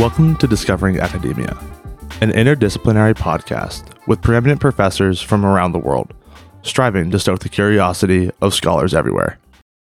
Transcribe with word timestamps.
Welcome 0.00 0.34
to 0.36 0.46
Discovering 0.46 0.98
Academia, 0.98 1.58
an 2.22 2.32
interdisciplinary 2.32 3.12
podcast 3.12 3.84
with 4.06 4.22
preeminent 4.22 4.58
professors 4.58 5.20
from 5.20 5.44
around 5.44 5.72
the 5.72 5.78
world, 5.78 6.14
striving 6.62 7.10
to 7.10 7.18
stoke 7.18 7.40
the 7.40 7.50
curiosity 7.50 8.30
of 8.40 8.54
scholars 8.54 8.94
everywhere. 8.94 9.38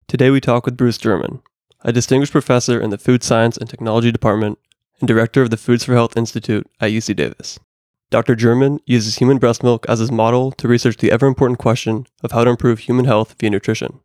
Today 0.09 0.29
we 0.29 0.41
talk 0.41 0.65
with 0.65 0.75
Bruce 0.75 0.97
German, 0.97 1.41
a 1.85 1.93
distinguished 1.93 2.33
professor 2.33 2.77
in 2.77 2.89
the 2.89 2.97
Food 2.97 3.23
Science 3.23 3.55
and 3.55 3.69
Technology 3.69 4.11
Department 4.11 4.59
and 4.99 5.07
director 5.07 5.43
of 5.43 5.49
the 5.49 5.55
Foods 5.55 5.85
for 5.85 5.93
Health 5.93 6.17
Institute 6.17 6.67
at 6.81 6.91
UC 6.91 7.15
Davis. 7.15 7.57
Dr. 8.09 8.35
German 8.35 8.81
uses 8.85 9.15
human 9.15 9.37
breast 9.37 9.63
milk 9.63 9.85
as 9.87 9.99
his 9.99 10.11
model 10.11 10.51
to 10.51 10.67
research 10.67 10.97
the 10.97 11.13
ever 11.13 11.25
important 11.25 11.57
question 11.57 12.05
of 12.21 12.33
how 12.33 12.43
to 12.43 12.49
improve 12.49 12.79
human 12.79 13.05
health 13.05 13.35
via 13.39 13.49
nutrition. 13.49 14.01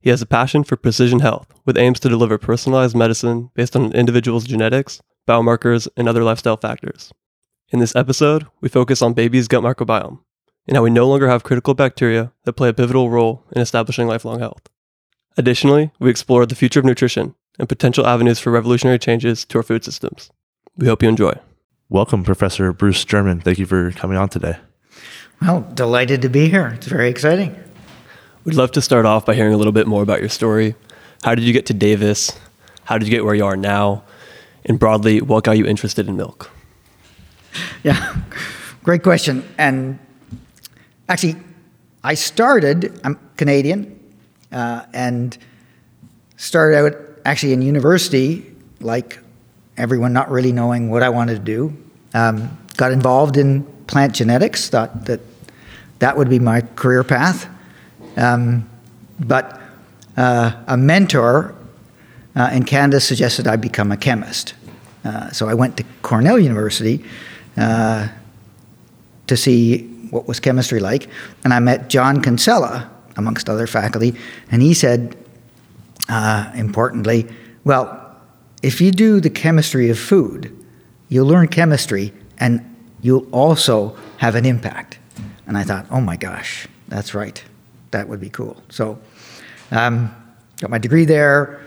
He 0.00 0.08
has 0.08 0.22
a 0.22 0.26
passion 0.26 0.64
for 0.64 0.76
precision 0.76 1.20
health, 1.20 1.48
with 1.66 1.76
aims 1.76 2.00
to 2.00 2.08
deliver 2.08 2.38
personalized 2.38 2.96
medicine 2.96 3.50
based 3.52 3.76
on 3.76 3.84
an 3.84 3.92
individual's 3.92 4.44
genetics, 4.44 5.02
biomarkers, 5.26 5.88
and 5.96 6.08
other 6.08 6.22
lifestyle 6.22 6.56
factors. 6.56 7.12
In 7.70 7.78
this 7.78 7.96
episode, 7.96 8.46
we 8.60 8.68
focus 8.68 9.02
on 9.02 9.14
babies' 9.14 9.48
gut 9.48 9.62
microbiome 9.62 10.20
and 10.66 10.76
how 10.76 10.82
we 10.82 10.90
no 10.90 11.08
longer 11.08 11.28
have 11.28 11.42
critical 11.42 11.74
bacteria 11.74 12.32
that 12.44 12.54
play 12.54 12.68
a 12.68 12.74
pivotal 12.74 13.10
role 13.10 13.44
in 13.52 13.60
establishing 13.60 14.06
lifelong 14.06 14.38
health. 14.38 14.68
Additionally, 15.36 15.90
we 15.98 16.10
explore 16.10 16.46
the 16.46 16.54
future 16.54 16.80
of 16.80 16.86
nutrition 16.86 17.34
and 17.58 17.68
potential 17.68 18.06
avenues 18.06 18.38
for 18.38 18.50
revolutionary 18.50 18.98
changes 18.98 19.44
to 19.46 19.58
our 19.58 19.62
food 19.62 19.84
systems. 19.84 20.30
We 20.76 20.86
hope 20.86 21.02
you 21.02 21.08
enjoy. 21.08 21.34
Welcome, 21.88 22.24
Professor 22.24 22.72
Bruce 22.72 23.04
German. 23.04 23.40
Thank 23.40 23.58
you 23.58 23.66
for 23.66 23.92
coming 23.92 24.16
on 24.16 24.28
today. 24.28 24.56
Well, 25.42 25.60
delighted 25.74 26.22
to 26.22 26.28
be 26.28 26.48
here. 26.48 26.68
It's 26.68 26.86
very 26.86 27.08
exciting. 27.08 27.58
We'd 28.44 28.56
love 28.56 28.72
to 28.72 28.82
start 28.82 29.06
off 29.06 29.26
by 29.26 29.34
hearing 29.34 29.54
a 29.54 29.56
little 29.56 29.72
bit 29.72 29.86
more 29.86 30.02
about 30.02 30.20
your 30.20 30.28
story. 30.28 30.74
How 31.22 31.34
did 31.34 31.44
you 31.44 31.52
get 31.52 31.66
to 31.66 31.74
Davis? 31.74 32.32
How 32.84 32.98
did 32.98 33.06
you 33.06 33.10
get 33.10 33.24
where 33.24 33.34
you 33.34 33.44
are 33.44 33.56
now? 33.56 34.04
And 34.66 34.78
broadly, 34.78 35.20
what 35.20 35.44
got 35.44 35.58
you 35.58 35.66
interested 35.66 36.08
in 36.08 36.16
milk? 36.16 36.50
Yeah, 37.82 38.16
great 38.82 39.02
question. 39.02 39.44
And 39.58 39.98
actually, 41.08 41.36
I 42.02 42.14
started, 42.14 43.00
I'm 43.04 43.18
Canadian, 43.36 43.98
uh, 44.50 44.86
and 44.92 45.36
started 46.36 46.76
out 46.78 46.96
actually 47.24 47.52
in 47.52 47.62
university, 47.62 48.54
like 48.80 49.18
everyone 49.76 50.12
not 50.12 50.30
really 50.30 50.52
knowing 50.52 50.90
what 50.90 51.02
I 51.02 51.08
wanted 51.08 51.34
to 51.34 51.44
do. 51.44 51.76
Um, 52.14 52.56
got 52.76 52.92
involved 52.92 53.36
in 53.36 53.64
plant 53.86 54.14
genetics, 54.14 54.68
thought 54.68 55.06
that 55.06 55.20
that 55.98 56.16
would 56.16 56.28
be 56.28 56.38
my 56.38 56.60
career 56.60 57.04
path. 57.04 57.48
Um, 58.16 58.68
but 59.20 59.60
uh, 60.16 60.52
a 60.66 60.76
mentor 60.76 61.54
uh, 62.36 62.50
in 62.52 62.64
Canada 62.64 63.00
suggested 63.00 63.46
I 63.46 63.56
become 63.56 63.92
a 63.92 63.96
chemist. 63.96 64.54
Uh, 65.04 65.30
so 65.30 65.48
I 65.48 65.54
went 65.54 65.76
to 65.76 65.84
Cornell 66.02 66.38
University 66.38 67.04
uh, 67.56 68.08
to 69.26 69.36
see 69.36 69.86
what 70.10 70.26
was 70.26 70.40
chemistry 70.40 70.80
like, 70.80 71.08
and 71.44 71.52
I 71.52 71.58
met 71.58 71.88
John 71.88 72.22
Kinsella, 72.22 72.90
amongst 73.16 73.48
other 73.48 73.66
faculty, 73.66 74.14
and 74.50 74.60
he 74.60 74.74
said, 74.74 75.16
uh, 76.08 76.50
importantly, 76.54 77.26
well, 77.64 78.16
if 78.62 78.80
you 78.80 78.90
do 78.90 79.20
the 79.20 79.30
chemistry 79.30 79.88
of 79.90 79.98
food, 79.98 80.56
you'll 81.08 81.26
learn 81.26 81.48
chemistry 81.48 82.12
and 82.38 82.60
you'll 83.02 83.28
also 83.30 83.96
have 84.16 84.34
an 84.34 84.44
impact. 84.44 84.98
And 85.46 85.56
I 85.56 85.62
thought, 85.62 85.86
oh 85.90 86.00
my 86.00 86.16
gosh, 86.16 86.66
that's 86.88 87.14
right 87.14 87.42
that 87.94 88.08
would 88.08 88.20
be 88.20 88.28
cool. 88.28 88.60
So, 88.70 88.98
um, 89.70 90.14
got 90.60 90.68
my 90.68 90.78
degree 90.78 91.04
there, 91.04 91.63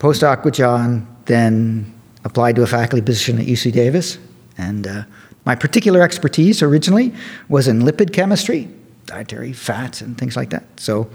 postdoc 0.00 0.44
with 0.44 0.54
John, 0.54 1.06
then 1.26 1.94
applied 2.24 2.56
to 2.56 2.62
a 2.62 2.66
faculty 2.66 3.04
position 3.04 3.38
at 3.38 3.46
UC 3.46 3.72
Davis. 3.72 4.18
And 4.58 4.86
uh, 4.86 5.02
my 5.44 5.54
particular 5.54 6.02
expertise 6.02 6.62
originally 6.62 7.14
was 7.48 7.68
in 7.68 7.82
lipid 7.82 8.12
chemistry, 8.12 8.68
dietary 9.06 9.52
fats, 9.52 10.00
and 10.00 10.18
things 10.18 10.36
like 10.36 10.50
that. 10.50 10.64
So, 10.76 11.08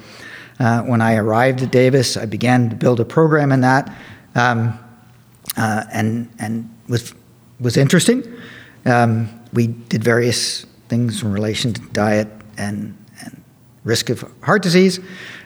uh, 0.59 0.83
when 0.83 1.01
I 1.01 1.15
arrived 1.15 1.61
at 1.63 1.71
Davis, 1.71 2.15
I 2.15 2.25
began 2.25 2.69
to 2.69 2.75
build 2.75 3.01
a 3.01 3.05
program 3.05 3.51
in 3.51 3.59
that, 3.61 3.93
um, 4.35 4.79
uh, 5.57 5.83
and 5.91 6.29
and 6.39 6.73
was 6.87 7.13
was 7.59 7.75
interesting. 7.75 8.23
Um, 8.85 9.29
we 9.51 9.67
did 9.67 10.01
various 10.01 10.65
things 10.87 11.23
in 11.23 11.33
relation 11.33 11.73
to 11.73 11.81
diet 11.89 12.29
and 12.57 12.97
and 13.21 13.43
risk 13.83 14.09
of 14.09 14.23
heart 14.43 14.61
disease. 14.61 14.99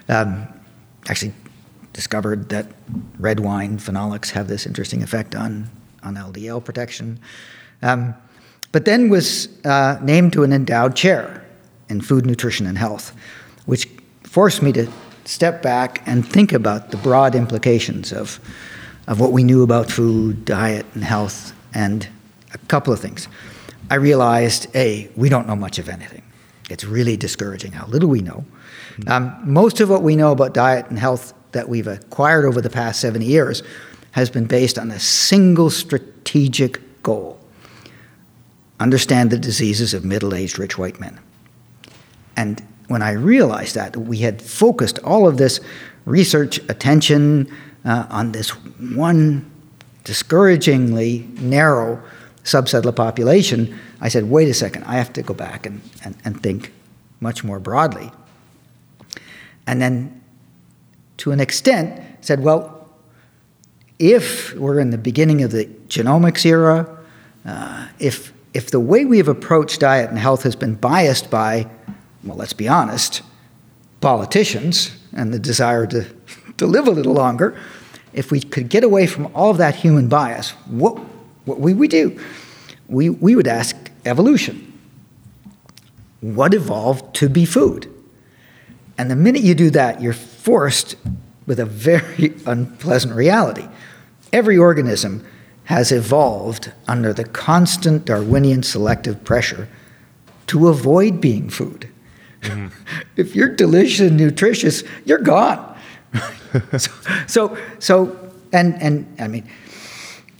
Um, 0.09 0.47
actually, 1.07 1.33
discovered 1.94 2.50
that 2.50 2.67
red 3.19 3.39
wine 3.39 3.77
phenolics 3.77 4.31
have 4.31 4.47
this 4.47 4.66
interesting 4.66 5.03
effect 5.03 5.35
on, 5.35 5.69
on 6.03 6.16
LDL 6.16 6.63
protection. 6.63 7.19
Um, 7.81 8.13
but 8.72 8.85
then 8.85 9.09
was 9.09 9.50
uh, 9.66 10.00
named 10.01 10.33
to 10.33 10.44
an 10.44 10.53
endowed 10.53 10.95
chair 10.95 11.45
in 11.89 12.01
food, 12.01 12.25
nutrition, 12.25 12.67
and 12.67 12.77
health, 12.77 13.16
which 13.66 13.88
forced 14.23 14.61
me 14.61 14.72
to 14.73 14.88
step 15.25 15.61
back 15.61 16.01
and 16.07 16.27
think 16.27 16.53
about 16.53 16.91
the 16.91 16.97
broad 16.97 17.35
implications 17.35 18.11
of, 18.11 18.39
of 19.07 19.19
what 19.19 19.31
we 19.31 19.44
knew 19.44 19.63
about 19.63 19.91
food, 19.91 20.45
diet, 20.45 20.85
and 20.94 21.03
health, 21.03 21.53
and 21.73 22.07
a 22.53 22.57
couple 22.67 22.94
of 22.94 23.00
things. 23.00 23.27
I 23.89 23.95
realized, 23.95 24.67
A, 24.75 25.09
we 25.16 25.29
don't 25.29 25.47
know 25.47 25.56
much 25.56 25.79
of 25.79 25.89
anything. 25.89 26.21
It's 26.69 26.83
really 26.83 27.17
discouraging 27.17 27.71
how 27.71 27.88
little 27.88 28.09
we 28.09 28.21
know. 28.21 28.45
Um, 29.07 29.35
most 29.44 29.79
of 29.79 29.89
what 29.89 30.03
we 30.03 30.16
know 30.16 30.31
about 30.31 30.53
diet 30.53 30.88
and 30.89 31.00
health 31.00 31.33
that 31.52 31.70
we've 31.70 31.88
acquired 31.88 32.46
over 32.46 32.62
the 32.62 32.70
past 32.70 33.02
70 33.02 33.26
years 33.26 33.64
has 34.12 34.30
been 34.30 34.46
based 34.46 34.78
on 34.78 34.92
a 34.92 35.00
single 35.00 35.70
strategic 35.70 36.82
goal 37.04 37.40
understand 38.80 39.30
the 39.30 39.38
diseases 39.38 39.94
of 39.94 40.06
middle 40.06 40.34
aged 40.34 40.58
rich 40.58 40.78
white 40.78 41.00
men. 41.00 41.20
And 42.36 42.66
when 42.88 43.02
I 43.02 43.12
realized 43.12 43.76
that, 43.76 43.96
we 43.96 44.20
had 44.20 44.42
focused 44.42 45.00
all 45.00 45.28
of 45.28 45.38
this 45.38 45.60
research 46.06 46.60
attention 46.70 47.54
uh, 47.86 48.08
on 48.10 48.31
this 48.31 48.50
one 48.50 49.50
discouragingly 50.04 51.30
narrow 51.40 52.02
subset 52.44 52.80
of 52.80 52.84
the 52.84 52.94
population, 52.94 53.78
I 54.02 54.08
said, 54.08 54.30
wait 54.30 54.48
a 54.48 54.54
second, 54.54 54.86
I 54.86 54.96
have 54.96 55.14
to 55.14 55.22
go 55.22 55.34
back 55.34 55.66
and, 55.66 55.81
and, 56.04 56.16
and 56.26 56.42
think 56.42 56.74
much 57.20 57.44
more 57.44 57.60
broadly. 57.60 58.12
And 59.68 59.81
then, 59.81 60.19
to 61.19 61.31
an 61.31 61.40
extent, 61.40 62.02
said, 62.22 62.41
well, 62.41 62.88
if 64.00 64.56
we're 64.56 64.80
in 64.80 64.90
the 64.90 64.97
beginning 64.97 65.44
of 65.44 65.52
the 65.52 65.66
genomics 65.88 66.46
era, 66.46 66.97
uh, 67.46 67.88
if, 68.00 68.34
if 68.53 68.72
the 68.72 68.80
way 68.80 69.03
we 69.03 69.18
have 69.18 69.28
approached 69.28 69.81
diet 69.81 70.09
and 70.09 70.18
health 70.18 70.44
has 70.44 70.56
been 70.56 70.75
biased 70.75 71.30
by, 71.30 71.68
well, 72.24 72.38
let's 72.38 72.53
be 72.53 72.69
honest, 72.69 73.22
politicians 74.00 74.97
and 75.13 75.34
the 75.34 75.40
desire 75.40 75.85
to, 75.88 76.06
to 76.57 76.66
live 76.66 76.88
a 76.88 76.91
little 76.91 77.13
longer, 77.13 77.59
if 78.13 78.31
we 78.31 78.40
could 78.40 78.69
get 78.69 78.86
away 78.86 79.06
from 79.06 79.28
all 79.36 79.51
of 79.51 79.57
that 79.57 79.75
human 79.75 80.07
bias, 80.07 80.51
what, 80.68 80.97
what 81.44 81.59
would 81.59 81.78
we 81.78 81.90
do? 81.90 82.18
We, 82.88 83.09
we 83.09 83.36
would 83.36 83.47
ask 83.47 83.75
evolution. 84.06 84.66
What 86.22 86.53
evolved 86.53 87.13
to 87.16 87.28
be 87.28 87.44
food? 87.44 87.94
And 88.97 89.12
the 89.12 89.16
minute 89.16 89.41
you 89.41 89.53
do 89.53 89.69
that, 89.72 90.01
you're 90.01 90.16
forced 90.50 90.96
with 91.46 91.60
a 91.60 91.66
very 91.66 92.34
unpleasant 92.48 93.14
reality. 93.14 93.68
Every 94.34 94.58
organism 94.58 95.24
has 95.66 95.92
evolved 95.92 96.72
under 96.88 97.14
the 97.14 97.24
constant 97.24 98.06
Darwinian 98.06 98.63
selective 98.63 99.24
pressure 99.24 99.69
to 100.48 100.69
avoid 100.69 101.22
being 101.22 101.51
food. 101.51 101.88
Mm-hmm. 102.42 102.68
if 103.16 103.36
you're 103.36 103.56
delicious 103.56 104.00
and 104.07 104.18
nutritious, 104.18 104.84
you're 105.06 105.19
gone. 105.19 105.78
so, 106.78 106.92
so, 107.28 107.57
so, 107.78 108.34
and, 108.52 108.74
and 108.81 109.22
I 109.22 109.28
mean, 109.28 109.48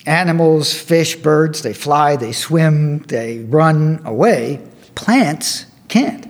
animals, 0.08 0.74
fish, 0.74 1.18
birds, 1.18 1.62
they 1.62 1.74
fly, 1.74 2.16
they 2.16 2.32
swim, 2.32 3.04
they 3.04 3.42
run 3.42 4.02
away. 4.06 4.60
Plants 4.96 5.68
can't. 5.88 6.26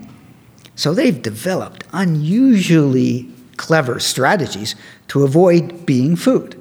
So 0.76 0.94
they've 0.94 1.22
developed 1.22 1.86
unusually 1.94 3.39
clever 3.60 4.00
strategies 4.00 4.74
to 5.10 5.24
avoid 5.24 5.86
being 5.86 6.16
food. 6.16 6.56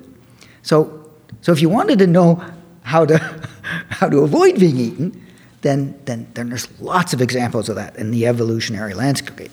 So, 0.63 1.09
so 1.41 1.53
if 1.53 1.63
you 1.63 1.69
wanted 1.69 2.01
to 2.01 2.09
know 2.09 2.45
how 2.83 3.07
to, 3.07 3.19
how 3.89 4.09
to 4.11 4.19
avoid 4.19 4.59
being 4.59 4.77
eaten, 4.77 5.27
then, 5.63 5.99
then, 6.07 6.27
then 6.35 6.49
there's 6.49 6.69
lots 6.81 7.13
of 7.15 7.23
examples 7.23 7.69
of 7.69 7.77
that 7.77 7.97
in 7.97 8.11
the 8.11 8.27
evolutionary 8.27 8.95
landscape. 8.95 9.53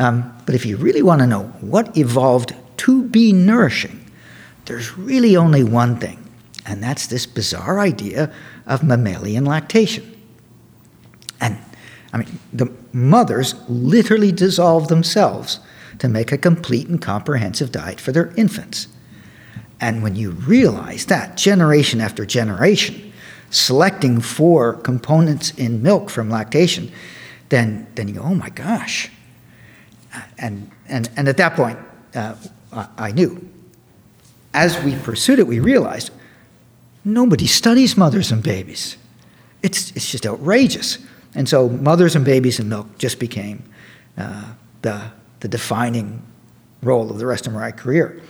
Um, 0.00 0.36
but 0.44 0.56
if 0.56 0.66
you 0.66 0.76
really 0.76 1.02
want 1.02 1.20
to 1.20 1.26
know 1.26 1.44
what 1.60 1.96
evolved 1.96 2.52
to 2.78 3.04
be 3.04 3.32
nourishing, 3.32 4.10
there's 4.64 4.98
really 4.98 5.36
only 5.36 5.62
one 5.62 5.96
thing, 5.96 6.18
and 6.66 6.82
that's 6.82 7.06
this 7.06 7.26
bizarre 7.26 7.78
idea 7.78 8.32
of 8.66 8.82
mammalian 8.82 9.44
lactation. 9.44 10.20
And 11.40 11.58
I 12.12 12.18
mean, 12.18 12.40
the 12.52 12.72
mothers 12.92 13.54
literally 13.68 14.32
dissolve 14.32 14.88
themselves 14.88 15.60
to 16.02 16.08
make 16.08 16.32
a 16.32 16.36
complete 16.36 16.88
and 16.88 17.00
comprehensive 17.00 17.70
diet 17.70 18.00
for 18.00 18.10
their 18.10 18.32
infants. 18.36 18.88
And 19.80 20.02
when 20.02 20.16
you 20.16 20.32
realize 20.32 21.06
that 21.06 21.36
generation 21.36 22.00
after 22.00 22.26
generation, 22.26 23.12
selecting 23.50 24.20
for 24.20 24.72
components 24.72 25.52
in 25.52 25.80
milk 25.80 26.10
from 26.10 26.28
lactation, 26.28 26.90
then, 27.50 27.86
then 27.94 28.08
you 28.08 28.14
go, 28.14 28.22
oh 28.22 28.34
my 28.34 28.50
gosh. 28.50 29.12
And, 30.38 30.72
and, 30.88 31.08
and 31.16 31.28
at 31.28 31.36
that 31.36 31.54
point, 31.54 31.78
uh, 32.16 32.34
I, 32.72 32.88
I 32.98 33.12
knew. 33.12 33.48
As 34.52 34.82
we 34.82 34.96
pursued 34.96 35.38
it, 35.38 35.46
we 35.46 35.60
realized 35.60 36.10
nobody 37.04 37.46
studies 37.46 37.96
mothers 37.96 38.32
and 38.32 38.42
babies. 38.42 38.96
It's, 39.62 39.92
it's 39.92 40.10
just 40.10 40.26
outrageous. 40.26 40.98
And 41.36 41.48
so, 41.48 41.68
mothers 41.68 42.16
and 42.16 42.24
babies 42.24 42.58
and 42.58 42.68
milk 42.68 42.98
just 42.98 43.20
became 43.20 43.62
uh, 44.18 44.54
the, 44.82 45.12
the 45.42 45.48
defining 45.48 46.22
role 46.82 47.10
of 47.10 47.18
the 47.18 47.26
rest 47.26 47.46
of 47.46 47.52
my 47.52 47.70
career. 47.70 48.20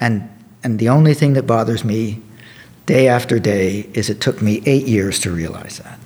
And, 0.00 0.28
and 0.62 0.78
the 0.78 0.88
only 0.88 1.14
thing 1.14 1.32
that 1.32 1.46
bothers 1.46 1.84
me 1.84 2.22
day 2.86 3.08
after 3.08 3.38
day 3.38 3.88
is 3.94 4.10
it 4.10 4.20
took 4.20 4.40
me 4.40 4.62
eight 4.66 4.86
years 4.86 5.18
to 5.20 5.30
realize 5.30 5.78
that. 5.78 5.98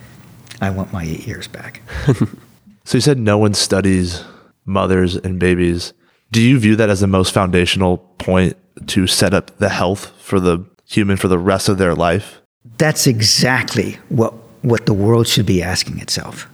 I 0.60 0.70
want 0.70 0.93
my 0.93 1.04
eight 1.04 1.26
years 1.26 1.48
back. 1.48 1.82
so 2.84 2.96
you 2.96 3.00
said 3.00 3.19
no 3.19 3.38
one 3.38 3.54
studies 3.54 4.25
mothers 4.64 5.16
and 5.16 5.38
babies. 5.38 5.93
Do 6.32 6.40
you 6.40 6.58
view 6.58 6.76
that 6.76 6.90
as 6.90 7.00
the 7.00 7.06
most 7.06 7.32
foundational 7.32 7.99
point 8.19 8.56
to 8.88 9.06
set 9.06 9.32
up 9.32 9.58
the 9.58 9.69
health 9.69 10.12
for 10.20 10.40
the 10.40 10.64
human 10.84 11.16
for 11.16 11.28
the 11.28 11.38
rest 11.38 11.69
of 11.69 11.78
their 11.78 11.94
life? 11.94 12.40
That's 12.78 13.06
exactly 13.06 13.99
what, 14.08 14.34
what 14.62 14.87
the 14.87 14.94
world 14.94 15.28
should 15.28 15.46
be 15.46 15.62
asking 15.62 16.00
itself. 16.00 16.49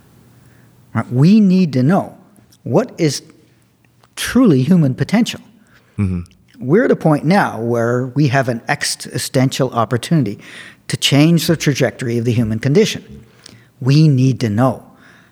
Right? 0.95 1.09
We 1.11 1.41
need 1.41 1.73
to 1.73 1.83
know 1.83 2.19
what 2.65 2.93
is 2.99 3.23
truly 4.17 4.63
human 4.63 4.95
potential. 4.95 5.41
Mm-hmm. 5.99 6.23
We're 6.59 6.85
at 6.85 6.91
a 6.91 6.97
point 6.97 7.25
now 7.25 7.61
where 7.61 8.07
we 8.07 8.29
have 8.29 8.49
an 8.49 8.63
existential 8.69 9.71
opportunity 9.71 10.39
to 10.89 10.97
change 10.97 11.47
the 11.47 11.57
trajectory 11.57 12.19
of 12.19 12.25
the 12.25 12.33
human 12.33 12.59
condition. 12.59 13.27
We 13.81 14.09
need 14.09 14.39
to 14.41 14.49
know 14.49 14.89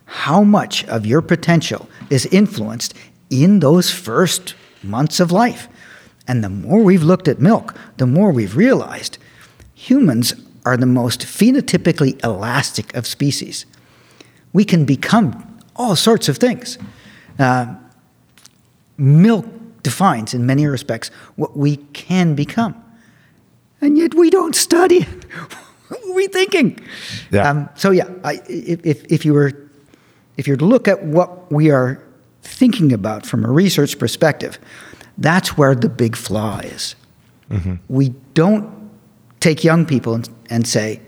how 0.07 0.43
much 0.43 0.85
of 0.87 1.07
your 1.07 1.23
potential 1.23 1.89
is 2.11 2.27
influenced 2.27 2.95
in 3.31 3.61
those 3.61 3.93
first 3.93 4.55
months 4.83 5.21
of 5.21 5.31
life. 5.31 5.69
And 6.27 6.43
the 6.43 6.49
more 6.49 6.83
we've 6.83 7.03
looked 7.03 7.29
at 7.29 7.41
milk, 7.41 7.75
the 7.97 8.07
more 8.07 8.33
we've 8.33 8.57
realized 8.57 9.19
humans 9.75 10.35
are 10.65 10.77
the 10.77 10.87
most 10.87 11.21
phenotypically 11.21 12.23
elastic 12.25 12.95
of 12.95 13.07
species. 13.07 13.67
We 14.53 14.65
can 14.65 14.85
become 14.85 15.59
all 15.77 15.97
sorts 15.97 16.29
of 16.29 16.39
things. 16.39 16.77
Uh, 17.39 17.75
milk 19.01 19.47
defines, 19.83 20.35
in 20.35 20.47
many 20.47 20.67
respects, 20.67 21.11
what 21.37 21.57
we 21.57 21.77
can 21.93 22.35
become. 22.35 22.75
And 23.81 23.97
yet 23.97 24.15
we 24.15 24.31
don't 24.31 24.55
study 24.55 24.99
it. 24.99 25.25
what 25.89 26.05
are 26.05 26.13
we 26.13 26.29
thinking? 26.29 26.79
Yeah. 27.31 27.49
Um, 27.49 27.69
so, 27.75 27.91
yeah, 27.91 28.09
I, 28.23 28.41
if, 28.47 29.05
if, 29.11 29.25
you 29.25 29.33
were, 29.33 29.53
if 30.37 30.47
you 30.47 30.53
were 30.53 30.59
to 30.59 30.65
look 30.65 30.87
at 30.87 31.03
what 31.03 31.51
we 31.51 31.71
are 31.71 32.03
thinking 32.43 32.93
about 32.93 33.25
from 33.27 33.45
a 33.45 33.51
research 33.51 33.99
perspective, 33.99 34.59
that's 35.19 35.57
where 35.57 35.75
the 35.75 35.89
big 35.89 36.17
flaw 36.17 36.59
is. 36.61 36.95
Mm-hmm. 37.51 37.77
We 37.89 38.11
don't 38.35 38.91
take 39.41 39.65
young 39.65 39.87
people 39.87 40.15
and, 40.15 40.29
and 40.51 40.67
say, 40.67 41.01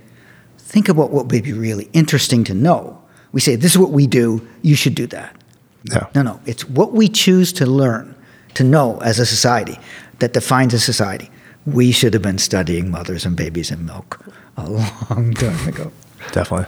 think 0.58 0.88
about 0.88 1.10
what 1.10 1.26
would 1.26 1.42
be 1.42 1.52
really 1.52 1.88
interesting 1.92 2.44
to 2.44 2.54
know. 2.54 3.00
We 3.32 3.40
say, 3.40 3.56
this 3.56 3.72
is 3.72 3.78
what 3.78 3.90
we 3.90 4.06
do, 4.06 4.46
you 4.62 4.74
should 4.74 4.94
do 4.94 5.06
that. 5.08 5.41
No. 5.90 6.08
No, 6.14 6.22
no. 6.22 6.40
It's 6.46 6.68
what 6.68 6.92
we 6.92 7.08
choose 7.08 7.52
to 7.54 7.66
learn, 7.66 8.14
to 8.54 8.64
know 8.64 8.98
as 8.98 9.18
a 9.18 9.26
society 9.26 9.78
that 10.18 10.32
defines 10.32 10.74
a 10.74 10.78
society. 10.78 11.30
We 11.66 11.92
should 11.92 12.12
have 12.14 12.22
been 12.22 12.38
studying 12.38 12.90
mothers 12.90 13.24
and 13.24 13.36
babies 13.36 13.70
and 13.70 13.86
milk 13.86 14.24
a 14.56 14.68
long 14.68 15.34
time 15.34 15.68
ago. 15.68 15.92
Definitely. 16.32 16.66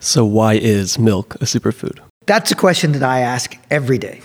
So, 0.00 0.24
why 0.24 0.54
is 0.54 0.98
milk 0.98 1.34
a 1.36 1.44
superfood? 1.44 1.98
That's 2.26 2.52
a 2.52 2.54
question 2.54 2.92
that 2.92 3.02
I 3.02 3.20
ask 3.20 3.56
every 3.70 3.98
day. 3.98 4.20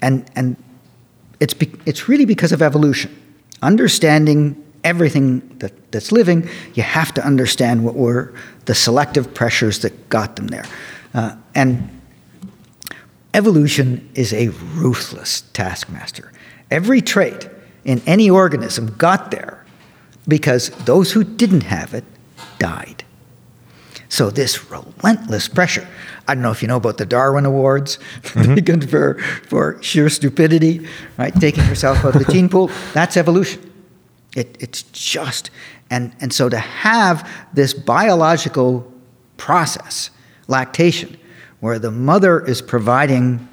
And, 0.00 0.30
and 0.36 0.56
it's, 1.40 1.54
be, 1.54 1.72
it's 1.86 2.08
really 2.08 2.24
because 2.24 2.52
of 2.52 2.62
evolution. 2.62 3.10
Understanding 3.62 4.62
everything 4.84 5.40
that, 5.58 5.92
that's 5.92 6.12
living, 6.12 6.48
you 6.74 6.82
have 6.82 7.12
to 7.14 7.24
understand 7.24 7.84
what 7.84 7.94
were 7.94 8.32
the 8.66 8.74
selective 8.74 9.34
pressures 9.34 9.80
that 9.80 10.08
got 10.08 10.36
them 10.36 10.48
there. 10.48 10.64
Uh, 11.14 11.34
and 11.54 11.88
Evolution 13.38 14.10
is 14.16 14.32
a 14.32 14.48
ruthless 14.48 15.42
taskmaster. 15.52 16.32
Every 16.72 17.00
trait 17.00 17.48
in 17.84 18.02
any 18.04 18.28
organism 18.28 18.96
got 18.98 19.30
there 19.30 19.64
because 20.26 20.70
those 20.86 21.12
who 21.12 21.22
didn't 21.22 21.62
have 21.62 21.94
it 21.94 22.02
died. 22.58 23.04
So 24.08 24.30
this 24.30 24.68
relentless 24.72 25.46
pressure. 25.46 25.86
I 26.26 26.34
don't 26.34 26.42
know 26.42 26.50
if 26.50 26.62
you 26.62 26.66
know 26.66 26.78
about 26.78 26.98
the 26.98 27.06
Darwin 27.06 27.46
Awards, 27.46 28.00
mm-hmm. 28.22 28.88
for, 28.88 29.22
for 29.46 29.80
sheer 29.84 30.08
stupidity, 30.08 30.88
right? 31.16 31.32
Taking 31.32 31.64
yourself 31.66 32.04
out 32.04 32.16
of 32.16 32.26
the 32.26 32.32
gene 32.32 32.48
pool. 32.48 32.72
That's 32.92 33.16
evolution. 33.16 33.72
It, 34.34 34.56
it's 34.58 34.82
just, 34.82 35.52
and, 35.90 36.12
and 36.18 36.32
so 36.32 36.48
to 36.48 36.58
have 36.58 37.30
this 37.52 37.72
biological 37.72 38.92
process, 39.36 40.10
lactation, 40.48 41.16
where 41.60 41.78
the 41.78 41.90
mother 41.90 42.44
is 42.44 42.62
providing 42.62 43.46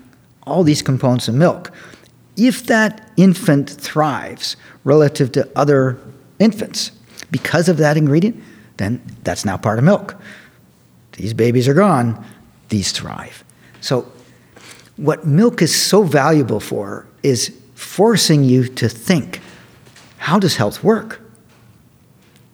all 0.44 0.64
these 0.64 0.82
components 0.82 1.28
of 1.28 1.36
milk. 1.36 1.72
If 2.38 2.68
that 2.68 3.12
infant 3.18 3.70
thrives 3.70 4.58
relative 4.84 5.32
to 5.34 5.50
other 5.56 5.98
infants 6.40 6.92
because 7.32 7.70
of 7.70 7.78
that 7.78 7.98
ingredient, 7.98 8.42
then 8.78 9.02
that's 9.24 9.46
now 9.46 9.58
part 9.58 9.80
of 9.80 9.86
milk. 9.86 10.16
These 11.14 11.34
babies 11.34 11.68
are 11.68 11.74
gone, 11.74 12.24
these 12.70 12.92
thrive. 12.92 13.44
So, 13.82 14.12
what 14.98 15.26
milk 15.26 15.62
is 15.62 15.76
so 15.76 16.04
valuable 16.04 16.60
for 16.60 17.06
is 17.24 17.56
forcing 17.76 18.44
you 18.44 18.68
to 18.68 18.88
think 18.88 19.42
how 20.18 20.40
does 20.40 20.56
health 20.56 20.84
work? 20.84 21.22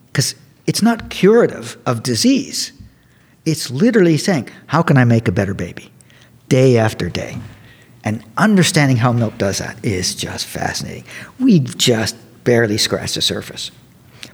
Because 0.07 0.35
it's 0.67 0.81
not 0.81 1.09
curative 1.09 1.77
of 1.85 2.03
disease. 2.03 2.73
It's 3.51 3.69
literally 3.69 4.15
saying, 4.15 4.47
How 4.67 4.81
can 4.81 4.95
I 4.95 5.03
make 5.03 5.27
a 5.27 5.31
better 5.31 5.53
baby? 5.53 5.91
Day 6.47 6.77
after 6.77 7.09
day. 7.09 7.37
And 8.05 8.23
understanding 8.37 8.95
how 8.95 9.11
milk 9.11 9.37
does 9.37 9.57
that 9.57 9.83
is 9.83 10.15
just 10.15 10.45
fascinating. 10.45 11.03
We've 11.37 11.77
just 11.77 12.15
barely 12.45 12.77
scratched 12.77 13.15
the 13.15 13.21
surface. 13.21 13.69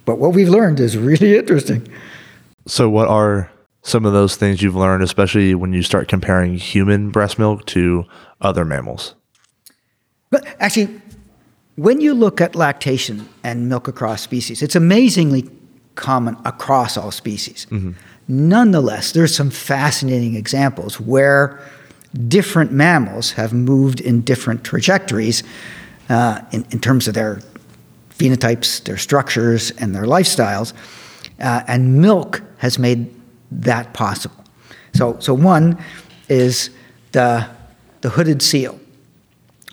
But 0.06 0.20
what 0.20 0.34
we've 0.34 0.50
learned 0.50 0.80
is 0.80 0.96
really 0.98 1.36
interesting. 1.36 1.88
So, 2.68 2.90
what 2.90 3.08
are 3.08 3.52
some 3.82 4.06
of 4.06 4.14
those 4.14 4.36
things 4.36 4.62
you've 4.62 4.76
learned, 4.76 5.02
especially 5.02 5.56
when 5.56 5.74
you 5.74 5.82
start 5.82 6.08
comparing 6.08 6.56
human 6.56 7.10
breast 7.10 7.40
milk 7.40 7.66
to 7.68 8.06
other 8.40 8.66
mammals? 8.66 9.16
But 10.30 10.46
actually, 10.60 11.02
when 11.76 12.02
you 12.02 12.14
look 12.14 12.40
at 12.40 12.56
lactation 12.56 13.28
and 13.44 13.68
milk 13.68 13.88
across 13.88 14.22
species, 14.22 14.62
it's 14.62 14.76
amazingly 14.76 15.50
common 15.96 16.38
across 16.46 16.98
all 16.98 17.12
species. 17.12 17.66
Mm-hmm. 17.72 17.94
Nonetheless, 18.28 19.14
there's 19.14 19.34
some 19.34 19.50
fascinating 19.50 20.36
examples 20.36 21.00
where 21.00 21.60
different 22.28 22.72
mammals 22.72 23.32
have 23.32 23.54
moved 23.54 24.02
in 24.02 24.22
different 24.22 24.64
trajectories 24.64 25.44
uh, 26.10 26.42
in, 26.52 26.66
in, 26.72 26.80
terms 26.80 27.08
of 27.08 27.14
their 27.14 27.42
phenotypes, 28.10 28.84
their 28.84 28.98
structures, 28.98 29.72
and 29.72 29.96
their 29.96 30.04
lifestyles. 30.04 30.74
Uh, 31.40 31.64
and 31.68 32.02
milk 32.02 32.42
has 32.58 32.80
made 32.80 33.14
that 33.52 33.94
possible. 33.94 34.44
So, 34.94 35.20
so 35.20 35.34
one 35.34 35.82
is 36.28 36.70
the, 37.12 37.48
the 38.02 38.10
hooded 38.10 38.42
seal. 38.42 38.80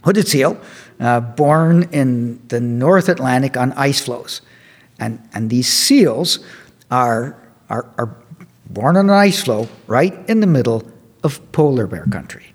Hooded 0.02 0.28
seal, 0.28 0.60
uh, 1.00 1.20
born 1.20 1.84
in 1.92 2.46
the 2.48 2.60
North 2.60 3.08
Atlantic 3.08 3.56
on 3.56 3.72
ice 3.72 4.02
floes. 4.02 4.42
And, 4.98 5.26
and 5.32 5.50
these 5.50 5.66
seals 5.66 6.40
are, 6.90 7.36
are, 7.70 7.88
are 7.96 8.14
born 8.66 8.96
on 8.96 9.10
an 9.10 9.16
ice 9.16 9.42
floe 9.42 9.68
right 9.86 10.14
in 10.28 10.40
the 10.40 10.46
middle 10.46 10.82
of 11.22 11.40
polar 11.52 11.86
bear 11.86 12.06
country. 12.06 12.54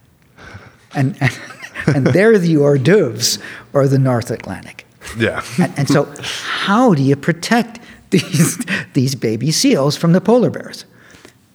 And, 0.95 1.17
and, 1.21 1.39
and 1.95 2.07
they're 2.07 2.37
the 2.37 2.57
hors 2.57 2.77
d'oeuvres 2.79 3.39
or 3.73 3.87
the 3.87 3.99
North 3.99 4.31
Atlantic. 4.31 4.85
Yeah. 5.17 5.43
and, 5.59 5.73
and 5.77 5.87
so, 5.87 6.13
how 6.21 6.93
do 6.93 7.01
you 7.01 7.15
protect 7.15 7.79
these, 8.11 8.63
these 8.93 9.15
baby 9.15 9.51
seals 9.51 9.95
from 9.95 10.13
the 10.13 10.21
polar 10.21 10.49
bears? 10.49 10.85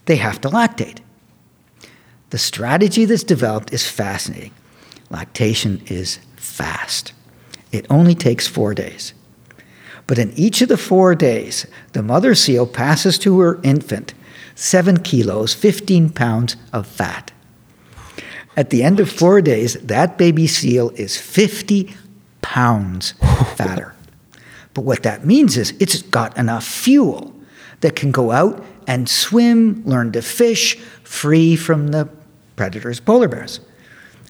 They 0.06 0.16
have 0.16 0.40
to 0.42 0.48
lactate. 0.48 0.98
The 2.30 2.38
strategy 2.38 3.04
that's 3.04 3.22
developed 3.22 3.72
is 3.72 3.88
fascinating. 3.88 4.52
Lactation 5.10 5.82
is 5.86 6.18
fast, 6.36 7.12
it 7.70 7.86
only 7.90 8.14
takes 8.14 8.46
four 8.46 8.74
days. 8.74 9.14
But 10.06 10.18
in 10.18 10.32
each 10.32 10.60
of 10.60 10.68
the 10.68 10.76
four 10.76 11.14
days, 11.14 11.66
the 11.92 12.02
mother 12.02 12.34
seal 12.34 12.66
passes 12.66 13.18
to 13.20 13.40
her 13.40 13.60
infant 13.62 14.14
seven 14.54 14.98
kilos, 14.98 15.54
15 15.54 16.10
pounds 16.10 16.56
of 16.72 16.86
fat. 16.86 17.32
At 18.56 18.70
the 18.70 18.82
end 18.82 19.00
of 19.00 19.10
four 19.10 19.40
days, 19.40 19.74
that 19.74 20.16
baby 20.16 20.46
seal 20.46 20.90
is 20.90 21.16
50 21.16 21.92
pounds 22.40 23.14
fatter. 23.56 23.94
But 24.74 24.82
what 24.82 25.02
that 25.02 25.24
means 25.26 25.56
is 25.56 25.72
it's 25.80 26.02
got 26.02 26.36
enough 26.38 26.64
fuel 26.64 27.34
that 27.80 27.96
can 27.96 28.10
go 28.12 28.30
out 28.30 28.64
and 28.86 29.08
swim, 29.08 29.82
learn 29.86 30.12
to 30.12 30.22
fish, 30.22 30.76
free 31.02 31.56
from 31.56 31.88
the 31.88 32.08
predators, 32.56 33.00
polar 33.00 33.28
bears. 33.28 33.60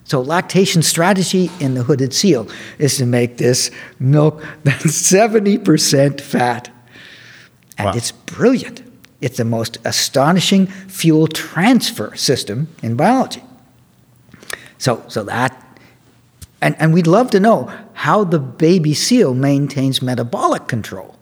So 0.04 0.20
lactation 0.20 0.82
strategy 0.82 1.50
in 1.60 1.74
the 1.74 1.82
hooded 1.82 2.12
seal 2.12 2.46
is 2.78 2.96
to 2.98 3.06
make 3.06 3.38
this 3.38 3.70
milk 3.98 4.42
that's 4.64 4.84
70% 4.86 6.20
fat. 6.20 6.70
And 7.76 7.86
Wow. 7.86 7.92
it's 7.94 8.12
brilliant. 8.12 8.83
It's 9.24 9.38
the 9.38 9.44
most 9.46 9.78
astonishing 9.86 10.66
fuel 10.66 11.26
transfer 11.28 12.14
system 12.14 12.68
in 12.82 12.94
biology. 12.94 13.42
So, 14.76 15.02
so 15.08 15.22
that, 15.24 15.52
and, 16.60 16.76
and 16.78 16.92
we'd 16.92 17.06
love 17.06 17.30
to 17.30 17.40
know 17.40 17.72
how 17.94 18.24
the 18.24 18.38
baby 18.38 18.92
seal 18.92 19.32
maintains 19.32 20.02
metabolic 20.02 20.66
control 20.68 21.16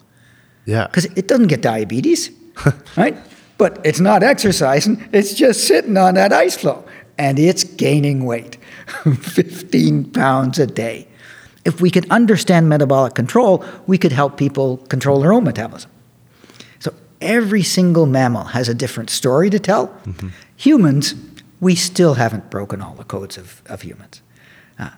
Yeah. 0.65 0.89
because 0.89 1.05
it 1.15 1.29
doesn't 1.29 1.47
get 1.47 1.63
diabetes, 1.63 2.33
right? 2.97 3.17
But 3.57 3.79
it's 3.85 4.01
not 4.01 4.25
exercising, 4.25 5.09
it's 5.13 5.35
just 5.35 5.69
sitting 5.69 5.97
on 5.97 6.15
that 6.15 6.33
ice 6.33 6.57
floe 6.57 6.85
and 7.19 7.39
it's 7.39 7.63
gaining 7.63 8.25
weight 8.25 8.57
15 9.05 10.11
pounds 10.11 10.59
a 10.59 10.67
day. 10.67 11.07
If 11.65 11.81
we 11.81 11.89
could 11.89 12.11
understand 12.11 12.69
metabolic 12.69 13.15
control, 13.15 13.65
we 13.87 13.97
could 13.97 14.11
help 14.11 14.37
people 14.37 14.79
control 14.89 15.21
their 15.21 15.33
own 15.33 15.45
metabolism. 15.45 15.92
Every 17.23 17.63
single 17.63 18.07
mammal 18.07 18.45
has 18.45 18.69
a 18.69 18.75
different 18.75 19.11
story 19.11 19.51
to 19.51 19.59
tell. 19.59 19.91
Humans, 20.57 21.15
we 21.61 21.75
still 21.75 22.15
haven't 22.15 22.51
broken 22.51 22.81
all 22.83 22.95
the 22.95 23.05
codes 23.05 23.39
of, 23.39 23.63
of 23.67 23.83
humans. 23.83 24.23
Uh, 24.79 24.91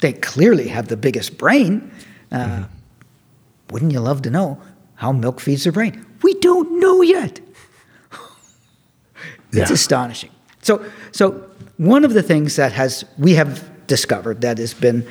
they 0.00 0.12
clearly 0.12 0.68
have 0.68 0.86
the 0.88 0.96
biggest 0.96 1.36
brain. 1.38 1.90
Uh, 2.32 2.64
Wouldn't 3.70 3.92
you 3.92 4.00
love 4.00 4.22
to 4.22 4.30
know 4.30 4.58
how 4.94 5.12
milk 5.12 5.40
feeds 5.40 5.64
their 5.64 5.72
brain? 5.72 6.04
We 6.22 6.34
don't 6.40 6.78
know 6.80 7.02
yet. 7.02 7.40
It's 9.52 9.70
Yeah. 9.70 9.74
astonishing. 9.74 10.30
So, 10.62 10.84
so 11.12 11.30
one 11.76 12.04
of 12.04 12.12
the 12.12 12.22
things 12.22 12.56
that 12.56 12.72
has 12.72 13.04
we 13.18 13.34
have 13.36 13.62
discovered 13.86 14.40
that 14.40 14.58
has 14.58 14.74
been 14.74 15.06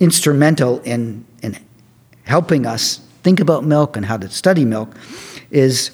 instrumental 0.00 0.80
in 0.84 1.24
in 1.42 1.56
helping 2.24 2.66
us 2.66 3.00
think 3.26 3.40
about 3.40 3.64
milk 3.64 3.96
and 3.96 4.06
how 4.06 4.16
to 4.16 4.30
study 4.30 4.64
milk 4.64 4.94
is 5.50 5.90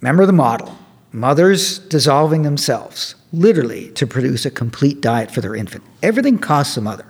remember 0.00 0.26
the 0.26 0.32
model 0.32 0.76
mothers 1.12 1.78
dissolving 1.78 2.42
themselves 2.42 3.14
literally 3.32 3.88
to 3.92 4.04
produce 4.04 4.44
a 4.44 4.50
complete 4.50 5.00
diet 5.00 5.30
for 5.30 5.40
their 5.40 5.54
infant. 5.54 5.84
Everything 6.02 6.38
costs 6.38 6.74
the 6.74 6.80
mother. 6.80 7.06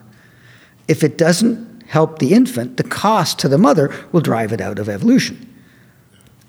If 0.89 1.03
it 1.03 1.17
doesn't 1.17 1.85
help 1.87 2.19
the 2.19 2.35
infant 2.35 2.77
the 2.77 2.85
cost 2.85 3.39
to 3.39 3.49
the 3.49 3.57
mother 3.57 3.91
will 4.13 4.21
drive 4.21 4.53
it 4.53 4.61
out 4.61 4.79
of 4.79 4.91
evolution. 4.91 5.51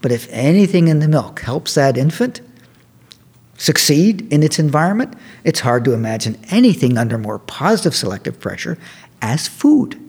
But 0.01 0.11
if 0.11 0.27
anything 0.31 0.89
in 0.89 0.99
the 0.99 1.07
milk 1.07 1.39
helps 1.39 1.75
that 1.75 1.97
infant 1.97 2.41
succeed 3.57 4.33
in 4.33 4.43
its 4.43 4.59
environment, 4.59 5.13
it's 5.45 5.61
hard 5.61 5.85
to 5.85 5.93
imagine 5.93 6.43
anything 6.51 6.97
under 6.97 7.17
more 7.17 7.39
positive 7.39 7.95
selective 7.95 8.37
pressure 8.37 8.77
as 9.21 9.47
food. 9.47 10.01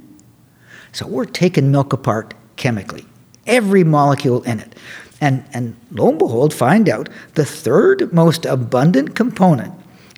So 0.97 1.07
we're 1.07 1.27
taking 1.27 1.71
milk 1.71 1.93
apart 1.93 2.33
chemically, 2.57 3.05
every 3.47 3.85
molecule 3.85 4.43
in 4.45 4.61
it. 4.61 4.75
And, 5.21 5.45
and 5.53 5.77
lo 5.91 6.09
and 6.09 6.19
behold, 6.19 6.55
find 6.55 6.89
out 6.89 7.11
the 7.35 7.45
third 7.45 8.15
most 8.15 8.47
abundant 8.47 9.15
component 9.15 9.75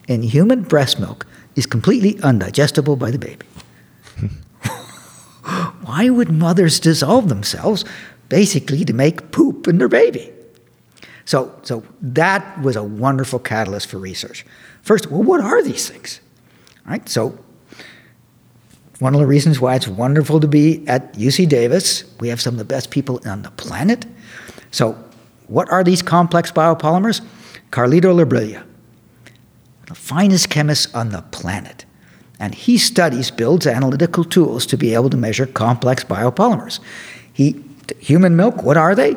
in 0.06 0.23
human 0.23 0.62
breast 0.62 1.00
milk 1.00 1.26
is 1.56 1.66
completely 1.66 2.14
undigestible 2.14 2.97
by 2.97 3.11
the 3.11 3.18
baby. 3.18 3.44
Why 5.82 6.11
would 6.11 6.30
mothers 6.30 6.78
dissolve 6.78 7.28
themselves 7.28 7.85
basically 8.28 8.85
to 8.85 8.92
make 8.92 9.32
poop 9.32 9.66
in 9.66 9.78
their 9.78 9.88
baby? 9.88 10.32
So, 11.25 11.58
so 11.64 11.82
that 12.00 12.62
was 12.62 12.76
a 12.76 12.85
wonderful 12.85 13.40
catalyst 13.40 13.88
for 13.88 13.99
research. 13.99 14.47
First, 14.82 15.11
well, 15.11 15.25
what 15.25 15.40
are 15.40 15.61
these 15.61 15.90
things? 15.90 16.20
All 16.87 16.92
right, 16.92 17.08
so 17.08 17.37
one 18.99 19.14
of 19.14 19.21
the 19.21 19.26
reasons 19.26 19.61
why 19.61 19.76
it's 19.76 19.87
wonderful 19.87 20.40
to 20.40 20.49
be 20.49 20.87
at 20.88 21.12
UC 21.14 21.49
Davis, 21.49 22.05
we 22.19 22.28
have 22.28 22.40
some 22.40 22.55
of 22.55 22.59
the 22.59 22.64
best 22.64 22.90
people 22.90 23.21
on 23.25 23.43
the 23.43 23.50
planet. 23.52 24.07
So, 24.71 24.93
what 25.47 25.71
are 25.71 25.85
these 25.85 26.02
complex 26.02 26.50
biopolymers? 26.50 27.25
Carlito 27.71 28.12
Lebrilla, 28.12 28.64
the 29.87 29.95
finest 29.95 30.50
chemist 30.50 30.95
on 30.95 31.11
the 31.11 31.23
planet. 31.23 31.85
And 32.40 32.55
he 32.55 32.78
studies, 32.78 33.31
builds 33.31 33.67
analytical 33.67 34.25
tools 34.25 34.67
to 34.67 34.76
be 34.76 34.95
able 34.95 35.11
to 35.11 35.17
measure 35.17 35.47
complex 35.47 36.05
biopolymers. 36.05 36.81
He, 37.33 37.62
human 37.99 38.37
milk, 38.37 38.62
what 38.62 38.76
are 38.76 38.95
they? 38.95 39.17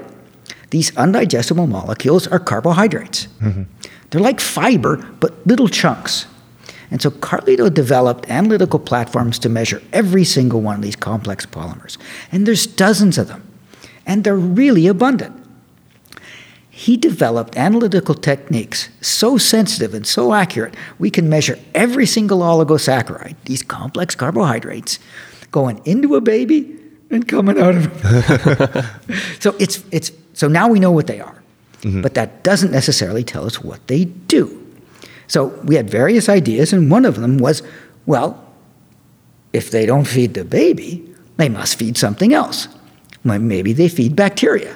These 0.71 0.91
undigestible 0.91 1.67
molecules 1.67 2.27
are 2.27 2.39
carbohydrates. 2.39 3.27
Mm-hmm. 3.41 3.63
They're 4.09 4.21
like 4.21 4.39
fiber, 4.39 4.97
but 5.19 5.45
little 5.45 5.67
chunks. 5.67 6.25
And 6.91 7.01
so 7.01 7.09
Carlito 7.09 7.73
developed 7.73 8.29
analytical 8.29 8.77
platforms 8.77 9.39
to 9.39 9.49
measure 9.49 9.81
every 9.93 10.25
single 10.25 10.61
one 10.61 10.75
of 10.75 10.81
these 10.81 10.97
complex 10.97 11.45
polymers. 11.45 11.97
And 12.31 12.45
there's 12.45 12.67
dozens 12.67 13.17
of 13.17 13.29
them. 13.29 13.47
And 14.05 14.23
they're 14.23 14.35
really 14.35 14.87
abundant. 14.87 15.37
He 16.69 16.97
developed 16.97 17.55
analytical 17.55 18.15
techniques 18.15 18.89
so 19.01 19.37
sensitive 19.37 19.93
and 19.93 20.05
so 20.05 20.33
accurate, 20.33 20.73
we 20.99 21.09
can 21.11 21.29
measure 21.29 21.59
every 21.75 22.05
single 22.05 22.39
oligosaccharide, 22.39 23.35
these 23.45 23.61
complex 23.61 24.15
carbohydrates, 24.15 24.97
going 25.51 25.81
into 25.85 26.15
a 26.15 26.21
baby 26.21 26.75
and 27.11 27.27
coming 27.27 27.59
out 27.59 27.75
of 27.75 27.91
it. 28.03 29.21
so 29.39 29.55
it's 29.59 29.83
it's 29.91 30.11
so 30.33 30.47
now 30.47 30.69
we 30.69 30.79
know 30.79 30.91
what 30.91 31.07
they 31.07 31.19
are, 31.19 31.43
mm-hmm. 31.81 32.01
but 32.01 32.15
that 32.15 32.43
doesn't 32.43 32.71
necessarily 32.71 33.23
tell 33.23 33.45
us 33.45 33.61
what 33.61 33.85
they 33.87 34.05
do. 34.05 34.60
So 35.31 35.45
we 35.63 35.75
had 35.75 35.89
various 35.89 36.27
ideas, 36.27 36.73
and 36.73 36.91
one 36.91 37.05
of 37.05 37.15
them 37.15 37.37
was, 37.37 37.63
well, 38.05 38.37
if 39.53 39.71
they 39.71 39.85
don't 39.85 40.03
feed 40.03 40.33
the 40.33 40.43
baby, 40.43 41.09
they 41.37 41.47
must 41.47 41.79
feed 41.79 41.95
something 41.95 42.33
else. 42.33 42.67
Well, 43.23 43.39
Maybe 43.39 43.71
they 43.71 43.87
feed 43.87 44.13
bacteria. 44.13 44.75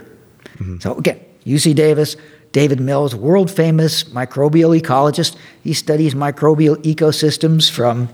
Mm-hmm. 0.53 0.79
So 0.79 0.95
again, 0.95 1.19
UC 1.45 1.75
Davis, 1.75 2.15
David 2.53 2.79
Mills, 2.79 3.13
world 3.13 3.51
famous 3.51 4.05
microbial 4.05 4.79
ecologist. 4.79 5.35
He 5.61 5.73
studies 5.73 6.15
microbial 6.15 6.77
ecosystems 6.83 7.69
from 7.69 8.07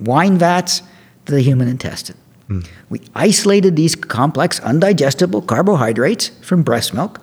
wine 0.00 0.38
vats 0.38 0.82
to 1.26 1.32
the 1.32 1.42
human 1.42 1.68
intestine. 1.68 2.16
Mm. 2.48 2.66
We 2.90 3.02
isolated 3.14 3.76
these 3.76 3.94
complex, 3.94 4.58
undigestible 4.58 5.46
carbohydrates 5.46 6.30
from 6.42 6.64
breast 6.64 6.92
milk, 6.92 7.20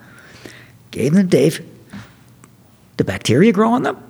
gave 0.92 1.12
them 1.12 1.24
to 1.24 1.28
Dave. 1.28 1.60
The 2.96 3.04
bacteria 3.04 3.52
grow 3.52 3.74
on 3.74 3.84
them? 3.84 4.02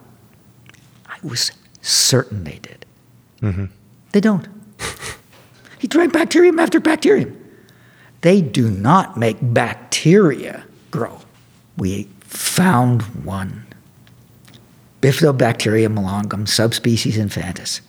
I 1.24 1.28
was 1.28 1.52
certain 1.82 2.44
they 2.44 2.60
did. 2.62 2.86
Mm-hmm. 3.42 3.66
They 4.12 4.22
don't. 4.22 4.48
he 5.80 5.88
tried 5.88 6.12
bacterium 6.12 6.60
after 6.60 6.80
bacterium. 6.80 7.36
They 8.22 8.42
do 8.42 8.70
not 8.70 9.18
make 9.18 9.38
bacteria 9.42 10.66
grow. 10.92 11.20
We 11.78 12.10
found 12.22 13.04
one. 13.24 13.66
Bifidobacterium 15.02 15.98
longum, 15.98 16.46
subspecies 16.46 17.18
infantis. 17.18 17.80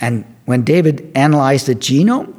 And 0.00 0.24
when 0.46 0.64
David 0.64 1.12
analyzed 1.14 1.66
the 1.66 1.74
genome 1.74 2.34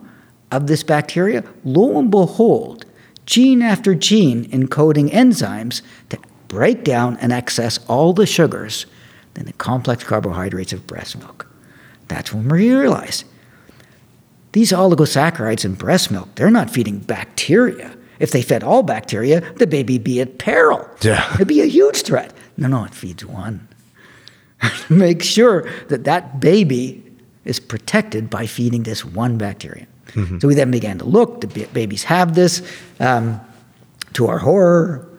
of 0.52 0.68
this 0.68 0.84
bacteria, 0.84 1.44
lo 1.64 2.00
and 2.00 2.10
behold, 2.10 2.86
gene 3.26 3.62
after 3.62 3.94
gene 3.94 4.46
encoding 4.46 5.12
enzymes 5.12 5.82
to 6.10 6.18
break 6.48 6.84
down 6.84 7.18
and 7.18 7.32
access 7.32 7.80
all 7.88 8.14
the 8.14 8.26
sugars 8.26 8.86
in 9.36 9.46
the 9.46 9.54
complex 9.54 10.04
carbohydrates 10.04 10.74
of 10.74 10.86
breast 10.88 11.18
milk. 11.18 11.48
That's 12.08 12.34
when 12.34 12.48
we 12.48 12.74
realized 12.74 13.26
these 14.52 14.72
oligosaccharides 14.72 15.66
in 15.66 15.74
breast 15.74 16.12
milk, 16.12 16.30
they're 16.36 16.52
not 16.52 16.70
feeding 16.70 17.00
bacteria. 17.00 17.96
If 18.20 18.32
they 18.32 18.42
fed 18.44 18.64
all 18.64 18.84
bacteria, 18.84 19.42
the 19.56 19.68
baby 19.68 19.98
be 19.98 20.22
at 20.22 20.38
peril. 20.38 20.88
Yeah. 21.02 21.34
It'd 21.34 21.48
be 21.48 21.62
a 21.62 21.66
huge 21.66 22.04
threat. 22.04 22.34
No, 22.56 22.68
no, 22.68 22.86
it 22.86 22.94
feeds 22.94 23.26
one. 23.26 23.68
Make 24.90 25.24
sure 25.24 25.68
that 25.90 26.04
that 26.04 26.40
baby 26.40 27.04
is 27.46 27.60
protected 27.60 28.30
by 28.30 28.46
feeding 28.46 28.84
this 28.84 29.04
one 29.04 29.38
bacteria. 29.38 29.88
So 30.40 30.48
we 30.48 30.54
then 30.54 30.70
began 30.70 31.00
to 31.00 31.06
look. 31.06 31.42
The 31.42 31.66
babies 31.74 32.04
have 32.04 32.36
this. 32.36 32.62
Um, 33.00 33.42
to 34.14 34.28
our 34.28 34.38
horror, 34.38 35.10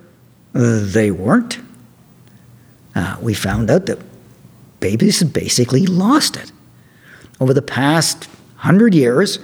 uh, 0.54 0.80
they 0.84 1.10
weren't. 1.10 1.58
Uh, 2.94 3.16
we 3.20 3.34
found 3.34 3.70
out 3.70 3.86
that 3.86 3.98
babies 4.80 5.22
basically 5.22 5.86
lost 5.86 6.36
it. 6.36 6.52
Over 7.40 7.52
the 7.52 7.62
past 7.62 8.28
hundred 8.56 8.94
years, 8.94 9.38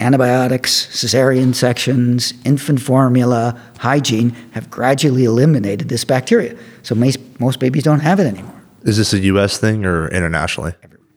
antibiotics, 0.00 0.86
cesarean 0.86 1.54
sections, 1.54 2.34
infant 2.44 2.80
formula, 2.80 3.60
hygiene 3.78 4.30
have 4.52 4.70
gradually 4.70 5.24
eliminated 5.24 5.88
this 5.88 6.04
bacteria. 6.04 6.56
So 6.82 6.94
most, 6.94 7.18
most 7.40 7.60
babies 7.60 7.84
don't 7.84 8.00
have 8.00 8.20
it 8.20 8.26
anymore. 8.26 8.62
Is 8.82 8.96
this 8.96 9.12
a 9.12 9.18
U.S. 9.18 9.58
thing 9.58 9.84
or 9.84 10.08
internationally? 10.08 10.74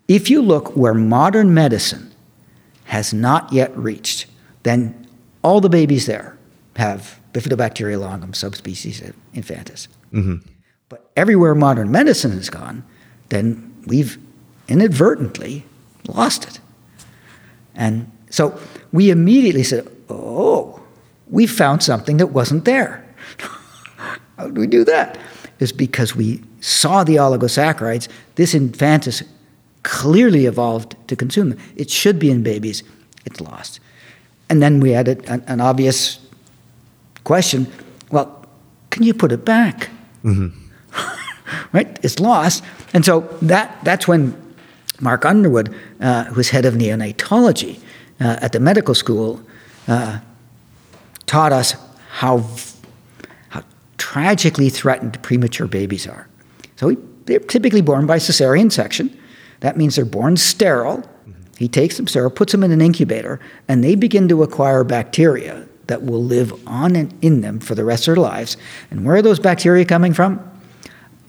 If 0.07 0.29
you 0.29 0.41
look 0.41 0.75
where 0.75 0.93
modern 0.93 1.53
medicine 1.53 2.13
has 2.85 3.13
not 3.13 3.51
yet 3.53 3.75
reached, 3.77 4.27
then 4.63 5.07
all 5.43 5.61
the 5.61 5.69
babies 5.69 6.05
there 6.05 6.37
have 6.75 7.19
Bifidobacteria 7.33 7.99
longum 7.99 8.33
subspecies 8.33 9.01
infantis. 9.33 9.87
But 10.11 10.52
everywhere 11.15 11.55
modern 11.55 11.91
medicine 11.91 12.31
has 12.31 12.49
gone, 12.49 12.83
then 13.29 13.73
we've 13.85 14.17
inadvertently 14.67 15.65
lost 16.07 16.45
it. 16.45 16.59
And 17.75 18.11
so 18.29 18.59
we 18.91 19.09
immediately 19.09 19.63
said, 19.63 19.87
oh, 20.09 20.81
we 21.29 21.47
found 21.47 21.83
something 21.83 22.17
that 22.17 22.27
wasn't 22.27 22.65
there. 22.65 23.03
How 24.37 24.45
did 24.45 24.57
we 24.57 24.67
do 24.67 24.83
that? 24.85 25.17
Is 25.59 25.71
because 25.71 26.15
we 26.15 26.43
saw 26.61 27.03
the 27.03 27.15
oligosaccharides. 27.15 28.07
This 28.35 28.53
infantis 28.53 29.23
clearly 29.83 30.45
evolved 30.45 30.95
to 31.07 31.15
consume 31.15 31.49
them. 31.49 31.59
It 31.75 31.89
should 31.89 32.19
be 32.19 32.31
in 32.31 32.43
babies. 32.43 32.83
It's 33.25 33.39
lost. 33.41 33.79
And 34.49 34.61
then 34.61 34.79
we 34.79 34.91
had 34.91 35.07
an, 35.07 35.43
an, 35.47 35.61
obvious 35.61 36.19
question 37.23 37.71
well, 38.11 38.45
can 38.89 39.03
you 39.03 39.13
put 39.13 39.31
it 39.31 39.43
back? 39.45 39.89
Mm-hmm. 40.23 40.62
right? 41.73 41.99
It's 42.03 42.19
lost. 42.19 42.63
And 42.93 43.03
so 43.05 43.21
that, 43.41 43.83
that's 43.83 44.07
when 44.07 44.39
Mark 44.99 45.25
Underwood, 45.25 45.75
uh, 45.99 46.25
who 46.25 46.35
was 46.35 46.49
head 46.49 46.65
of 46.65 46.75
neonatology 46.75 47.79
uh, 48.19 48.37
at 48.41 48.51
the 48.51 48.59
medical 48.59 48.95
school, 48.95 49.41
uh, 49.87 50.19
taught 51.25 51.51
us 51.51 51.75
how, 52.11 52.45
how 53.49 53.63
tragically 53.97 54.69
threatened 54.69 55.21
premature 55.23 55.67
babies 55.67 56.07
are. 56.07 56.27
So 56.75 56.95
they're 57.25 57.39
typically 57.39 57.81
born 57.81 58.05
by 58.05 58.17
cesarean 58.17 58.71
section. 58.71 59.17
That 59.61 59.77
means 59.77 59.95
they're 59.95 60.05
born 60.05 60.37
sterile. 60.37 61.09
He 61.57 61.67
takes 61.67 61.97
them 61.97 62.07
sterile, 62.07 62.29
puts 62.29 62.51
them 62.51 62.63
in 62.63 62.71
an 62.71 62.81
incubator, 62.81 63.39
and 63.67 63.83
they 63.83 63.95
begin 63.95 64.27
to 64.29 64.43
acquire 64.43 64.83
bacteria 64.83 65.67
that 65.87 66.03
will 66.03 66.23
live 66.23 66.53
on 66.67 66.95
and 66.95 67.13
in 67.21 67.41
them 67.41 67.59
for 67.59 67.75
the 67.75 67.83
rest 67.83 68.07
of 68.07 68.15
their 68.15 68.23
lives. 68.23 68.57
And 68.89 69.05
where 69.05 69.15
are 69.15 69.21
those 69.21 69.39
bacteria 69.39 69.85
coming 69.85 70.13
from? 70.13 70.39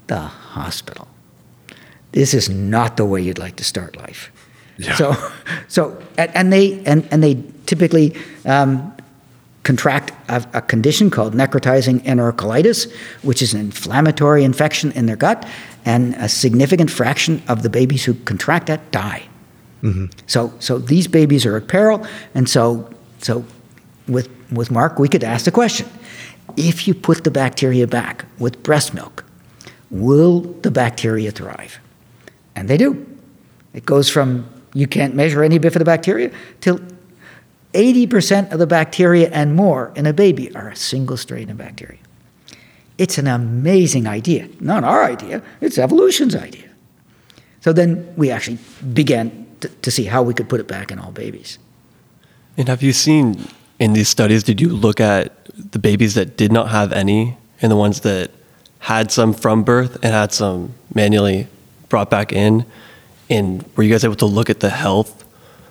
The 0.06 0.20
hospital. 0.20 1.08
This 2.12 2.34
is 2.34 2.48
not 2.48 2.96
the 2.96 3.04
way 3.04 3.20
you'd 3.20 3.38
like 3.38 3.56
to 3.56 3.64
start 3.64 3.96
life. 3.96 4.30
Yeah. 4.78 4.94
So, 4.96 5.32
so 5.68 6.02
and 6.16 6.52
they 6.52 6.82
and, 6.84 7.06
and 7.10 7.22
they 7.22 7.42
typically 7.66 8.16
um, 8.44 8.94
contract 9.62 10.12
a, 10.28 10.46
a, 10.54 10.62
condition 10.62 11.10
called 11.10 11.34
necrotizing 11.34 12.00
enterocolitis, 12.02 12.92
which 13.22 13.42
is 13.42 13.54
an 13.54 13.60
inflammatory 13.60 14.44
infection 14.44 14.92
in 14.92 15.06
their 15.06 15.16
gut, 15.16 15.46
and 15.84 16.14
a 16.16 16.28
significant 16.28 16.90
fraction 16.90 17.42
of 17.48 17.62
the 17.62 17.70
babies 17.70 18.04
who 18.04 18.14
contract 18.14 18.66
that 18.66 18.90
die. 18.90 19.26
Mm-hmm. 19.82 20.06
So, 20.26 20.52
so 20.60 20.78
these 20.78 21.08
babies 21.08 21.44
are 21.46 21.56
at 21.56 21.68
peril, 21.68 22.06
and 22.34 22.48
so, 22.48 22.90
so 23.18 23.44
with 24.08 24.28
with 24.52 24.70
Mark, 24.70 24.98
we 24.98 25.08
could 25.08 25.24
ask 25.24 25.44
the 25.44 25.50
question: 25.50 25.88
If 26.56 26.86
you 26.86 26.94
put 26.94 27.24
the 27.24 27.30
bacteria 27.30 27.86
back 27.86 28.24
with 28.38 28.62
breast 28.62 28.94
milk, 28.94 29.24
will 29.94 30.40
the 30.40 30.70
bacteria 30.70 31.30
thrive? 31.30 31.78
And 32.56 32.68
they 32.68 32.76
do. 32.76 33.06
It 33.72 33.86
goes 33.86 34.10
from 34.10 34.46
you 34.74 34.86
can't 34.86 35.14
measure 35.14 35.42
any 35.42 35.58
bifidobacteria 35.58 36.34
till 36.60 36.80
80% 37.72 38.52
of 38.52 38.58
the 38.58 38.66
bacteria 38.66 39.30
and 39.30 39.54
more 39.54 39.92
in 39.96 40.06
a 40.06 40.12
baby 40.12 40.54
are 40.54 40.68
a 40.68 40.76
single 40.76 41.16
strain 41.16 41.48
of 41.50 41.56
bacteria. 41.56 41.98
It's 42.98 43.18
an 43.18 43.26
amazing 43.26 44.06
idea. 44.06 44.48
Not 44.60 44.84
our 44.84 45.04
idea, 45.04 45.42
it's 45.60 45.78
evolution's 45.78 46.34
idea. 46.34 46.68
So 47.60 47.72
then 47.72 48.12
we 48.16 48.30
actually 48.30 48.58
began 48.92 49.46
to, 49.60 49.68
to 49.68 49.90
see 49.90 50.04
how 50.04 50.22
we 50.22 50.34
could 50.34 50.48
put 50.48 50.60
it 50.60 50.68
back 50.68 50.90
in 50.90 50.98
all 50.98 51.10
babies. 51.10 51.58
And 52.56 52.68
have 52.68 52.82
you 52.82 52.92
seen 52.92 53.48
in 53.78 53.94
these 53.94 54.08
studies, 54.08 54.42
did 54.44 54.60
you 54.60 54.68
look 54.68 55.00
at 55.00 55.32
the 55.72 55.78
babies 55.78 56.14
that 56.14 56.36
did 56.36 56.52
not 56.52 56.68
have 56.68 56.92
any 56.92 57.36
and 57.62 57.72
the 57.72 57.76
ones 57.76 58.00
that 58.00 58.30
had 58.84 59.10
some 59.10 59.32
from 59.32 59.62
birth 59.62 59.94
and 60.02 60.12
had 60.12 60.30
some 60.30 60.74
manually 60.94 61.48
brought 61.88 62.10
back 62.10 62.34
in? 62.34 62.66
And 63.30 63.64
were 63.76 63.82
you 63.82 63.90
guys 63.90 64.04
able 64.04 64.14
to 64.16 64.26
look 64.26 64.50
at 64.50 64.60
the 64.60 64.68
health 64.68 65.24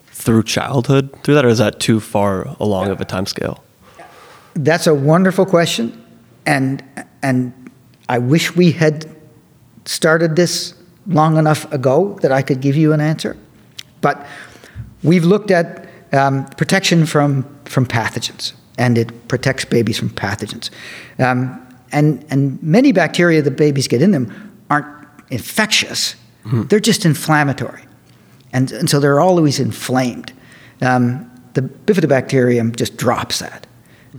through 0.07 0.41
childhood 0.43 1.15
through 1.23 1.35
that, 1.35 1.45
or 1.45 1.49
is 1.49 1.59
that 1.59 1.79
too 1.79 1.99
far 1.99 2.55
along 2.59 2.89
of 2.89 2.99
a 2.99 3.05
time 3.05 3.27
scale? 3.27 3.63
That's 4.55 4.87
a 4.87 4.95
wonderful 4.95 5.45
question, 5.45 6.03
and 6.47 6.83
and 7.21 7.53
I 8.09 8.17
wish 8.17 8.55
we 8.55 8.71
had 8.71 9.05
started 9.85 10.35
this 10.35 10.73
long 11.05 11.37
enough 11.37 11.71
ago 11.71 12.17
that 12.21 12.31
I 12.31 12.41
could 12.41 12.61
give 12.61 12.75
you 12.75 12.93
an 12.93 13.01
answer. 13.01 13.37
But 14.01 14.25
we've 15.03 15.25
looked 15.25 15.51
at 15.51 15.87
um, 16.13 16.45
protection 16.57 17.05
from 17.05 17.45
from 17.65 17.85
pathogens, 17.85 18.53
and 18.79 18.97
it 18.97 19.27
protects 19.27 19.65
babies 19.65 19.99
from 19.99 20.09
pathogens. 20.09 20.71
Um, 21.19 21.62
and 21.93 22.25
and 22.29 22.61
many 22.61 22.91
bacteria 22.91 23.41
that 23.41 23.51
babies 23.51 23.87
get 23.87 24.01
in 24.01 24.11
them 24.11 24.51
aren't 24.69 24.87
infectious; 25.29 26.15
mm-hmm. 26.43 26.63
they're 26.63 26.79
just 26.79 27.05
inflammatory 27.05 27.83
and, 28.53 28.71
and 28.71 28.89
so 28.89 28.99
they're 28.99 29.19
always 29.19 29.59
inflamed. 29.59 30.31
Um, 30.81 31.29
the 31.55 31.61
bifidobacterium 31.61 32.75
just 32.75 32.95
drops 32.97 33.39
that, 33.39 33.67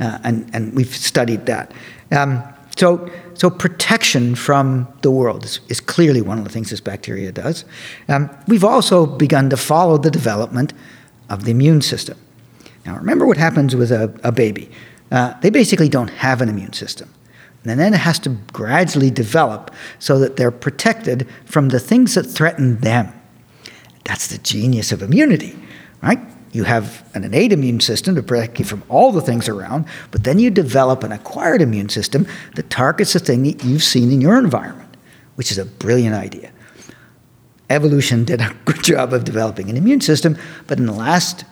uh, 0.00 0.18
and, 0.24 0.50
and 0.52 0.74
we've 0.74 0.94
studied 0.94 1.46
that. 1.46 1.72
Um, 2.10 2.42
so, 2.76 3.08
so 3.34 3.48
protection 3.48 4.34
from 4.34 4.88
the 5.02 5.10
world 5.10 5.44
is, 5.44 5.60
is, 5.68 5.80
clearly 5.80 6.20
one 6.20 6.38
of 6.38 6.44
the 6.44 6.50
things 6.50 6.70
this 6.70 6.80
bacteria 6.80 7.30
does. 7.30 7.64
Um, 8.08 8.28
we've 8.48 8.64
also 8.64 9.06
begun 9.06 9.48
to 9.50 9.56
follow 9.56 9.96
the 9.96 10.10
development 10.10 10.72
of 11.30 11.44
the 11.44 11.52
immune 11.52 11.80
system. 11.80 12.18
Now, 12.84 12.96
remember 12.96 13.26
what 13.26 13.36
happens 13.36 13.76
with 13.76 13.92
a, 13.92 14.12
a 14.24 14.32
baby. 14.32 14.70
Uh, 15.10 15.38
they 15.40 15.50
basically 15.50 15.88
don't 15.88 16.08
have 16.08 16.40
an 16.40 16.48
immune 16.48 16.72
system. 16.72 17.12
And 17.64 17.80
then 17.80 17.94
it 17.94 17.98
has 17.98 18.18
to 18.20 18.30
gradually 18.52 19.10
develop 19.10 19.70
so 19.98 20.18
that 20.18 20.36
they're 20.36 20.50
protected 20.50 21.26
from 21.46 21.70
the 21.70 21.80
things 21.80 22.14
that 22.14 22.24
threaten 22.24 22.78
them. 22.78 23.12
That's 24.04 24.26
the 24.26 24.38
genius 24.38 24.92
of 24.92 25.02
immunity, 25.02 25.56
right? 26.02 26.18
You 26.52 26.64
have 26.64 27.08
an 27.14 27.24
innate 27.24 27.52
immune 27.52 27.80
system 27.80 28.14
to 28.14 28.22
protect 28.22 28.58
you 28.58 28.64
from 28.64 28.84
all 28.88 29.10
the 29.10 29.22
things 29.22 29.48
around, 29.48 29.86
but 30.10 30.24
then 30.24 30.38
you 30.38 30.50
develop 30.50 31.02
an 31.02 31.10
acquired 31.10 31.62
immune 31.62 31.88
system 31.88 32.26
that 32.54 32.70
targets 32.70 33.14
the 33.14 33.18
thing 33.18 33.42
that 33.44 33.64
you've 33.64 33.82
seen 33.82 34.12
in 34.12 34.20
your 34.20 34.38
environment, 34.38 34.96
which 35.34 35.50
is 35.50 35.58
a 35.58 35.64
brilliant 35.64 36.14
idea. 36.14 36.52
Evolution 37.70 38.24
did 38.24 38.40
a 38.40 38.54
good 38.66 38.84
job 38.84 39.12
of 39.12 39.24
developing 39.24 39.70
an 39.70 39.76
immune 39.76 40.02
system, 40.02 40.36
but 40.66 40.78
in 40.78 40.86
the 40.86 40.92
last 40.92 41.44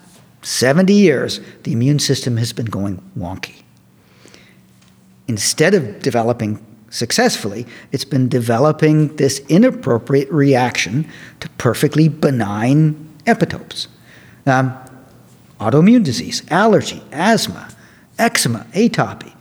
70 0.43 0.93
years, 0.93 1.41
the 1.63 1.73
immune 1.73 1.99
system 1.99 2.37
has 2.37 2.53
been 2.53 2.67
going 2.67 3.03
wonky. 3.19 3.62
Instead 5.29 5.75
of 5.75 6.01
developing 6.01 6.65
successfully, 6.91 7.67
it's 7.91 8.05
been 8.05 8.29
developing 8.29 9.17
this 9.17 9.41
inappropriate 9.49 10.31
reaction 10.31 11.09
to 11.41 11.49
perfectly 11.51 12.09
benign 12.09 13.09
epitopes. 13.27 13.87
Um, 14.47 14.77
autoimmune 15.61 16.05
disease, 16.05 16.43
allergy, 16.51 17.03
asthma, 17.13 17.69
eczema, 18.19 18.67
atopy. 18.73 19.33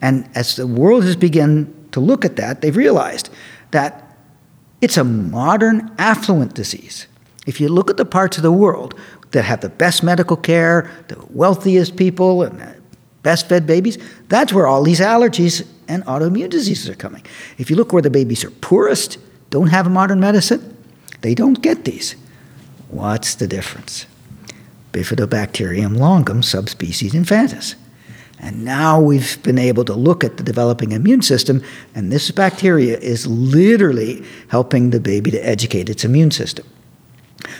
And 0.00 0.28
as 0.34 0.56
the 0.56 0.66
world 0.66 1.04
has 1.04 1.16
begun 1.16 1.72
to 1.92 2.00
look 2.00 2.24
at 2.24 2.36
that, 2.36 2.60
they've 2.60 2.76
realized 2.76 3.30
that 3.70 4.16
it's 4.80 4.96
a 4.96 5.04
modern 5.04 5.90
affluent 5.98 6.54
disease. 6.54 7.06
If 7.46 7.60
you 7.60 7.68
look 7.68 7.90
at 7.90 7.96
the 7.96 8.04
parts 8.04 8.36
of 8.36 8.42
the 8.42 8.52
world 8.52 8.98
that 9.30 9.44
have 9.44 9.60
the 9.60 9.68
best 9.68 10.02
medical 10.02 10.36
care, 10.36 10.90
the 11.08 11.22
wealthiest 11.30 11.96
people, 11.96 12.42
and 12.42 12.75
best 13.26 13.48
fed 13.48 13.66
babies, 13.66 13.98
that's 14.28 14.52
where 14.52 14.68
all 14.68 14.84
these 14.84 15.00
allergies 15.00 15.66
and 15.88 16.04
autoimmune 16.04 16.48
diseases 16.48 16.88
are 16.88 16.94
coming. 16.94 17.24
If 17.58 17.70
you 17.70 17.74
look 17.74 17.92
where 17.92 18.00
the 18.00 18.08
babies 18.20 18.44
are 18.44 18.52
poorest, 18.52 19.18
don't 19.50 19.66
have 19.66 19.90
modern 19.90 20.20
medicine, 20.20 20.76
they 21.22 21.34
don't 21.34 21.60
get 21.60 21.84
these. 21.84 22.14
What's 22.88 23.34
the 23.34 23.48
difference? 23.48 24.06
Bifidobacterium 24.92 25.96
longum 25.96 26.44
subspecies 26.44 27.14
infantis. 27.14 27.74
And 28.38 28.64
now 28.64 29.00
we've 29.00 29.42
been 29.42 29.58
able 29.58 29.84
to 29.86 29.94
look 29.94 30.22
at 30.22 30.36
the 30.36 30.44
developing 30.44 30.92
immune 30.92 31.22
system, 31.22 31.64
and 31.96 32.12
this 32.12 32.30
bacteria 32.30 32.96
is 32.98 33.26
literally 33.26 34.24
helping 34.48 34.90
the 34.90 35.00
baby 35.00 35.32
to 35.32 35.38
educate 35.38 35.88
its 35.88 36.04
immune 36.04 36.30
system. 36.30 36.64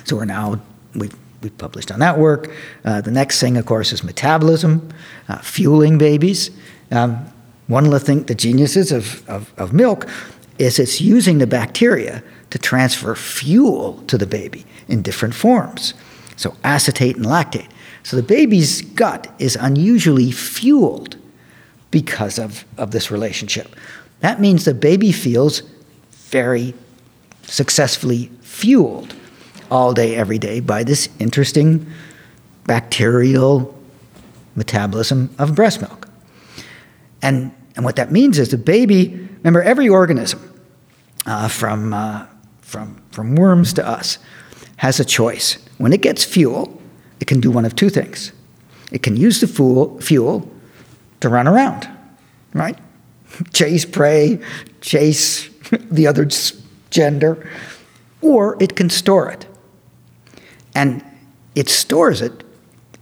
So 0.05 0.14
we're 0.14 0.26
now, 0.26 0.61
we've, 0.94 1.16
we've 1.42 1.57
published 1.59 1.90
on 1.90 2.01
that 2.01 2.18
work. 2.18 2.51
Uh, 2.85 3.01
the 3.01 3.11
next 3.11 3.40
thing, 3.40 3.57
of 3.57 3.66
course, 3.66 3.92
is 3.92 4.03
metabolism, 4.03 4.88
uh, 5.29 5.38
fueling 5.38 5.99
babies. 5.99 6.51
Um, 6.90 7.27
one 7.66 7.85
of 7.85 7.90
the, 7.90 8.01
things, 8.01 8.27
the 8.27 8.35
geniuses 8.35 8.92
of, 8.92 9.29
of, 9.29 9.53
of 9.59 9.72
milk 9.72 10.09
is 10.59 10.79
it's 10.79 11.01
using 11.01 11.38
the 11.38 11.46
bacteria 11.46 12.22
to 12.51 12.59
transfer 12.59 13.14
fuel 13.14 14.03
to 14.07 14.16
the 14.16 14.27
baby 14.27 14.64
in 14.88 15.03
different 15.03 15.35
forms. 15.35 15.94
So 16.37 16.57
acetate 16.64 17.16
and 17.16 17.27
lactate. 17.27 17.68
So 18.03 18.16
the 18.16 18.22
baby's 18.22 18.83
gut 18.83 19.33
is 19.38 19.57
unusually 19.57 20.31
fueled 20.31 21.16
because 21.90 22.38
of, 22.38 22.64
of 22.79 22.92
this 22.92 23.11
relationship. 23.11 23.75
That 24.20 24.40
means 24.40 24.64
the 24.64 24.75
baby 24.75 25.12
feels 25.12 25.62
very 26.12 26.75
successfully 27.42 28.31
fueled 28.42 29.15
all 29.70 29.94
day, 29.94 30.14
every 30.16 30.38
day 30.38 30.61
by 30.61 30.85
this 30.85 31.09
interesting 31.18 31.87
bacterial 32.64 33.74
metabolism 34.55 35.35
of 35.38 35.55
breast 35.55 35.81
milk. 35.81 36.09
And, 37.22 37.52
and 37.76 37.85
what 37.85 37.96
that 37.96 38.11
means 38.11 38.38
is 38.38 38.50
the 38.50 38.59
baby, 38.59 39.29
remember, 39.38 39.62
every 39.62 39.88
organism, 39.88 40.52
uh, 41.26 41.48
from, 41.48 41.92
uh, 41.92 42.26
from, 42.61 43.02
from 43.11 43.35
worms 43.35 43.72
to 43.74 43.87
us, 43.87 44.18
has 44.76 45.00
a 45.00 45.05
choice. 45.05 45.59
When 45.79 45.92
it 45.92 46.02
gets 46.02 46.24
fuel, 46.24 46.81
it 47.20 47.26
can 47.26 47.40
do 47.40 47.50
one 47.50 47.64
of 47.64 47.74
two 47.74 47.90
things. 47.90 48.33
It 48.92 49.02
can 49.02 49.16
use 49.16 49.40
the 49.40 49.46
fuel, 49.46 50.00
fuel 50.00 50.50
to 51.20 51.29
run 51.29 51.48
around, 51.48 51.88
right? 52.55 52.79
Chase 53.52 53.85
prey, 53.85 54.40
chase 54.81 55.48
the 55.90 56.07
other 56.07 56.29
gender, 56.90 57.50
or 58.20 58.57
it 58.61 58.76
can 58.76 58.88
store 58.88 59.31
it. 59.31 59.46
And 60.76 61.02
it 61.54 61.70
stores 61.70 62.20
it 62.20 62.44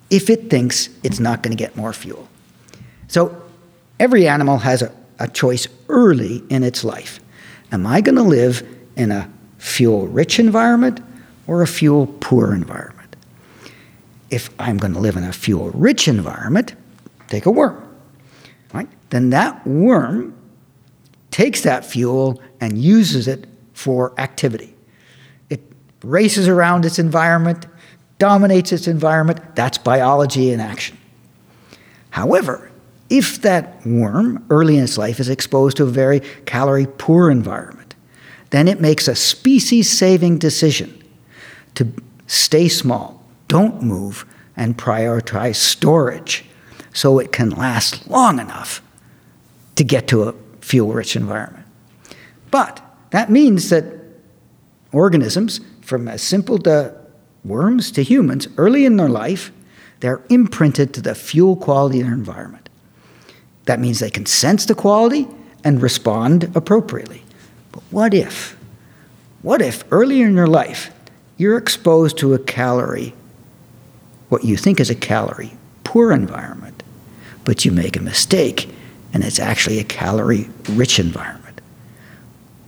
if 0.09 0.31
it 0.31 0.49
thinks 0.49 0.89
it's 1.03 1.19
not 1.19 1.43
going 1.43 1.55
to 1.55 1.61
get 1.61 1.77
more 1.77 1.93
fuel. 1.93 2.29
So 3.09 3.43
every 3.99 4.29
animal 4.29 4.59
has 4.59 4.81
a, 4.81 4.93
a 5.19 5.27
choice 5.27 5.67
early 5.89 6.45
in 6.49 6.63
its 6.63 6.85
life. 6.85 7.19
Am 7.73 7.85
I 7.85 8.01
going 8.01 8.15
to 8.15 8.23
live 8.23 8.63
in 8.95 9.11
a 9.11 9.29
fuel 9.59 10.07
rich 10.07 10.39
environment 10.39 11.01
or 11.49 11.63
a 11.63 11.67
fuel 11.67 12.07
poor 12.21 12.55
environment? 12.55 13.17
If 14.31 14.51
I'm 14.61 14.79
going 14.79 14.95
to 14.95 15.01
live 15.01 15.17
in 15.17 15.25
a 15.25 15.33
fuel 15.33 15.71
rich 15.71 16.07
environment, 16.07 16.75
take 17.27 17.45
a 17.45 17.51
worm. 17.51 17.83
Right? 18.73 18.89
Then 19.11 19.31
that 19.31 19.67
worm 19.67 20.37
takes 21.33 21.63
that 21.63 21.85
fuel 21.85 22.41
and 22.61 22.79
uses 22.79 23.27
it 23.27 23.47
for 23.73 24.19
activity. 24.21 24.74
Races 26.05 26.49
around 26.49 26.85
its 26.85 26.99
environment, 26.99 27.67
dominates 28.19 28.73
its 28.73 28.87
environment. 28.87 29.41
That's 29.55 29.79
biology 29.79 30.51
in 30.51 30.61
action. 30.61 30.97
However, 32.11 32.71
if 33.11 33.43
that 33.43 33.85
worm 33.87 34.45
early 34.51 34.77
in 34.77 34.85
its 34.85 34.99
life 34.99 35.19
is 35.19 35.29
exposed 35.29 35.77
to 35.79 35.85
a 35.85 35.87
very 35.87 36.21
calorie 36.47 36.87
poor 36.87 37.31
environment, 37.31 37.95
then 38.51 38.69
it 38.69 38.81
makes 38.81 39.09
a 39.09 39.15
species 39.15 39.91
saving 39.91 40.39
decision 40.39 41.03
to 41.75 41.93
stay 42.27 42.69
small, 42.69 43.25
don't 43.49 43.83
move, 43.83 44.25
and 44.57 44.79
prioritize 44.79 45.57
storage 45.57 46.45
so 46.93 47.19
it 47.19 47.33
can 47.33 47.51
last 47.51 48.09
long 48.09 48.39
enough 48.39 48.81
to 49.75 49.83
get 49.83 50.07
to 50.09 50.23
a 50.23 50.35
fuel 50.61 50.93
rich 50.93 51.17
environment. 51.17 51.67
But 52.51 52.81
that 53.11 53.31
means 53.31 53.71
that 53.71 53.85
organisms, 54.93 55.61
from 55.85 56.09
as 56.09 56.23
simple 56.23 56.59
to 56.61 56.97
worms 57.45 57.93
to 57.93 58.03
humans, 58.03 58.49
early 58.57 58.87
in 58.87 58.97
their 58.97 59.09
life, 59.09 59.53
they're 60.01 60.23
imprinted 60.31 60.95
to 60.95 61.03
the 61.03 61.15
fuel 61.15 61.57
quality 61.57 62.01
of 62.01 62.07
their 62.07 62.15
environment. 62.15 62.69
That 63.67 63.81
means 63.81 63.99
they 63.99 64.11
can 64.11 64.27
sense 64.27 64.67
the 64.67 64.75
quality 64.75 65.29
and 65.63 65.81
respond 65.81 66.51
appropriately. 66.55 67.23
But 67.71 67.83
what 67.91 68.15
if? 68.15 68.57
What 69.43 69.61
if 69.61 69.85
earlier 69.91 70.27
in 70.27 70.35
your 70.35 70.47
life 70.47 70.91
you're 71.37 71.59
exposed 71.59 72.17
to 72.19 72.33
a 72.33 72.39
calorie, 72.39 73.15
what 74.29 74.45
you 74.45 74.57
think 74.57 74.81
is 74.81 74.91
a 74.91 74.95
calorie 74.95 75.53
poor 75.85 76.13
environment, 76.13 76.83
but 77.45 77.65
you 77.65 77.73
make 77.73 77.97
a 77.97 78.03
mistake 78.03 78.69
and 79.13 79.23
it's 79.23 79.39
actually 79.39 79.79
a 79.79 79.85
calorie 79.85 80.49
rich 80.71 80.99
environment? 80.99 81.61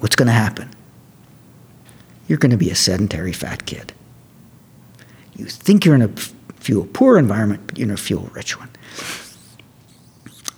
What's 0.00 0.16
going 0.16 0.26
to 0.26 0.32
happen? 0.32 0.70
You're 2.28 2.38
going 2.38 2.50
to 2.50 2.56
be 2.56 2.70
a 2.70 2.74
sedentary 2.74 3.32
fat 3.32 3.66
kid. 3.66 3.92
You 5.36 5.46
think 5.46 5.84
you're 5.84 5.94
in 5.94 6.02
a 6.02 6.08
fuel 6.56 6.88
poor 6.92 7.18
environment, 7.18 7.62
but 7.66 7.78
you're 7.78 7.88
in 7.88 7.94
a 7.94 7.96
fuel 7.96 8.30
rich 8.32 8.58
one. 8.58 8.70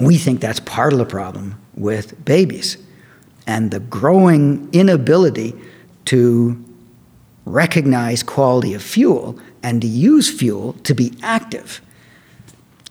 We 0.00 0.16
think 0.16 0.40
that's 0.40 0.60
part 0.60 0.92
of 0.92 0.98
the 0.98 1.04
problem 1.04 1.60
with 1.74 2.24
babies 2.24 2.78
and 3.46 3.70
the 3.70 3.80
growing 3.80 4.68
inability 4.72 5.54
to 6.06 6.64
recognize 7.44 8.22
quality 8.22 8.74
of 8.74 8.82
fuel 8.82 9.38
and 9.62 9.82
to 9.82 9.88
use 9.88 10.30
fuel 10.30 10.74
to 10.84 10.94
be 10.94 11.12
active. 11.22 11.80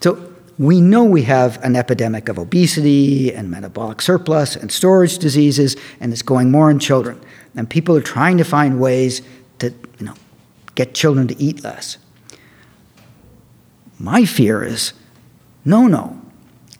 So 0.01 0.33
we 0.59 0.81
know 0.81 1.03
we 1.03 1.23
have 1.23 1.63
an 1.63 1.75
epidemic 1.75 2.29
of 2.29 2.39
obesity 2.39 3.33
and 3.33 3.51
metabolic 3.51 4.01
surplus 4.01 4.55
and 4.55 4.71
storage 4.71 5.19
diseases, 5.19 5.75
and 5.99 6.11
it's 6.11 6.23
going 6.23 6.49
more 6.49 6.71
in 6.71 6.79
children. 6.79 7.21
And 7.55 7.69
people 7.69 7.95
are 7.95 8.01
trying 8.01 8.37
to 8.37 8.43
find 8.43 8.79
ways 8.79 9.21
to, 9.59 9.69
you 9.99 10.05
know, 10.05 10.15
get 10.75 10.93
children 10.93 11.27
to 11.27 11.41
eat 11.41 11.63
less. 11.63 11.97
My 13.99 14.25
fear 14.25 14.63
is 14.63 14.93
no, 15.63 15.87
no. 15.87 16.21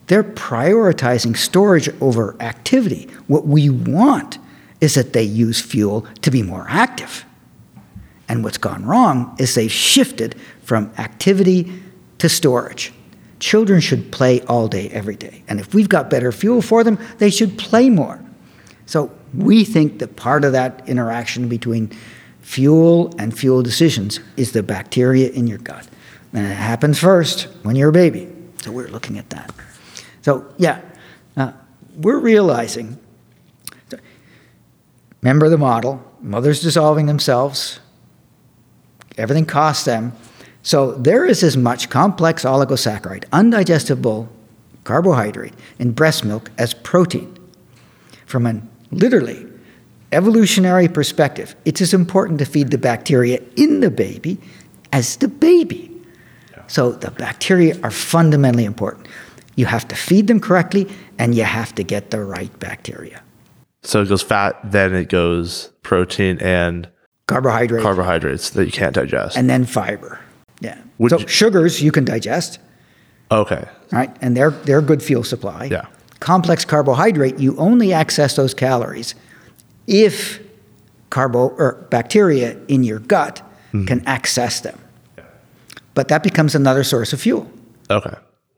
They're 0.08 0.24
prioritizing 0.24 1.36
storage 1.36 1.90
over 2.02 2.36
activity. 2.40 3.10
What 3.28 3.46
we 3.46 3.70
want 3.70 4.40
is 4.80 4.96
that 4.96 5.14
they 5.14 5.24
use 5.24 5.60
fuel 5.60 6.08
to 6.22 6.32
be 6.32 6.42
more 6.42 6.66
active. 6.70 7.26
And 8.30 8.44
what's 8.44 8.58
gone 8.58 8.86
wrong 8.86 9.36
is 9.40 9.56
they've 9.56 9.72
shifted 9.72 10.36
from 10.64 10.92
activity 10.98 11.72
to 12.20 12.30
storage. 12.30 12.94
Children 13.40 13.82
should 13.82 14.12
play 14.12 14.42
all 14.42 14.68
day, 14.68 14.90
every 14.90 15.16
day. 15.16 15.44
And 15.48 15.60
if 15.60 15.74
we've 15.74 15.90
got 15.90 16.10
better 16.10 16.32
fuel 16.32 16.62
for 16.62 16.84
them, 16.84 16.98
they 17.20 17.30
should 17.30 17.58
play 17.58 17.90
more. 17.90 18.20
So 18.86 19.12
we 19.34 19.64
think 19.64 20.00
that 20.00 20.16
part 20.16 20.44
of 20.44 20.54
that 20.54 20.88
interaction 20.88 21.48
between 21.48 21.92
fuel 22.42 23.14
and 23.20 23.38
fuel 23.38 23.62
decisions 23.62 24.20
is 24.38 24.54
the 24.54 24.64
bacteria 24.64 25.30
in 25.30 25.48
your 25.48 25.60
gut. 25.60 25.88
And 26.34 26.46
it 26.46 26.56
happens 26.56 27.00
first 27.00 27.44
when 27.64 27.76
you're 27.76 27.90
a 27.90 27.94
baby. 27.94 28.28
So 28.62 28.72
we're 28.72 28.88
looking 28.88 29.18
at 29.18 29.30
that. 29.30 29.54
So, 30.22 30.46
yeah, 30.58 30.82
uh, 31.36 31.52
we're 31.96 32.20
realizing. 32.20 32.98
Remember 35.22 35.50
the 35.50 35.58
model 35.58 36.04
mothers 36.22 36.62
dissolving 36.62 37.06
themselves, 37.06 37.80
everything 39.18 39.46
costs 39.46 39.86
them. 39.86 40.14
So, 40.68 40.92
there 40.96 41.26
is 41.26 41.44
as 41.44 41.56
much 41.56 41.90
complex 41.90 42.44
oligosaccharide, 42.44 43.24
undigestible 43.30 44.28
carbohydrate 44.84 45.54
in 45.80 45.94
breast 45.94 46.26
milk 46.26 46.52
as 46.58 46.74
protein. 46.74 47.34
From 48.26 48.46
an 48.46 48.70
literally 48.92 49.48
evolutionary 50.12 50.90
perspective, 50.90 51.56
it's 51.64 51.80
as 51.80 51.94
important 51.94 52.40
to 52.40 52.46
feed 52.46 52.72
the 52.72 52.78
bacteria 52.78 53.40
in 53.56 53.80
the 53.80 53.90
baby 53.90 54.40
as 54.92 55.16
the 55.16 55.30
baby. 55.30 55.90
So 56.68 56.92
the 56.92 57.12
bacteria 57.12 57.80
are 57.82 57.90
fundamentally 57.90 58.66
important. 58.66 59.08
You 59.56 59.68
have 59.68 59.88
to 59.88 59.96
feed 59.96 60.28
them 60.28 60.42
correctly 60.42 60.90
and 61.18 61.34
you 61.34 61.46
have 61.46 61.76
to 61.76 61.84
get 61.84 62.12
the 62.12 62.22
right 62.22 62.52
bacteria. 62.60 63.24
So 63.84 64.02
it 64.02 64.10
goes 64.10 64.22
fat, 64.22 64.60
then 64.66 64.94
it 64.94 65.08
goes 65.08 65.72
protein 65.82 66.40
and 66.42 66.90
Carbohydrate. 67.28 67.84
carbohydrates 67.84 68.50
that 68.50 68.66
you 68.66 68.74
can't 68.74 68.94
digest. 68.94 69.38
and 69.38 69.50
then 69.50 69.64
fiber. 69.64 70.20
Yeah. 70.62 70.78
Would 70.98 71.12
so 71.12 71.20
you- 71.20 71.28
sugars 71.28 71.82
you 71.82 71.92
can 71.92 72.06
digest, 72.06 72.60
okay. 73.32 73.66
right? 73.92 74.16
And 74.22 74.36
they're 74.36 74.52
they're 74.52 74.82
good 74.82 75.02
fuel 75.04 75.24
supply. 75.24 75.66
Yeah. 75.66 75.86
Complex 76.20 76.66
carbohydrate, 76.66 77.38
you 77.40 77.56
only 77.58 77.94
access 77.94 78.36
those 78.36 78.54
calories 78.54 79.14
if 79.86 80.40
carbo 81.10 81.50
or 81.58 81.86
bacteria 81.90 82.58
in 82.68 82.84
your 82.84 83.00
gut 83.00 83.42
Mm-hmm. 83.74 83.86
can 83.86 84.02
access 84.08 84.62
them. 84.62 84.80
But 85.94 86.08
that 86.08 86.24
becomes 86.24 86.56
another 86.56 86.84
source 86.86 87.12
of 87.12 87.20
fuel. 87.20 87.52
Okay. 87.90 88.14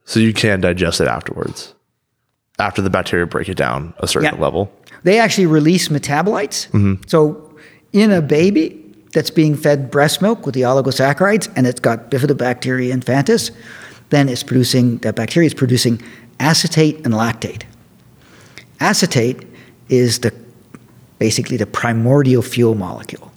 So 0.06 0.20
you 0.20 0.34
can 0.34 0.62
digest 0.62 1.02
it 1.02 1.08
afterwards. 1.08 1.74
After 2.60 2.84
the 2.84 2.92
bacteria 2.92 3.26
break 3.26 3.50
it 3.50 3.56
down 3.58 3.94
a 3.98 4.08
certain 4.08 4.36
Yeah. 4.36 4.40
level. 4.42 4.72
They 5.04 5.18
actually 5.18 5.48
release 5.48 5.88
metabolites. 5.90 6.68
So 7.10 7.52
in 7.92 8.12
a 8.12 8.22
baby 8.22 8.89
that's 9.14 9.32
being 9.32 9.56
fed 9.56 9.90
breast 9.90 10.22
milk 10.22 10.46
with 10.46 10.56
the 10.56 10.62
oligosaccharides 10.62 11.52
and 11.56 11.66
it's 11.66 11.80
got 11.80 12.12
bifidobacteria 12.12 12.94
infantis, 12.94 13.52
then 14.10 14.30
it's 14.30 14.44
producing 14.44 14.98
that 15.00 15.16
bacteria 15.16 15.48
is 15.48 15.54
producing 15.54 16.02
acetate 16.40 16.98
and 17.06 17.14
lactate. 17.14 17.64
Acetate 18.80 19.46
is 19.90 20.20
the 20.20 20.34
basically 21.18 21.58
the 21.58 21.66
primordial 21.66 22.42
fuel 22.42 22.76
molecule. 22.76 23.32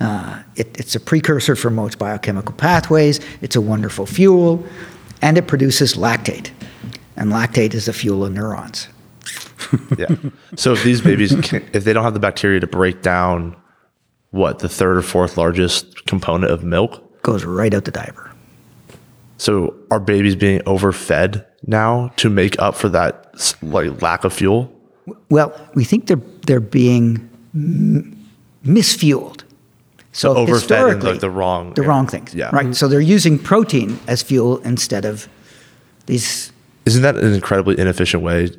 Uh, 0.00 0.42
it, 0.56 0.76
it's 0.78 0.96
a 0.96 1.00
precursor 1.00 1.54
for 1.54 1.70
most 1.70 1.98
biochemical 1.98 2.54
pathways. 2.56 3.20
It's 3.40 3.54
a 3.54 3.60
wonderful 3.60 4.04
fuel, 4.04 4.66
and 5.20 5.38
it 5.38 5.46
produces 5.46 5.94
lactate. 5.94 6.50
And 7.16 7.30
lactate 7.30 7.74
is 7.74 7.86
the 7.86 7.92
fuel 7.92 8.24
of 8.24 8.32
neurons. 8.32 8.88
Yeah. 9.96 10.14
so 10.54 10.72
if 10.72 10.82
these 10.82 11.00
babies, 11.00 11.34
can, 11.42 11.66
if 11.72 11.84
they 11.84 11.94
don't 11.94 12.04
have 12.04 12.12
the 12.12 12.20
bacteria 12.20 12.60
to 12.60 12.66
break 12.66 13.00
down 13.00 13.56
what 14.32 14.58
the 14.58 14.68
third 14.68 14.96
or 14.98 15.02
fourth 15.02 15.36
largest 15.38 16.04
component 16.06 16.50
of 16.52 16.64
milk, 16.64 17.22
Goes 17.22 17.44
right 17.44 17.72
out 17.72 17.84
the 17.84 17.90
diaper. 17.92 18.30
so 19.38 19.74
are 19.90 20.00
babies 20.00 20.34
being 20.36 20.60
overfed 20.66 21.44
now 21.66 22.08
to 22.16 22.28
make 22.28 22.58
up 22.60 22.74
for 22.74 22.88
that 22.88 23.54
like 23.62 24.02
lack 24.02 24.24
of 24.24 24.32
fuel? 24.32 24.72
Well, 25.30 25.52
we 25.74 25.84
think 25.84 26.06
they're 26.06 26.20
they're 26.46 26.60
being 26.60 27.28
m- 27.54 28.16
misfueled. 28.64 29.44
So, 30.14 30.34
overfed 30.36 30.70
in, 30.70 31.00
like, 31.00 31.20
the 31.20 31.30
wrong- 31.30 31.72
the 31.74 31.82
wrong 31.82 32.06
things. 32.06 32.34
Yeah. 32.34 32.50
Right. 32.52 32.74
So 32.76 32.86
they're 32.86 33.00
using 33.00 33.38
protein 33.38 33.98
as 34.08 34.22
fuel 34.22 34.58
instead 34.58 35.04
of 35.06 35.26
these. 36.06 36.52
Isn't 36.84 37.02
that 37.02 37.16
an 37.16 37.32
incredibly 37.32 37.78
inefficient 37.78 38.22
way 38.22 38.50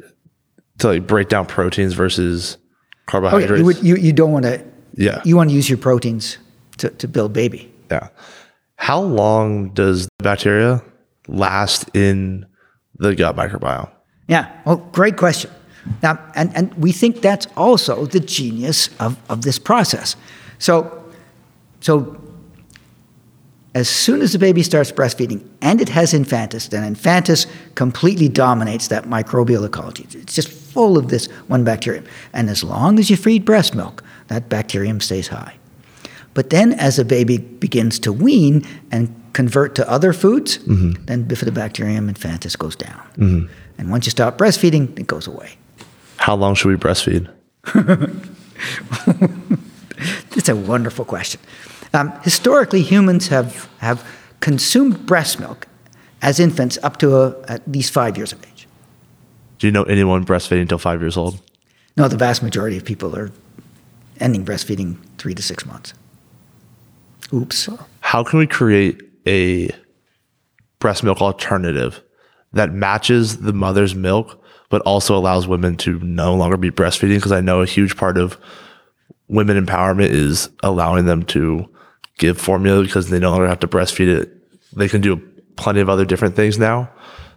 to 0.80 0.88
like 0.88 1.06
break 1.06 1.30
down 1.30 1.46
proteins 1.46 1.94
versus 1.94 2.58
Oh, 2.58 2.60
yeah, 2.66 3.06
carbohydrates? 3.12 3.60
you, 3.60 3.66
would, 3.66 3.84
you, 3.84 3.96
you 3.98 4.14
don't 4.14 4.32
want 4.32 4.46
to. 4.46 4.64
Yeah. 4.96 5.22
You 5.26 5.36
want 5.36 5.50
to 5.50 5.56
use 5.56 5.70
your 5.70 5.78
proteins 5.78 6.38
to, 6.78 6.90
to 6.90 7.08
build 7.08 7.34
baby. 7.34 7.72
Yeah. 7.92 8.10
How 8.76 9.00
long 9.02 9.70
does 9.70 10.08
the 10.18 10.24
bacteria 10.24 10.84
last 11.28 11.90
in 11.96 12.46
the 12.98 13.16
gut 13.16 13.36
microbiome? 13.36 13.90
Yeah. 14.28 14.52
Well, 14.66 14.78
great 14.92 15.18
question. 15.18 15.52
Now, 16.02 16.20
and, 16.36 16.56
and 16.56 16.74
we 16.76 16.92
think 16.92 17.22
that's 17.22 17.48
also 17.58 18.06
the 18.06 18.20
genius 18.20 18.90
of, 19.00 19.18
of 19.30 19.42
this 19.42 19.60
process. 19.60 20.16
So, 20.60 21.04
so 21.82 22.20
as 23.76 23.90
soon 23.90 24.22
as 24.22 24.34
the 24.34 24.40
baby 24.40 24.64
starts 24.64 24.92
breastfeeding 24.92 25.46
and 25.62 25.82
it 25.82 25.90
has 25.90 26.14
infantis, 26.14 26.70
then 26.70 26.96
infantis 26.96 27.48
completely 27.76 28.30
dominates 28.30 28.88
that 28.90 29.06
microbial 29.06 29.66
ecology. 29.66 30.08
It's 30.12 30.36
just 30.36 30.50
full 30.50 30.98
of 30.98 31.10
this 31.10 31.26
one 31.48 31.64
bacterium. 31.64 32.06
And 32.34 32.50
as 32.50 32.64
long 32.64 33.00
as 33.00 33.10
you 33.10 33.18
feed 33.18 33.44
breast 33.44 33.76
milk, 33.76 34.04
that 34.34 34.50
bacterium 34.50 35.00
stays 35.00 35.28
high. 35.28 35.56
But 36.34 36.50
then 36.50 36.74
as 36.74 36.98
a 36.98 37.06
baby 37.06 37.38
begins 37.38 38.00
to 38.00 38.12
wean 38.12 38.66
and 38.92 39.14
convert 39.34 39.76
to 39.76 39.90
other 39.90 40.14
foods, 40.14 40.58
then 40.66 41.26
bifidobacterium 41.26 42.12
infantis 42.12 42.58
goes 42.58 42.76
down. 42.76 43.50
And 43.78 43.92
once 43.92 44.06
you 44.06 44.12
stop 44.12 44.38
breastfeeding, 44.38 44.98
it 45.00 45.08
goes 45.08 45.28
away. 45.28 45.52
How 46.18 46.36
long 46.36 46.56
should 46.56 46.70
we 46.70 46.76
breastfeed? 46.76 47.30
It's 50.36 50.50
a 50.50 50.56
wonderful 50.56 51.06
question. 51.06 51.40
Um, 51.94 52.12
historically, 52.24 52.82
humans 52.82 53.28
have, 53.28 53.70
have 53.78 54.06
consumed 54.40 55.06
breast 55.06 55.40
milk 55.40 55.68
as 56.22 56.40
infants 56.40 56.78
up 56.84 56.98
to 56.98 57.16
a, 57.16 57.36
at 57.48 57.68
least 57.68 57.94
five 57.94 58.18
years 58.18 58.34
of 58.34 58.44
age. 58.46 58.68
Do 59.60 59.68
you 59.68 59.72
know 59.72 59.84
anyone 59.84 60.26
breastfeeding 60.26 60.62
until 60.62 60.80
five 60.80 61.02
years 61.02 61.16
old? 61.16 61.40
No, 61.96 62.08
the 62.08 62.18
vast 62.18 62.42
majority 62.42 62.76
of 62.76 62.84
people 62.84 63.16
are 63.16 63.32
ending 64.20 64.46
breastfeeding 64.46 64.98
three 65.18 65.34
to 65.34 65.42
six 65.42 65.66
months. 65.66 65.94
Oops. 67.32 67.70
How 68.02 68.24
can 68.24 68.40
we 68.40 68.48
create 68.48 69.02
a 69.26 69.70
breast 70.80 71.04
milk 71.04 71.22
alternative 71.22 72.02
that 72.52 72.74
matches 72.74 73.38
the 73.38 73.54
mother's 73.54 73.96
milk, 73.96 74.44
but 74.70 74.82
also 74.84 75.18
allows 75.18 75.48
women 75.48 75.76
to 75.78 76.00
no 76.00 76.36
longer 76.36 76.58
be 76.58 76.70
breastfeeding? 76.70 77.16
Because 77.16 77.32
I 77.32 77.42
know 77.42 77.62
a 77.62 77.66
huge 77.66 77.98
part 77.98 78.18
of 78.18 78.38
women 79.28 79.64
empowerment 79.64 80.10
is 80.10 80.50
allowing 80.62 81.06
them 81.06 81.24
to 81.24 81.68
give 82.18 82.38
formula 82.38 82.84
because 82.84 83.10
they 83.10 83.20
no 83.20 83.32
longer 83.32 83.48
have 83.48 83.60
to 83.62 83.68
breastfeed 83.68 84.08
it. 84.08 84.32
They 84.76 84.88
can 84.88 85.02
do 85.02 85.18
plenty 85.56 85.80
of 85.80 85.90
other 85.90 86.06
different 86.06 86.36
things 86.36 86.60
now. 86.60 86.90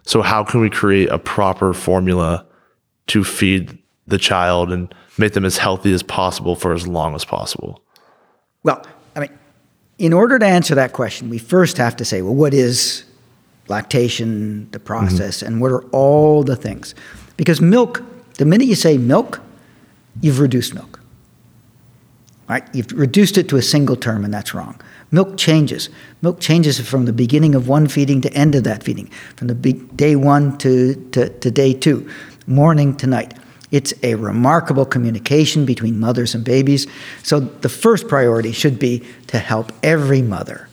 So 0.03 0.21
how 0.21 0.43
can 0.43 0.61
we 0.61 0.69
create 0.69 1.09
a 1.09 1.17
proper 1.17 1.73
formula 1.73 2.45
to 3.07 3.23
feed 3.23 3.77
the 4.07 4.17
child 4.17 4.71
and 4.71 4.93
make 5.17 5.33
them 5.33 5.45
as 5.45 5.57
healthy 5.57 5.93
as 5.93 6.03
possible 6.03 6.55
for 6.55 6.73
as 6.73 6.87
long 6.87 7.15
as 7.15 7.25
possible? 7.25 7.81
Well, 8.63 8.85
I 9.15 9.21
mean, 9.21 9.37
in 9.97 10.13
order 10.13 10.39
to 10.39 10.45
answer 10.45 10.75
that 10.75 10.93
question, 10.93 11.29
we 11.29 11.37
first 11.37 11.77
have 11.77 11.95
to 11.97 12.05
say, 12.05 12.21
well, 12.21 12.35
what 12.35 12.53
is 12.53 13.03
lactation, 13.67 14.69
the 14.71 14.79
mm-hmm. 14.79 14.85
process, 14.85 15.41
and 15.41 15.61
what 15.61 15.71
are 15.71 15.83
all 15.89 16.43
the 16.43 16.55
things? 16.55 16.95
Because 17.35 17.61
milk, 17.61 18.03
the 18.35 18.45
minute 18.45 18.67
you 18.67 18.75
say 18.75 18.97
milk, 18.97 19.41
you've 20.21 20.39
reduced 20.39 20.73
milk. 20.73 20.99
Right? 22.49 22.63
You've 22.73 22.91
reduced 22.93 23.37
it 23.37 23.49
to 23.49 23.57
a 23.57 23.61
single 23.61 23.97
term, 23.97 24.23
and 24.23 24.33
that's 24.33 24.53
wrong. 24.53 24.79
Milk 25.11 25.37
changes. 25.37 25.89
Milk 26.21 26.39
changes 26.39 26.79
from 26.79 27.05
the 27.05 27.11
beginning 27.11 27.55
of 27.55 27.67
one 27.67 27.87
feeding 27.87 28.21
to 28.21 28.33
end 28.33 28.55
of 28.55 28.63
that 28.63 28.83
feeding, 28.83 29.07
from 29.35 29.47
the 29.47 29.55
be- 29.55 29.73
day 29.73 30.15
one 30.15 30.57
to, 30.59 30.95
to, 31.11 31.27
to 31.27 31.51
day 31.51 31.73
two, 31.73 32.09
morning 32.45 32.95
to 32.97 33.07
night. 33.07 33.33
It's 33.71 33.93
a 34.03 34.15
remarkable 34.15 34.85
communication 34.85 35.65
between 35.65 35.99
mothers 35.99 36.33
and 36.33 36.43
babies. 36.43 36.87
So 37.23 37.39
the 37.39 37.69
first 37.69 38.07
priority 38.07 38.51
should 38.51 38.79
be 38.79 39.03
to 39.27 39.39
help 39.39 39.71
every 39.83 40.21
mother 40.21 40.69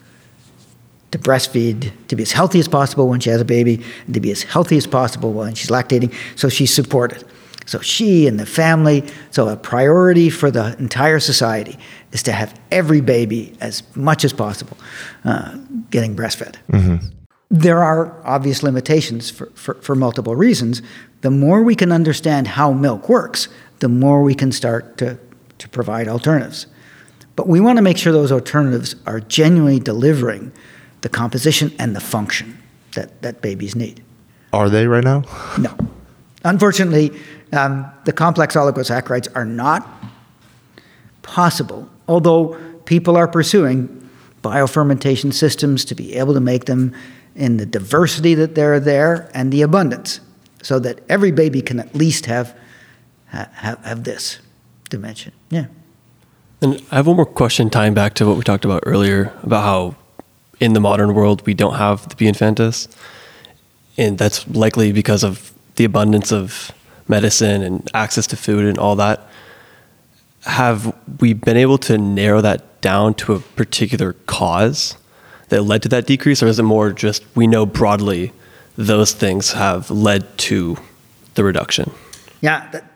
to 1.15 1.19
breastfeed, 1.19 1.93
to 2.09 2.17
be 2.17 2.25
as 2.25 2.33
healthy 2.33 2.59
as 2.59 2.67
possible 2.67 3.09
when 3.09 3.21
she 3.21 3.31
has 3.31 3.41
a 3.41 3.45
baby, 3.45 3.81
and 4.07 4.15
to 4.15 4.21
be 4.21 4.33
as 4.33 4.43
healthy 4.43 4.77
as 4.77 4.85
possible 4.85 5.33
when 5.33 5.55
she's 5.55 5.71
lactating, 5.71 6.13
so 6.35 6.49
she's 6.49 6.75
supported. 6.75 7.25
So 7.67 7.79
she 7.79 8.27
and 8.27 8.39
the 8.39 8.47
family, 8.47 9.05
so 9.31 9.49
a 9.49 9.57
priority 9.57 10.29
for 10.29 10.51
the 10.51 10.77
entire 10.79 11.21
society 11.21 11.79
is 12.11 12.25
to 12.25 12.33
have 12.33 12.59
every 12.73 13.01
baby 13.01 13.57
as 13.61 13.85
much 13.97 14.25
as 14.25 14.33
possible 14.33 14.77
uh, 15.25 15.57
getting 15.91 16.17
breastfed. 16.17 16.57
There 17.49 17.81
are 17.81 18.21
obvious 18.25 18.65
limitations 18.65 19.31
for, 19.31 19.47
for, 19.55 19.75
for 19.75 19.95
multiple 19.95 20.35
reasons. 20.35 20.83
The 21.25 21.31
more 21.31 21.63
we 21.63 21.75
can 21.75 21.91
understand 21.91 22.47
how 22.47 22.73
milk 22.73 23.09
works, 23.09 23.49
the 23.79 23.89
more 23.89 24.23
we 24.23 24.35
can 24.35 24.53
start 24.53 24.99
to, 24.99 25.19
to 25.57 25.69
provide 25.71 26.07
alternatives. 26.07 26.67
But 27.35 27.49
we 27.49 27.61
want 27.61 27.79
to 27.79 27.83
make 27.83 27.97
sure 27.97 28.13
those 28.13 28.31
alternatives 28.31 28.95
are 29.07 29.21
genuinely 29.21 29.81
delivering 29.81 30.53
the 31.01 31.09
composition 31.09 31.73
and 31.79 31.97
the 31.97 32.01
function 32.01 32.63
that, 32.93 33.23
that 33.23 33.41
babies 33.41 33.75
need. 33.75 34.05
Are 34.53 34.69
they 34.69 34.87
right 34.87 35.03
now? 35.03 35.23
No. 35.59 35.75
Unfortunately, 36.45 37.11
um, 37.55 37.91
the 38.05 38.13
complex 38.13 38.55
oligosaccharides 38.55 39.29
are 39.35 39.47
not 39.47 39.89
possible, 41.23 41.89
although 42.07 42.53
people 42.85 43.17
are 43.17 43.29
pursuing 43.29 44.11
biofermentation 44.43 45.33
systems 45.33 45.87
to 45.87 45.95
be 45.95 46.17
able 46.17 46.35
to 46.35 46.41
make 46.41 46.67
them 46.67 46.95
in 47.35 47.57
the 47.57 47.65
diversity 47.65 48.35
that 48.35 48.55
they're 48.55 48.79
there 48.79 49.31
and 49.33 49.51
the 49.51 49.63
abundance, 49.63 50.21
so 50.65 50.79
that 50.79 51.01
every 51.11 51.31
baby 51.31 51.61
can 51.61 51.79
at 51.79 51.95
least 51.95 52.25
have, 52.27 52.57
have, 53.27 53.79
have 53.85 54.05
this 54.05 54.39
dimension. 54.89 55.33
Yeah. 55.51 55.67
And 56.63 56.83
I 56.91 56.97
have 56.97 57.07
one 57.07 57.17
more 57.17 57.27
question 57.27 57.69
tying 57.69 57.93
back 57.93 58.15
to 58.15 58.27
what 58.27 58.39
we 58.39 58.43
talked 58.43 58.65
about 58.65 58.83
earlier 58.87 59.31
about 59.43 59.63
how 59.63 59.97
in 60.61 60.73
the 60.73 60.81
modern 60.81 61.15
world 61.15 61.45
we 61.47 61.53
don't 61.53 61.75
have 61.75 62.09
the 62.09 62.17
B 62.17 62.25
infantis. 62.25 62.89
And 63.99 64.17
that's 64.17 64.49
likely 64.49 64.91
because 64.93 65.23
of 65.23 65.53
the 65.77 65.85
abundance 65.85 66.33
of 66.33 66.73
medicine 67.09 67.63
and 67.63 67.89
access 67.93 68.27
to 68.29 68.37
food 68.37 68.65
and 68.65 68.79
all 68.79 68.97
that. 68.97 69.29
Have 70.45 70.97
we 71.21 71.35
been 71.35 71.59
able 71.59 71.77
to 71.79 71.99
narrow 71.99 72.41
that 72.41 72.81
down 72.81 73.13
to 73.15 73.35
a 73.35 73.41
particular 73.41 74.15
cause 74.27 74.97
that 75.51 75.63
led 75.63 75.83
to 75.83 75.89
that 75.91 76.07
decrease, 76.07 76.43
or 76.43 76.47
is 76.47 76.59
it 76.59 76.63
more 76.63 76.91
just 76.91 77.23
we 77.35 77.47
know 77.47 77.67
broadly 77.67 78.33
those 78.77 79.13
things 79.13 79.53
have 79.53 79.91
led 79.91 80.37
to 80.39 80.77
the 81.35 81.45
reduction? 81.45 81.93
Yeah, 82.41 82.69
that, 82.71 82.91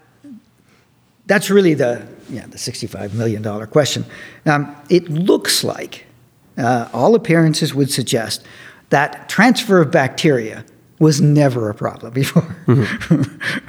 that's 1.27 1.51
really 1.51 1.75
the 1.75 2.07
yeah 2.29 2.47
the 2.47 2.59
sixty-five 2.59 3.15
million 3.15 3.43
dollar 3.43 3.67
question. 3.67 4.05
Um, 4.47 4.75
it 4.89 5.09
looks 5.09 5.65
like 5.65 6.07
uh, 6.57 6.89
all 6.93 7.15
appearances 7.15 7.75
would 7.75 7.91
suggest 7.91 8.45
that 8.91 9.29
transfer 9.29 9.81
of 9.81 9.91
bacteria 9.91 10.65
was 10.99 11.21
never 11.21 11.71
a 11.71 11.75
problem 11.75 12.13
before. 12.23 12.57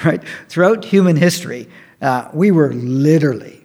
right 0.04 0.22
throughout 0.48 0.86
human 0.86 1.15
history, 1.15 1.67
uh, 2.02 2.30
we 2.34 2.52
were 2.52 2.74
literally 2.74 3.59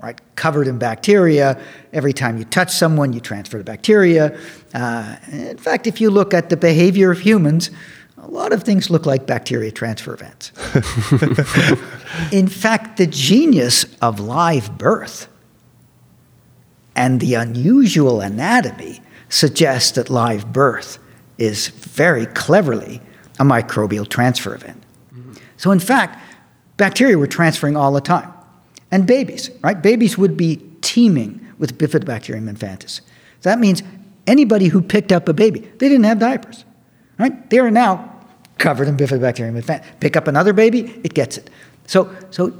right 0.00 0.20
covered 0.36 0.68
in 0.68 0.78
bacteria. 0.78 1.60
Every 1.92 2.12
time 2.12 2.38
you 2.38 2.44
touch 2.44 2.70
someone, 2.70 3.12
you 3.12 3.20
transfer 3.20 3.58
the 3.58 3.64
bacteria. 3.64 4.38
Uh, 4.74 5.16
in 5.30 5.58
fact, 5.58 5.86
if 5.86 6.00
you 6.00 6.10
look 6.10 6.34
at 6.34 6.50
the 6.50 6.56
behavior 6.56 7.10
of 7.10 7.20
humans. 7.20 7.70
A 8.18 8.26
lot 8.26 8.52
of 8.52 8.64
things 8.64 8.90
look 8.90 9.06
like 9.06 9.26
bacteria 9.26 9.70
transfer 9.70 10.12
events. 10.12 10.50
In 12.32 12.48
fact, 12.48 12.96
the 12.96 13.06
genius 13.06 13.84
of 14.02 14.18
live 14.18 14.76
birth 14.76 15.28
and 16.96 17.20
the 17.20 17.34
unusual 17.34 18.20
anatomy 18.20 19.00
suggests 19.28 19.92
that 19.92 20.10
live 20.10 20.52
birth 20.52 20.98
is 21.38 21.68
very 21.68 22.26
cleverly 22.26 23.00
a 23.38 23.44
microbial 23.44 24.08
transfer 24.08 24.54
event. 24.54 24.82
So, 25.58 25.70
in 25.70 25.78
fact, 25.78 26.18
bacteria 26.76 27.18
were 27.18 27.26
transferring 27.26 27.76
all 27.76 27.92
the 27.92 28.00
time. 28.00 28.32
And 28.90 29.06
babies, 29.06 29.50
right? 29.62 29.80
Babies 29.80 30.16
would 30.16 30.36
be 30.36 30.60
teeming 30.80 31.46
with 31.58 31.78
Bifidobacterium 31.78 32.50
infantis. 32.52 33.00
So 33.40 33.50
That 33.50 33.58
means 33.58 33.82
anybody 34.26 34.68
who 34.68 34.80
picked 34.80 35.12
up 35.12 35.28
a 35.28 35.32
baby, 35.32 35.60
they 35.60 35.88
didn't 35.88 36.04
have 36.04 36.18
diapers, 36.18 36.64
right? 37.18 37.48
They 37.50 37.58
are 37.58 37.70
now 37.70 38.12
covered 38.58 38.88
in 38.88 38.96
Bifidobacterium 38.96 39.60
infantis. 39.60 39.84
Pick 40.00 40.16
up 40.16 40.28
another 40.28 40.52
baby, 40.52 41.00
it 41.02 41.14
gets 41.14 41.36
it. 41.36 41.50
So, 41.86 42.14
so 42.30 42.52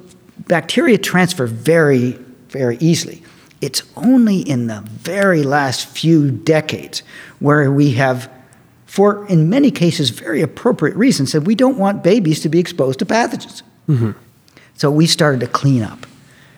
bacteria 0.48 0.98
transfer 0.98 1.46
very, 1.46 2.12
very 2.48 2.76
easily. 2.78 3.22
It's 3.60 3.82
only 3.96 4.40
in 4.40 4.66
the 4.66 4.82
very 4.86 5.42
last 5.42 5.86
few 5.86 6.30
decades 6.30 7.02
where 7.38 7.70
we 7.72 7.92
have, 7.92 8.30
for 8.84 9.26
in 9.28 9.48
many 9.48 9.70
cases 9.70 10.10
very 10.10 10.42
appropriate 10.42 10.96
reasons, 10.96 11.32
said 11.32 11.46
we 11.46 11.54
don't 11.54 11.78
want 11.78 12.02
babies 12.02 12.40
to 12.40 12.48
be 12.48 12.58
exposed 12.58 12.98
to 12.98 13.06
pathogens. 13.06 13.62
Mm-hmm. 13.88 14.12
So 14.74 14.90
we 14.90 15.06
started 15.06 15.40
to 15.40 15.46
clean 15.46 15.82
up. 15.82 16.06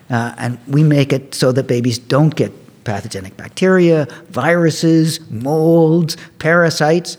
Uh, 0.09 0.33
and 0.37 0.57
we 0.67 0.83
make 0.83 1.13
it 1.13 1.35
so 1.35 1.51
that 1.51 1.67
babies 1.67 1.99
don't 1.99 2.35
get 2.35 2.51
pathogenic 2.83 3.37
bacteria, 3.37 4.07
viruses, 4.29 5.19
molds, 5.29 6.17
parasites. 6.39 7.17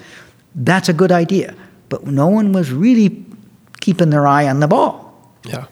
That's 0.54 0.88
a 0.88 0.92
good 0.92 1.12
idea. 1.12 1.54
But 1.88 2.06
no 2.06 2.26
one 2.26 2.52
was 2.52 2.72
really 2.72 3.24
keeping 3.80 4.10
their 4.10 4.26
eye 4.26 4.48
on 4.48 4.60
the 4.60 4.68
ball. 4.68 5.14
Yeah. 5.44 5.66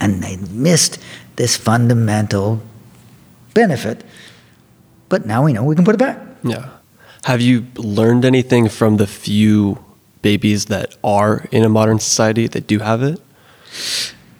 And 0.00 0.22
they 0.22 0.36
missed 0.36 0.98
this 1.36 1.56
fundamental 1.56 2.60
benefit. 3.54 4.04
But 5.08 5.26
now 5.26 5.44
we 5.44 5.52
know 5.52 5.64
we 5.64 5.74
can 5.74 5.84
put 5.84 5.94
it 5.94 5.98
back. 5.98 6.18
Yeah. 6.42 6.68
Have 7.24 7.40
you 7.40 7.66
learned 7.76 8.24
anything 8.24 8.68
from 8.68 8.96
the 8.96 9.06
few 9.06 9.82
babies 10.22 10.66
that 10.66 10.96
are 11.02 11.46
in 11.50 11.64
a 11.64 11.68
modern 11.68 11.98
society 11.98 12.46
that 12.48 12.66
do 12.66 12.78
have 12.78 13.02
it? 13.02 13.20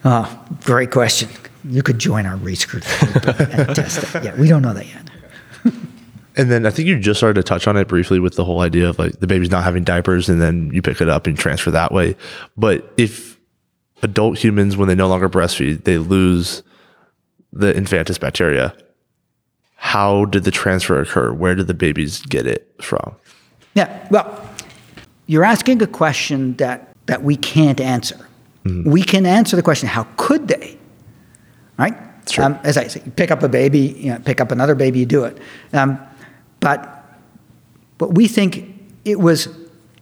Oh, 0.05 0.47
great 0.65 0.91
question. 0.91 1.29
You 1.65 1.83
could 1.83 1.99
join 1.99 2.27
our 2.27 2.37
research 2.37 2.83
group 2.83 3.39
and 3.39 3.75
test 3.75 4.15
it. 4.15 4.25
Yeah, 4.25 4.35
we 4.41 4.49
don't 4.49 4.63
know 4.63 4.75
that 4.75 4.87
yet. 4.87 5.09
And 6.37 6.51
then 6.51 6.65
I 6.65 6.71
think 6.71 6.89
you 6.89 6.99
just 6.99 7.19
started 7.19 7.35
to 7.35 7.43
touch 7.43 7.67
on 7.67 7.77
it 7.77 7.89
briefly 7.89 8.19
with 8.19 8.37
the 8.37 8.45
whole 8.45 8.61
idea 8.61 8.89
of 8.89 8.99
like 8.99 9.19
the 9.21 9.27
baby's 9.27 9.51
not 9.51 9.65
having 9.65 9.85
diapers 9.85 10.29
and 10.29 10.41
then 10.41 10.71
you 10.73 10.81
pick 10.81 11.01
it 11.01 11.09
up 11.09 11.27
and 11.27 11.37
transfer 11.37 11.71
that 11.73 11.93
way. 11.93 12.17
But 12.57 12.91
if 12.97 13.39
adult 14.03 14.39
humans, 14.39 14.77
when 14.77 14.89
they 14.89 14.95
no 14.95 15.09
longer 15.09 15.29
breastfeed, 15.29 15.85
they 15.85 15.99
lose 15.99 16.63
the 17.53 17.73
infantis 17.75 18.19
bacteria, 18.19 18.75
how 19.75 20.25
did 20.27 20.45
the 20.45 20.51
transfer 20.51 21.01
occur? 21.01 21.33
Where 21.33 21.55
did 21.55 21.67
the 21.67 21.75
babies 21.75 22.23
get 22.23 22.47
it 22.47 22.73
from? 22.81 23.17
Yeah, 23.75 24.07
well, 24.11 24.49
you're 25.27 25.45
asking 25.45 25.83
a 25.83 25.87
question 25.87 26.55
that, 26.57 26.95
that 27.07 27.23
we 27.23 27.37
can't 27.37 27.81
answer. 27.81 28.17
Mm-hmm. 28.65 28.91
We 28.91 29.03
can 29.03 29.27
answer 29.27 29.57
the 29.57 29.63
question, 29.63 29.89
how 29.89 30.07
could 30.17 30.49
they? 30.49 30.79
Right? 31.81 31.97
Sure. 32.29 32.45
Um, 32.45 32.59
as 32.63 32.77
I 32.77 32.87
say, 32.89 33.01
you 33.05 33.11
pick 33.11 33.31
up 33.31 33.43
a 33.43 33.49
baby, 33.49 33.97
you 33.99 34.13
know, 34.13 34.19
pick 34.19 34.41
up 34.41 34.53
another 34.53 34.75
baby, 34.75 34.99
you 34.99 35.07
do 35.07 35.25
it. 35.25 35.39
Um, 35.73 35.99
but, 36.61 37.05
but 37.97 38.15
we 38.15 38.29
think 38.29 38.75
it 39.05 39.19
was 39.19 39.49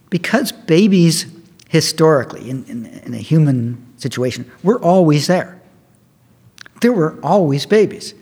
because 0.09 0.51
babies 0.51 1.25
historically, 1.69 2.49
in, 2.49 2.65
in, 2.65 2.85
in 2.85 3.13
a 3.13 3.19
human 3.19 3.85
situation, 3.97 4.51
were 4.61 4.79
always 4.81 5.27
there. 5.27 5.61
There 6.81 6.91
were 6.91 7.17
always 7.23 7.65
babies. 7.65 8.13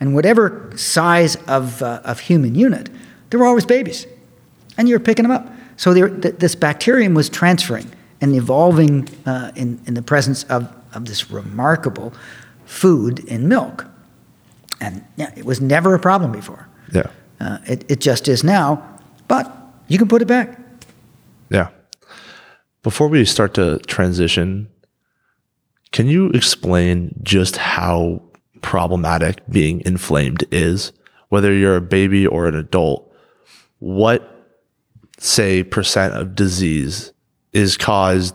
And 0.00 0.14
whatever 0.14 0.72
size 0.76 1.36
of, 1.46 1.82
uh, 1.82 2.00
of 2.04 2.20
human 2.20 2.54
unit, 2.54 2.88
there 3.30 3.38
were 3.38 3.46
always 3.46 3.66
babies. 3.66 4.06
And 4.78 4.88
you're 4.88 5.00
picking 5.00 5.24
them 5.24 5.32
up. 5.32 5.52
So 5.76 5.92
there, 5.92 6.08
th- 6.08 6.36
this 6.36 6.54
bacterium 6.54 7.14
was 7.14 7.28
transferring 7.28 7.90
and 8.20 8.34
evolving 8.34 9.08
uh, 9.26 9.52
in, 9.54 9.80
in 9.86 9.94
the 9.94 10.02
presence 10.02 10.44
of, 10.44 10.74
of 10.94 11.04
this 11.04 11.30
remarkable 11.30 12.14
food 12.72 13.20
in 13.20 13.48
milk. 13.48 13.86
And 14.80 15.04
yeah, 15.16 15.30
it 15.36 15.44
was 15.44 15.60
never 15.60 15.94
a 15.94 15.98
problem 15.98 16.32
before. 16.32 16.68
Yeah. 16.92 17.10
Uh, 17.38 17.58
it, 17.66 17.90
it 17.90 18.00
just 18.00 18.28
is 18.28 18.42
now, 18.42 18.82
but 19.28 19.54
you 19.88 19.98
can 19.98 20.08
put 20.08 20.22
it 20.22 20.26
back. 20.26 20.58
Yeah. 21.50 21.68
Before 22.82 23.08
we 23.08 23.24
start 23.24 23.54
to 23.54 23.78
transition, 23.80 24.68
can 25.92 26.06
you 26.06 26.30
explain 26.30 27.14
just 27.22 27.56
how 27.56 28.22
problematic 28.62 29.46
being 29.48 29.82
inflamed 29.84 30.44
is? 30.50 30.92
Whether 31.28 31.52
you're 31.52 31.76
a 31.76 31.80
baby 31.80 32.26
or 32.26 32.48
an 32.48 32.54
adult, 32.54 33.12
what, 33.78 34.48
say, 35.18 35.62
percent 35.62 36.14
of 36.14 36.34
disease 36.34 37.12
is 37.52 37.76
caused, 37.76 38.34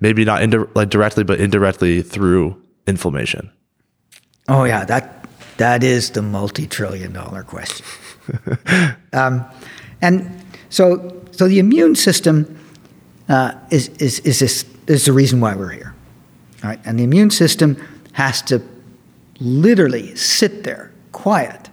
maybe 0.00 0.24
not 0.24 0.42
indi- 0.42 0.58
like 0.74 0.90
directly, 0.90 1.24
but 1.24 1.40
indirectly 1.40 2.02
through 2.02 2.60
inflammation? 2.86 3.50
Oh 4.48 4.64
yeah, 4.64 4.84
that 4.84 5.26
that 5.56 5.82
is 5.82 6.10
the 6.10 6.22
multi-trillion 6.22 7.12
dollar 7.12 7.42
question. 7.42 7.84
um, 9.12 9.44
and 10.00 10.44
so 10.70 11.22
so 11.32 11.48
the 11.48 11.58
immune 11.58 11.94
system 11.96 12.58
uh, 13.28 13.52
is 13.70 13.88
is 13.98 14.20
is 14.20 14.40
this 14.40 14.64
is 14.86 15.04
the 15.04 15.12
reason 15.12 15.40
why 15.40 15.54
we're 15.54 15.70
here, 15.70 15.94
all 16.62 16.70
right? 16.70 16.80
And 16.84 16.98
the 16.98 17.04
immune 17.04 17.30
system 17.30 17.76
has 18.12 18.40
to 18.42 18.62
literally 19.40 20.14
sit 20.14 20.64
there, 20.64 20.92
quiet, 21.12 21.68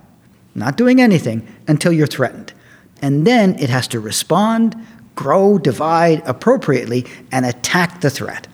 not 0.56 0.78
doing 0.78 0.99
anything 0.99 1.47
until 1.67 1.93
you're 1.93 2.08
threatened, 2.08 2.54
and 3.02 3.26
then 3.26 3.58
it 3.60 3.69
has 3.69 3.88
to 3.89 3.99
respond, 3.99 4.76
grow, 5.15 5.58
divide 5.58 6.21
appropriately, 6.26 7.06
and 7.32 7.45
attack 7.45 8.02
the 8.02 8.10
threat. 8.10 8.47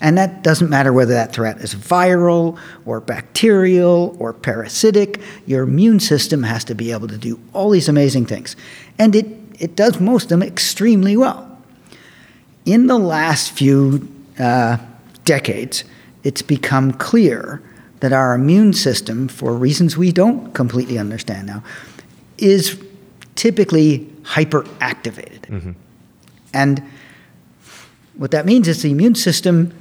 And 0.00 0.18
that 0.18 0.42
doesn't 0.42 0.68
matter 0.68 0.92
whether 0.92 1.14
that 1.14 1.32
threat 1.32 1.58
is 1.58 1.74
viral 1.74 2.58
or 2.84 3.00
bacterial 3.00 4.16
or 4.18 4.32
parasitic. 4.32 5.20
Your 5.46 5.62
immune 5.62 6.00
system 6.00 6.42
has 6.42 6.64
to 6.64 6.74
be 6.74 6.92
able 6.92 7.08
to 7.08 7.18
do 7.18 7.40
all 7.52 7.70
these 7.70 7.88
amazing 7.88 8.26
things. 8.26 8.56
And 8.98 9.16
it, 9.16 9.26
it 9.58 9.76
does 9.76 10.00
most 10.00 10.24
of 10.24 10.28
them 10.28 10.42
extremely 10.42 11.16
well. 11.16 11.58
In 12.64 12.88
the 12.88 12.98
last 12.98 13.52
few 13.52 14.06
uh, 14.38 14.78
decades, 15.24 15.84
it's 16.24 16.42
become 16.42 16.92
clear 16.92 17.62
that 18.00 18.12
our 18.12 18.34
immune 18.34 18.72
system, 18.72 19.28
for 19.28 19.54
reasons 19.54 19.96
we 19.96 20.12
don't 20.12 20.52
completely 20.52 20.98
understand 20.98 21.46
now, 21.46 21.62
is 22.36 22.82
typically 23.34 24.00
hyperactivated. 24.22 25.74
And 26.52 26.82
what 28.16 28.30
that 28.32 28.46
means 28.46 28.66
is 28.68 28.82
the 28.82 28.90
immune 28.90 29.14
system 29.14 29.72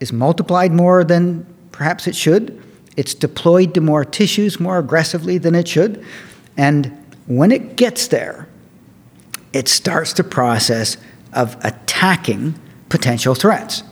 is 0.00 0.12
multiplied 0.12 0.72
more 0.72 1.04
than 1.04 1.46
perhaps 1.72 2.06
it 2.06 2.14
should. 2.14 2.60
It's 2.96 3.14
deployed 3.14 3.74
to 3.74 3.80
more 3.80 4.04
tissues 4.04 4.58
more 4.58 4.78
aggressively 4.78 5.38
than 5.38 5.54
it 5.54 5.68
should. 5.68 6.04
And 6.56 6.92
when 7.26 7.52
it 7.52 7.76
gets 7.76 8.08
there, 8.08 8.48
it 9.52 9.68
starts 9.68 10.12
the 10.12 10.24
process 10.24 10.96
of 11.32 11.56
attacking 11.64 12.58
potential 12.88 13.34
threats. 13.34 13.82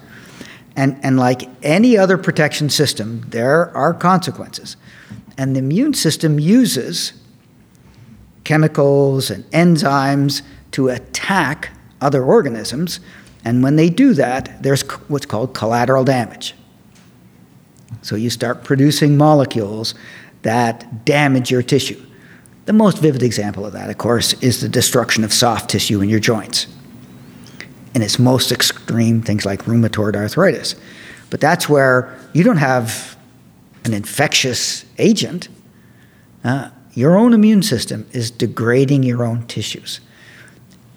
And, 0.75 0.99
and 1.03 1.19
like 1.19 1.49
any 1.63 1.97
other 1.97 2.19
protection 2.19 2.69
system, 2.69 3.23
there 3.29 3.75
are 3.77 3.95
consequences. 3.95 4.77
And 5.39 5.55
the 5.55 5.61
immune 5.61 5.95
system 5.95 6.39
uses 6.39 7.13
chemicals 8.45 9.31
and 9.31 9.45
enzymes 9.51 10.43
to 10.73 10.89
attack 10.89 11.71
other 12.01 12.23
organisms. 12.23 13.01
And 13.47 13.63
when 13.63 13.77
they 13.77 13.91
do 13.91 14.13
that, 14.15 14.61
there's 14.61 14.83
what's 15.07 15.25
called 15.25 15.55
collateral 15.55 16.03
damage. 16.03 16.53
So 18.03 18.17
you 18.17 18.29
start 18.29 18.65
producing 18.65 19.17
molecules 19.17 19.95
that 20.43 21.05
damage 21.05 21.53
your 21.53 21.63
tissue. 21.63 22.05
The 22.65 22.73
most 22.73 22.99
vivid 22.99 23.23
example 23.23 23.65
of 23.65 23.73
that, 23.75 23.89
of 23.89 23.99
course, 23.99 24.33
is 24.43 24.61
the 24.61 24.69
destruction 24.69 25.23
of 25.23 25.33
soft 25.33 25.71
tissue 25.71 26.01
in 26.01 26.09
your 26.09 26.19
joints. 26.19 26.67
In 27.95 28.03
its 28.03 28.19
most 28.19 28.51
extreme, 28.51 29.23
things 29.23 29.47
like 29.47 29.63
rheumatoid 29.63 30.17
arthritis. 30.17 30.75
But 31.31 31.41
that's 31.41 31.69
where 31.69 32.19
you 32.33 32.43
don't 32.43 32.57
have 32.57 33.17
an 33.85 33.95
infectious 33.95 34.85
agent. 34.99 35.49
Uh, 36.43 36.71
your 36.95 37.17
own 37.17 37.33
immune 37.33 37.63
system 37.63 38.09
is 38.11 38.29
degrading 38.29 39.05
your 39.05 39.23
own 39.23 39.47
tissues. 39.47 40.01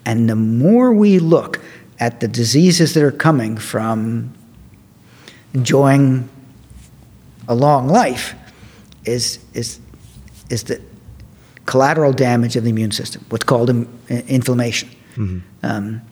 And 0.04 0.28
the 0.28 0.34
more 0.34 0.92
we 0.92 1.20
look 1.20 1.60
at 2.00 2.20
the 2.20 2.28
diseases 2.28 2.94
that 2.94 3.04
are 3.04 3.12
coming 3.12 3.56
from 3.56 4.34
enjoying 5.54 6.28
a 7.46 7.54
long 7.54 7.88
life, 7.88 8.34
is, 9.04 9.38
is, 9.54 9.80
is 10.50 10.64
the 10.64 10.80
collateral 11.66 12.12
damage 12.12 12.56
of 12.56 12.64
the 12.64 12.70
immune 12.70 12.90
system, 12.90 13.24
what's 13.28 13.44
called 13.44 13.70
inflammation. 14.08 14.88
Um, 15.62 16.02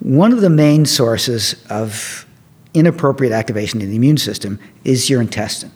one 0.00 0.32
of 0.32 0.40
the 0.40 0.50
main 0.50 0.86
sources 0.86 1.54
of 1.70 2.26
inappropriate 2.74 3.32
activation 3.32 3.80
in 3.80 3.88
the 3.88 3.96
immune 3.96 4.18
system 4.18 4.58
is 4.84 5.08
your 5.08 5.20
intestine. 5.20 5.72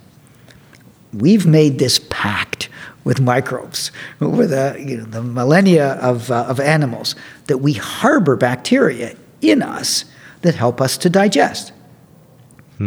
We've 1.13 1.47
made 1.47 1.79
this 1.79 2.01
pact 2.11 2.60
with 3.05 3.21
microbes 3.21 3.91
over 4.21 4.47
the, 4.47 4.77
you 4.79 4.97
know, 4.99 5.05
the 5.05 5.23
millennia 5.23 5.93
of, 5.95 6.31
uh, 6.31 6.45
of 6.49 6.61
animals 6.61 7.15
that 7.47 7.59
we 7.59 7.73
harbor 7.73 8.37
bacteria 8.37 9.17
in 9.41 9.63
us 9.63 10.05
that 10.43 10.55
help 10.55 10.81
us 10.81 10.99
to 10.99 11.11
digest. 11.11 11.73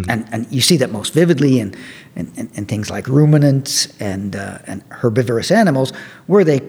And, 0.10 0.28
and 0.32 0.52
you 0.52 0.62
see 0.62 0.78
that 0.78 0.92
most 0.92 1.14
vividly 1.14 1.60
in, 1.60 1.76
in, 2.16 2.32
in, 2.36 2.50
in 2.56 2.66
things 2.66 2.90
like 2.90 3.08
ruminants 3.08 3.88
and, 4.00 4.36
uh, 4.36 4.58
and 4.66 4.84
herbivorous 4.90 5.52
animals, 5.52 5.94
where 6.26 6.44
they 6.44 6.62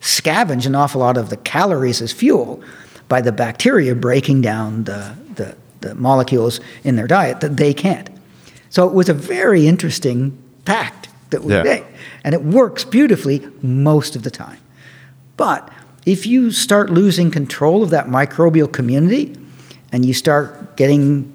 scavenge 0.00 0.64
an 0.64 0.74
awful 0.74 1.00
lot 1.00 1.18
of 1.18 1.28
the 1.28 1.36
calories 1.36 2.00
as 2.00 2.10
fuel 2.10 2.62
by 3.08 3.20
the 3.20 3.32
bacteria 3.32 3.94
breaking 3.94 4.40
down 4.40 4.84
the, 4.84 5.14
the, 5.34 5.56
the 5.80 5.94
molecules 5.94 6.60
in 6.84 6.96
their 6.96 7.06
diet 7.06 7.40
that 7.40 7.58
they 7.58 7.74
can't. 7.74 8.08
So 8.70 8.86
it 8.86 8.94
was 8.94 9.10
a 9.10 9.14
very 9.14 9.66
interesting 9.66 10.36
pact 10.64 11.07
that 11.30 11.44
we 11.44 11.52
Yeah. 11.54 11.62
made. 11.62 11.84
And 12.24 12.34
it 12.34 12.44
works 12.44 12.84
beautifully 12.84 13.46
most 13.62 14.16
of 14.16 14.22
the 14.22 14.30
time. 14.30 14.58
But 15.36 15.70
if 16.06 16.26
you 16.26 16.50
start 16.50 16.90
losing 16.90 17.30
control 17.30 17.82
of 17.82 17.90
that 17.90 18.06
microbial 18.06 18.70
community 18.70 19.36
and 19.92 20.04
you 20.04 20.14
start 20.14 20.76
getting 20.76 21.32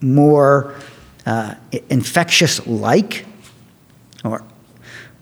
more 0.00 0.74
uh, 1.26 1.54
infectious 1.88 2.66
like 2.66 3.26
or 4.24 4.42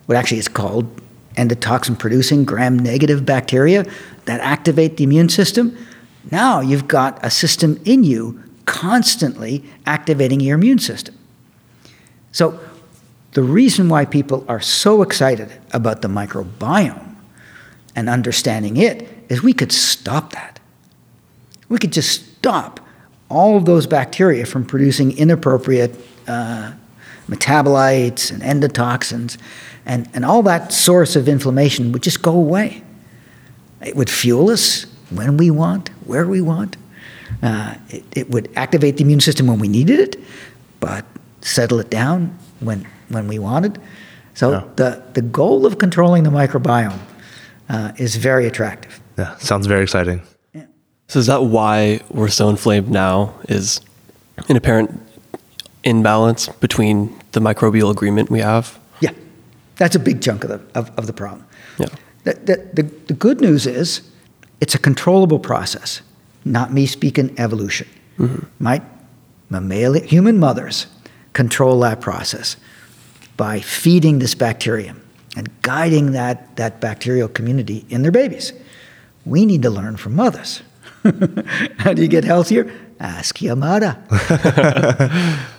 what 0.07 0.17
actually 0.17 0.39
is 0.39 0.49
called 0.49 0.87
endotoxin 1.37 1.99
producing 1.99 2.45
gram 2.45 2.79
negative 2.79 3.25
bacteria 3.25 3.85
that 4.25 4.41
activate 4.41 4.97
the 4.97 5.05
immune 5.05 5.29
system. 5.29 5.77
Now 6.31 6.61
you've 6.61 6.89
got 6.89 7.19
a 7.25 7.31
system 7.31 7.79
in 7.85 8.05
you 8.05 8.43
constantly 8.65 9.65
activating 9.87 10.41
your 10.41 10.57
immune 10.57 10.79
system. 10.79 11.15
So, 12.33 12.59
the 13.33 13.43
reason 13.43 13.89
why 13.89 14.05
people 14.05 14.45
are 14.49 14.61
so 14.61 15.03
excited 15.03 15.53
about 15.73 16.03
the 16.03 16.09
microbiome 16.09 17.15
and 17.95 18.09
understanding 18.09 18.77
it 18.77 19.09
is 19.29 19.43
we 19.43 19.53
could 19.53 19.73
stop 19.73 20.33
that. 20.33 20.61
We 21.69 21.79
could 21.79 21.93
just 21.93 22.37
stop 22.37 22.81
all 23.29 23.57
of 23.57 23.67
those 23.67 23.87
bacteria 23.87 24.47
from 24.47 24.65
producing 24.65 25.17
inappropriate 25.17 25.95
uh, 26.27 26.73
metabolites 27.29 28.31
and 28.31 28.43
endotoxins, 28.43 29.37
and, 29.85 30.09
and 30.15 30.25
all 30.25 30.43
that 30.43 30.73
source 30.73 31.15
of 31.15 31.29
inflammation 31.29 31.93
would 31.93 32.03
just 32.03 32.23
go 32.23 32.33
away. 32.33 32.83
It 33.85 33.95
would 33.97 34.11
fuel 34.11 34.51
us 34.51 34.87
when 35.11 35.37
we 35.37 35.51
want, 35.51 35.89
where 36.07 36.27
we 36.27 36.41
want. 36.41 36.77
Uh, 37.43 37.75
it, 37.91 38.05
it 38.13 38.31
would 38.31 38.51
activate 38.57 38.97
the 38.97 39.05
immune 39.05 39.21
system 39.21 39.47
when 39.47 39.59
we 39.59 39.69
needed 39.69 40.01
it, 40.01 40.17
but 40.81 41.05
settle 41.43 41.79
it 41.81 41.91
down 41.91 42.37
when, 42.61 42.87
when 43.09 43.29
we 43.29 43.39
wanted. 43.39 43.79
So 44.35 44.51
Yeah. 44.51 44.63
the, 44.77 45.03
the 45.15 45.23
goal 45.23 45.67
of 45.67 45.79
controlling 45.79 46.23
the 46.25 46.31
microbiome 46.31 46.99
uh, 47.69 47.93
is 47.97 48.17
very 48.17 48.47
attractive. 48.47 49.01
Yeah, 49.19 49.37
sounds 49.39 49.67
very 49.67 49.83
exciting. 49.83 50.23
So 51.09 51.19
is 51.19 51.27
that 51.27 51.43
why 51.45 52.01
we're 52.11 52.29
so 52.29 52.51
inflamed 52.51 52.91
now? 52.91 53.33
Is 53.49 53.81
an 54.49 54.57
apparent 54.57 54.91
imbalance 55.83 56.49
between 56.61 57.19
the 57.33 57.41
microbial 57.41 57.91
agreement 57.91 58.31
we 58.31 58.41
have? 58.41 58.79
Yeah, 59.01 59.13
that's 59.77 59.97
a 59.97 59.99
big 59.99 60.21
chunk 60.21 60.45
of 60.45 60.51
the, 60.51 60.79
of, 60.79 60.91
of 60.99 61.07
the 61.07 61.13
problem. 61.15 61.47
Yeah. 61.79 61.87
The, 62.25 62.35
the, 62.35 62.83
the, 62.83 62.91
the 63.07 63.15
good 63.15 63.41
news 63.41 63.67
is 63.67 64.03
it's 64.61 64.75
a 64.75 64.79
controllable 64.79 65.39
process, 65.39 66.03
not 66.45 66.73
me 66.73 66.87
speaking 66.87 67.35
evolution. 67.39 67.89
Right? 68.61 68.83
Mammalian, 69.49 70.07
human 70.07 70.39
mothers 70.39 70.87
control 71.33 71.81
that 71.81 72.01
process 72.01 72.57
by 73.39 73.61
feeding 73.61 74.19
this 74.19 74.35
bacterium 74.35 75.01
and 75.35 75.49
guiding 75.63 76.13
that, 76.13 76.57
that 76.57 76.81
bacterial 76.81 77.29
community 77.29 77.87
in 77.89 78.03
their 78.03 78.11
babies. 78.11 78.53
We 79.25 79.47
need 79.47 79.63
to 79.63 79.71
learn 79.71 79.97
from 79.97 80.17
mothers. 80.17 80.63
How 81.79 81.95
do 81.95 82.03
you 82.03 82.09
get 82.09 82.25
healthier? 82.25 82.71
Ask 83.01 83.41
your 83.41 83.57
mother. 83.69 83.97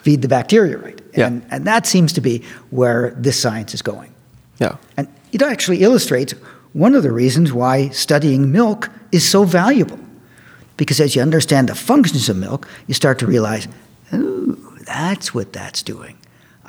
Feed 0.02 0.22
the 0.22 0.28
bacteria 0.28 0.78
right. 0.78 1.02
Yeah. 1.16 1.28
And, 1.28 1.46
and 1.50 1.66
that 1.66 1.88
seems 1.88 2.14
to 2.14 2.22
be 2.22 2.44
where 2.70 3.12
this 3.12 3.40
science 3.40 3.74
is 3.74 3.82
going. 3.82 4.14
Yeah. 4.60 4.76
And 4.98 5.08
it 5.32 5.42
actually 5.42 5.82
illustrates 5.82 6.34
one 6.74 6.94
of 6.94 7.04
the 7.04 7.12
reasons 7.12 7.54
why 7.54 7.90
studying 7.90 8.52
milk 8.52 8.90
is 9.12 9.28
so 9.28 9.46
valuable. 9.46 10.00
Because 10.76 11.00
as 11.00 11.16
you 11.16 11.22
understand 11.22 11.70
the 11.70 11.76
functions 11.76 12.28
of 12.30 12.38
milk, 12.38 12.68
you 12.88 12.94
start 12.94 13.20
to 13.20 13.26
realize, 13.26 13.68
oh, 14.12 14.56
that's 14.86 15.34
what 15.34 15.54
that's 15.54 15.82
doing. 15.82 16.18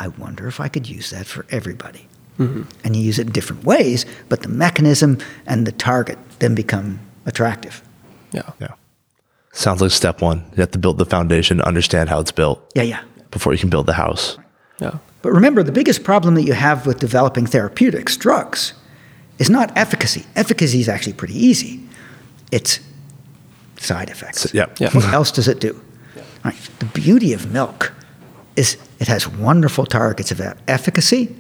I 0.01 0.09
wonder 0.09 0.49
if 0.49 0.59
I 0.61 0.69
could 0.69 0.89
use 0.89 1.11
that 1.11 1.27
for 1.27 1.47
everybody. 1.51 2.09
Mm-hmm. 2.39 2.63
And 2.85 2.97
you 2.97 3.03
use 3.03 3.19
it 3.19 3.27
in 3.27 3.33
different 3.33 3.65
ways, 3.65 4.07
but 4.31 4.41
the 4.43 4.49
mechanism 4.49 5.19
and 5.47 5.67
the 5.67 5.73
target 5.73 6.19
then 6.39 6.55
become 6.55 6.99
attractive. 7.27 7.83
Yeah. 8.33 8.51
Yeah. 8.61 8.75
Sounds 9.53 9.83
like 9.83 9.91
step 9.91 10.23
one. 10.23 10.39
You 10.53 10.61
have 10.63 10.71
to 10.71 10.79
build 10.79 10.97
the 10.99 11.05
foundation, 11.05 11.61
understand 11.61 12.09
how 12.09 12.19
it's 12.21 12.33
built 12.33 12.59
Yeah, 12.75 12.85
yeah. 12.85 13.03
before 13.31 13.53
you 13.53 13.59
can 13.59 13.69
build 13.69 13.87
the 13.87 13.93
house. 13.93 14.39
Yeah. 14.81 14.99
But 15.23 15.33
remember, 15.33 15.63
the 15.63 15.73
biggest 15.73 16.03
problem 16.03 16.35
that 16.37 16.45
you 16.45 16.55
have 16.55 16.87
with 16.87 16.99
developing 16.99 17.45
therapeutics, 17.47 18.17
drugs, 18.17 18.73
is 19.39 19.51
not 19.51 19.77
efficacy. 19.77 20.25
Efficacy 20.35 20.81
is 20.81 20.89
actually 20.89 21.13
pretty 21.13 21.35
easy. 21.35 21.81
It's 22.51 22.81
side 23.77 24.09
effects. 24.09 24.43
So, 24.43 24.51
yeah. 24.55 24.67
Yeah. 24.79 24.91
What 24.93 25.05
else 25.13 25.31
does 25.31 25.47
it 25.49 25.61
do? 25.61 25.79
Right. 26.43 26.57
The 26.79 26.87
beauty 26.87 27.35
of 27.35 27.53
milk 27.53 27.93
is 28.57 28.79
it 29.01 29.09
has 29.09 29.27
wonderful 29.27 29.87
targets 29.87 30.31
of 30.31 30.41
efficacy, 30.69 31.35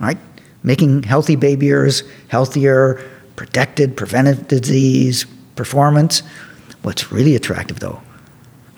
right? 0.00 0.18
Making 0.62 1.02
healthy 1.02 1.34
babies 1.34 2.02
healthier, 2.28 3.00
protected, 3.36 3.96
preventive 3.96 4.46
disease, 4.46 5.24
performance. 5.56 6.22
What's 6.82 7.10
really 7.10 7.34
attractive, 7.34 7.80
though, 7.80 8.00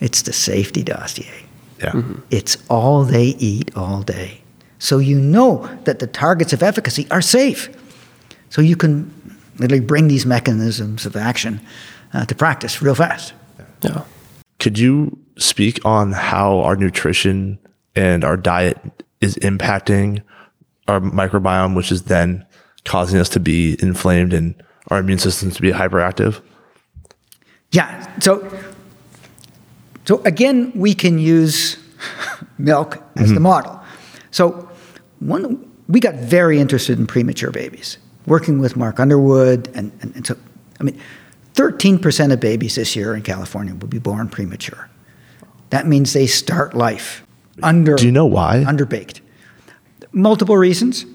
it's 0.00 0.22
the 0.22 0.32
safety 0.32 0.82
dossier. 0.82 1.44
Yeah. 1.78 2.00
It's 2.30 2.56
all 2.70 3.04
they 3.04 3.34
eat 3.38 3.76
all 3.76 4.02
day. 4.02 4.40
So 4.78 4.98
you 4.98 5.20
know 5.20 5.68
that 5.84 5.98
the 5.98 6.06
targets 6.06 6.52
of 6.52 6.62
efficacy 6.62 7.06
are 7.10 7.20
safe. 7.20 7.68
So 8.50 8.62
you 8.62 8.76
can 8.76 9.12
literally 9.58 9.84
bring 9.84 10.08
these 10.08 10.24
mechanisms 10.24 11.06
of 11.06 11.16
action 11.16 11.60
uh, 12.14 12.24
to 12.26 12.34
practice 12.34 12.82
real 12.82 12.94
fast. 12.94 13.32
Yeah. 13.82 14.04
Could 14.60 14.78
you 14.78 15.18
speak 15.38 15.84
on 15.84 16.12
how 16.12 16.60
our 16.60 16.76
nutrition 16.76 17.58
and 17.94 18.24
our 18.24 18.36
diet 18.36 18.78
is 19.20 19.36
impacting 19.36 20.22
our 20.88 21.00
microbiome, 21.00 21.76
which 21.76 21.92
is 21.92 22.04
then 22.04 22.44
causing 22.84 23.18
us 23.20 23.28
to 23.30 23.40
be 23.40 23.76
inflamed 23.80 24.32
and 24.32 24.54
our 24.88 24.98
immune 24.98 25.18
systems 25.18 25.56
to 25.56 25.62
be 25.62 25.70
hyperactive? 25.70 26.40
Yeah. 27.70 28.18
So, 28.18 28.50
so 30.04 30.22
again, 30.24 30.72
we 30.74 30.94
can 30.94 31.18
use 31.18 31.78
milk 32.58 33.02
as 33.16 33.28
the 33.28 33.34
mm-hmm. 33.34 33.42
model. 33.42 33.80
So, 34.30 34.68
one 35.20 35.68
we 35.88 36.00
got 36.00 36.14
very 36.14 36.58
interested 36.58 36.98
in 36.98 37.06
premature 37.06 37.50
babies, 37.50 37.98
working 38.26 38.58
with 38.58 38.76
Mark 38.76 38.98
Underwood, 38.98 39.68
and, 39.74 39.92
and, 40.00 40.14
and 40.16 40.26
so 40.26 40.36
I 40.80 40.84
mean, 40.84 40.98
thirteen 41.54 41.98
percent 41.98 42.32
of 42.32 42.40
babies 42.40 42.74
this 42.74 42.96
year 42.96 43.14
in 43.14 43.22
California 43.22 43.74
will 43.74 43.88
be 43.88 43.98
born 43.98 44.28
premature. 44.28 44.88
That 45.70 45.86
means 45.86 46.12
they 46.12 46.26
start 46.26 46.74
life 46.74 47.24
under. 47.62 47.96
Do 47.96 48.06
you 48.06 48.12
know 48.12 48.26
why? 48.26 48.64
Underbaked. 48.66 49.20
Multiple 50.12 50.56
reasons. 50.56 51.06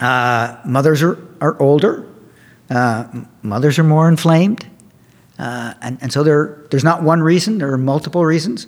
Uh, 0.00 0.56
mothers 0.64 1.02
are, 1.02 1.18
are 1.40 1.60
older. 1.60 2.06
Uh, 2.70 3.06
mothers 3.42 3.78
are 3.78 3.84
more 3.84 4.08
inflamed. 4.08 4.66
Uh, 5.38 5.74
and, 5.80 5.98
and 6.00 6.12
so 6.12 6.22
there, 6.22 6.64
there's 6.70 6.84
not 6.84 7.02
one 7.02 7.22
reason, 7.22 7.58
there 7.58 7.72
are 7.72 7.78
multiple 7.78 8.24
reasons. 8.24 8.66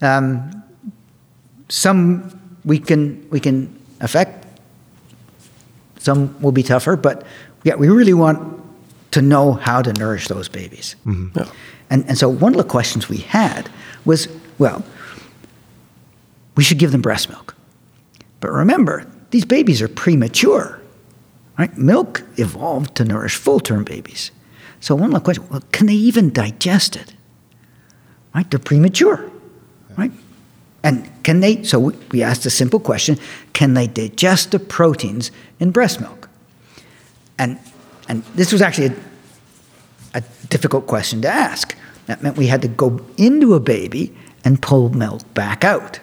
Um, 0.00 0.62
some 1.68 2.58
we 2.64 2.78
can, 2.78 3.28
we 3.30 3.40
can 3.40 3.78
affect, 4.00 4.46
some 5.98 6.40
will 6.40 6.52
be 6.52 6.62
tougher, 6.62 6.96
but 6.96 7.26
yeah, 7.62 7.74
we 7.74 7.88
really 7.88 8.14
want 8.14 8.62
to 9.10 9.20
know 9.20 9.52
how 9.52 9.82
to 9.82 9.92
nourish 9.92 10.28
those 10.28 10.48
babies. 10.48 10.96
Yeah. 11.06 11.50
And, 11.90 12.06
and 12.08 12.16
so 12.16 12.28
one 12.28 12.54
of 12.54 12.58
the 12.58 12.68
questions 12.68 13.08
we 13.08 13.18
had 13.18 13.68
was 14.04 14.28
well, 14.58 14.82
we 16.58 16.64
should 16.64 16.78
give 16.78 16.90
them 16.90 17.00
breast 17.00 17.28
milk. 17.28 17.54
But 18.40 18.50
remember, 18.50 19.06
these 19.30 19.44
babies 19.44 19.80
are 19.80 19.86
premature. 19.86 20.80
Right? 21.56 21.78
Milk 21.78 22.24
evolved 22.36 22.96
to 22.96 23.04
nourish 23.04 23.36
full 23.36 23.60
term 23.60 23.84
babies. 23.84 24.32
So 24.80 24.96
one 24.96 25.10
of 25.10 25.14
the 25.14 25.20
questions, 25.20 25.48
well, 25.50 25.62
can 25.70 25.86
they 25.86 25.94
even 25.94 26.32
digest 26.32 26.96
it? 26.96 27.14
Right? 28.34 28.50
They're 28.50 28.58
premature. 28.58 29.30
Right? 29.96 30.10
And 30.82 31.08
can 31.22 31.38
they, 31.38 31.62
so 31.62 31.78
we- 31.78 31.96
we 32.10 32.22
asked 32.24 32.44
a 32.44 32.50
simple 32.50 32.80
question 32.80 33.18
can 33.52 33.74
they 33.74 33.86
digest 33.86 34.50
the 34.50 34.58
proteins 34.58 35.30
in 35.60 35.70
breast 35.70 36.00
milk? 36.00 36.28
And, 37.38 37.60
and 38.08 38.24
this 38.34 38.50
was 38.50 38.62
actually 38.62 38.88
a, 38.88 38.96
a 40.14 40.22
difficult 40.48 40.88
question 40.88 41.22
to 41.22 41.28
ask. 41.28 41.76
That 42.06 42.20
meant 42.20 42.36
we 42.36 42.48
had 42.48 42.62
to 42.62 42.68
go 42.68 43.00
into 43.16 43.54
a 43.54 43.60
baby 43.60 44.12
and 44.44 44.60
pull 44.60 44.88
milk 44.88 45.22
back 45.34 45.62
out 45.62 46.00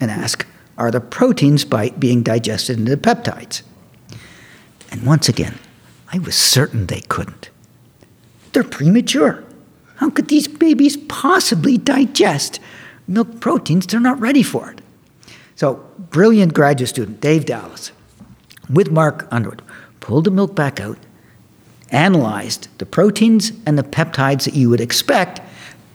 and 0.00 0.10
ask, 0.10 0.46
are 0.78 0.90
the 0.90 1.00
proteins 1.00 1.64
by 1.64 1.90
being 1.90 2.22
digested 2.22 2.78
into 2.78 2.96
peptides? 2.96 3.62
And 4.90 5.04
once 5.04 5.28
again, 5.28 5.58
I 6.12 6.18
was 6.18 6.34
certain 6.34 6.86
they 6.86 7.00
couldn't. 7.02 7.50
They're 8.52 8.64
premature. 8.64 9.44
How 9.96 10.10
could 10.10 10.28
these 10.28 10.48
babies 10.48 10.96
possibly 10.96 11.78
digest 11.78 12.60
milk 13.06 13.40
proteins? 13.40 13.86
They're 13.86 14.00
not 14.00 14.20
ready 14.20 14.42
for 14.42 14.70
it. 14.70 14.80
So, 15.56 15.74
brilliant 16.10 16.54
graduate 16.54 16.88
student, 16.88 17.20
Dave 17.20 17.46
Dallas, 17.46 17.92
with 18.68 18.90
Mark 18.90 19.28
Underwood, 19.30 19.62
pulled 20.00 20.24
the 20.24 20.30
milk 20.30 20.54
back 20.54 20.80
out, 20.80 20.98
analyzed 21.90 22.68
the 22.78 22.86
proteins 22.86 23.52
and 23.64 23.78
the 23.78 23.82
peptides 23.82 24.44
that 24.44 24.54
you 24.54 24.68
would 24.68 24.80
expect 24.80 25.40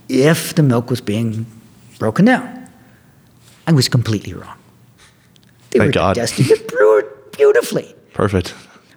if 0.08 0.54
the 0.54 0.62
milk 0.62 0.90
was 0.90 1.00
being 1.00 1.44
broken 1.98 2.24
down. 2.24 2.57
I 3.68 3.72
was 3.72 3.88
completely 3.88 4.32
wrong. 4.32 4.56
They 5.70 5.78
Thank 5.78 5.88
were 5.88 5.92
God. 5.92 6.14
digesting 6.14 6.46
it 6.48 6.66
brew- 6.68 7.08
beautifully. 7.36 7.94
Perfect. 8.14 8.54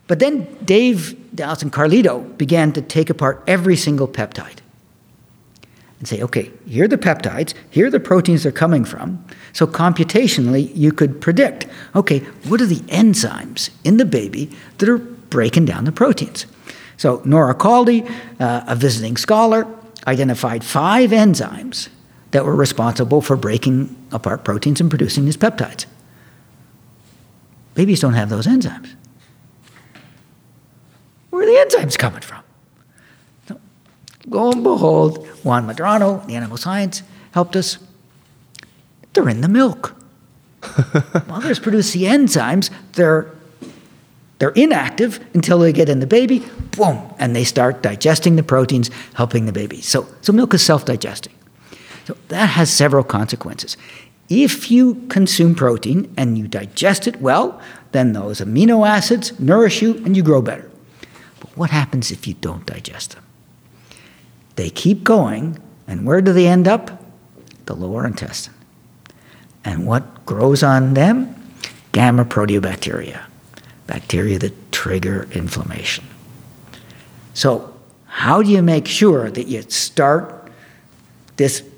But 0.08 0.20
then 0.20 0.48
Dave 0.64 1.14
Dallas 1.36 1.62
and 1.62 1.72
Carlito 1.74 2.38
began 2.38 2.72
to 2.74 2.82
take 2.82 3.10
apart 3.10 3.44
every 3.48 3.76
single 3.76 4.08
peptide. 4.08 4.60
and 6.00 6.08
say, 6.08 6.22
okay, 6.24 6.50
here 6.66 6.86
are 6.86 6.88
the 6.88 6.98
peptides, 6.98 7.54
here 7.70 7.86
are 7.86 7.92
the 7.92 8.00
proteins 8.00 8.42
they're 8.42 8.52
coming 8.52 8.84
from. 8.86 9.24
So 9.54 9.68
computationally, 9.68 10.72
you 10.76 10.92
could 10.92 11.22
predict, 11.22 11.68
okay, 11.94 12.20
what 12.48 12.60
are 12.60 12.66
the 12.66 12.82
enzymes 12.90 13.70
in 13.84 13.98
the 13.98 14.06
baby 14.06 14.50
that 14.80 14.90
are 14.90 14.98
breaking 14.98 15.66
down 15.66 15.86
the 15.86 15.92
proteins? 15.92 16.48
So 16.98 17.22
Nora 17.24 17.54
Khaldi, 17.54 18.10
uh, 18.40 18.64
a 18.68 18.76
visiting 18.76 19.16
scholar, 19.18 19.68
identified 20.08 20.64
five 20.64 21.12
enzymes 21.12 21.90
that 22.32 22.46
were 22.46 22.56
responsible 22.56 23.22
for 23.22 23.36
breaking 23.36 23.96
apart 24.12 24.44
proteins 24.44 24.82
and 24.82 24.90
producing 24.90 25.26
these 25.26 25.38
peptides. 25.38 25.86
Babies 27.74 28.00
don't 28.00 28.14
have 28.14 28.30
those 28.30 28.48
enzymes. 28.48 28.96
Where 31.30 31.44
are 31.44 31.46
the 31.46 31.76
enzymes 31.76 31.98
coming 31.98 32.22
from? 32.22 32.44
lo 34.28 34.52
and 34.52 34.64
behold, 34.64 35.28
Juan 35.44 35.68
Medrano, 35.68 36.26
the 36.28 36.36
animal 36.36 36.58
science, 36.58 37.04
helped 37.32 37.56
us. 37.56 37.78
They're 39.14 39.28
in 39.28 39.42
the 39.42 39.50
milk. 39.50 39.96
Mothers 41.28 41.60
produce 41.60 41.92
the 41.92 42.04
enzymes. 42.04 42.70
They're 42.94 43.32
they're 44.40 44.50
inactive 44.52 45.24
until 45.36 45.60
they 45.60 45.72
get 45.72 45.88
in 45.88 46.00
the 46.00 46.08
baby, 46.08 46.40
boom, 46.76 47.14
and 47.20 47.36
they 47.36 47.44
start 47.44 47.84
digesting 47.84 48.38
the 48.38 48.44
proteins, 48.44 48.90
helping 49.14 49.46
the 49.46 49.52
baby. 49.52 49.82
So, 49.82 50.08
so 50.22 50.34
milk 50.34 50.56
is 50.56 50.64
self-digesting. 50.64 51.32
So 52.12 52.18
that 52.28 52.48
has 52.48 52.70
several 52.70 53.06
consequences. 53.06 53.78
If 54.28 54.70
you 54.70 54.96
consume 55.08 55.56
protein 55.56 56.14
and 56.18 56.38
you 56.38 56.46
digest 56.46 57.08
it 57.08 57.22
well, 57.22 57.62
then 57.94 58.12
those 58.12 58.42
amino 58.42 58.86
acids 58.86 59.40
nourish 59.40 59.82
you 59.82 59.96
and 60.04 60.18
you 60.18 60.22
grow 60.22 60.42
better. 60.42 60.70
But 61.40 61.56
what 61.56 61.70
happens 61.70 62.12
if 62.12 62.28
you 62.28 62.34
don't 62.34 62.66
digest 62.66 63.16
them? 63.16 63.24
They 64.58 64.70
keep 64.70 65.06
going, 65.06 65.58
and 65.88 66.06
where 66.06 66.20
do 66.20 66.34
they 66.34 66.48
end 66.48 66.68
up? 66.68 67.02
The 67.66 67.78
lower 67.78 68.06
intestine. 68.06 68.56
And 69.64 69.88
what 69.88 70.26
grows 70.26 70.64
on 70.64 70.96
them? 70.96 71.34
Gamma 71.94 72.26
proteobacteria, 72.26 73.22
bacteria 73.88 74.38
that 74.40 74.74
trigger 74.74 75.30
inflammation. 75.32 76.04
So, 77.34 77.74
how 78.08 78.42
do 78.42 78.50
you 78.50 78.62
make 78.62 78.86
sure 78.86 79.32
that 79.32 79.48
you 79.48 79.62
start 79.70 80.52
this 81.38 81.71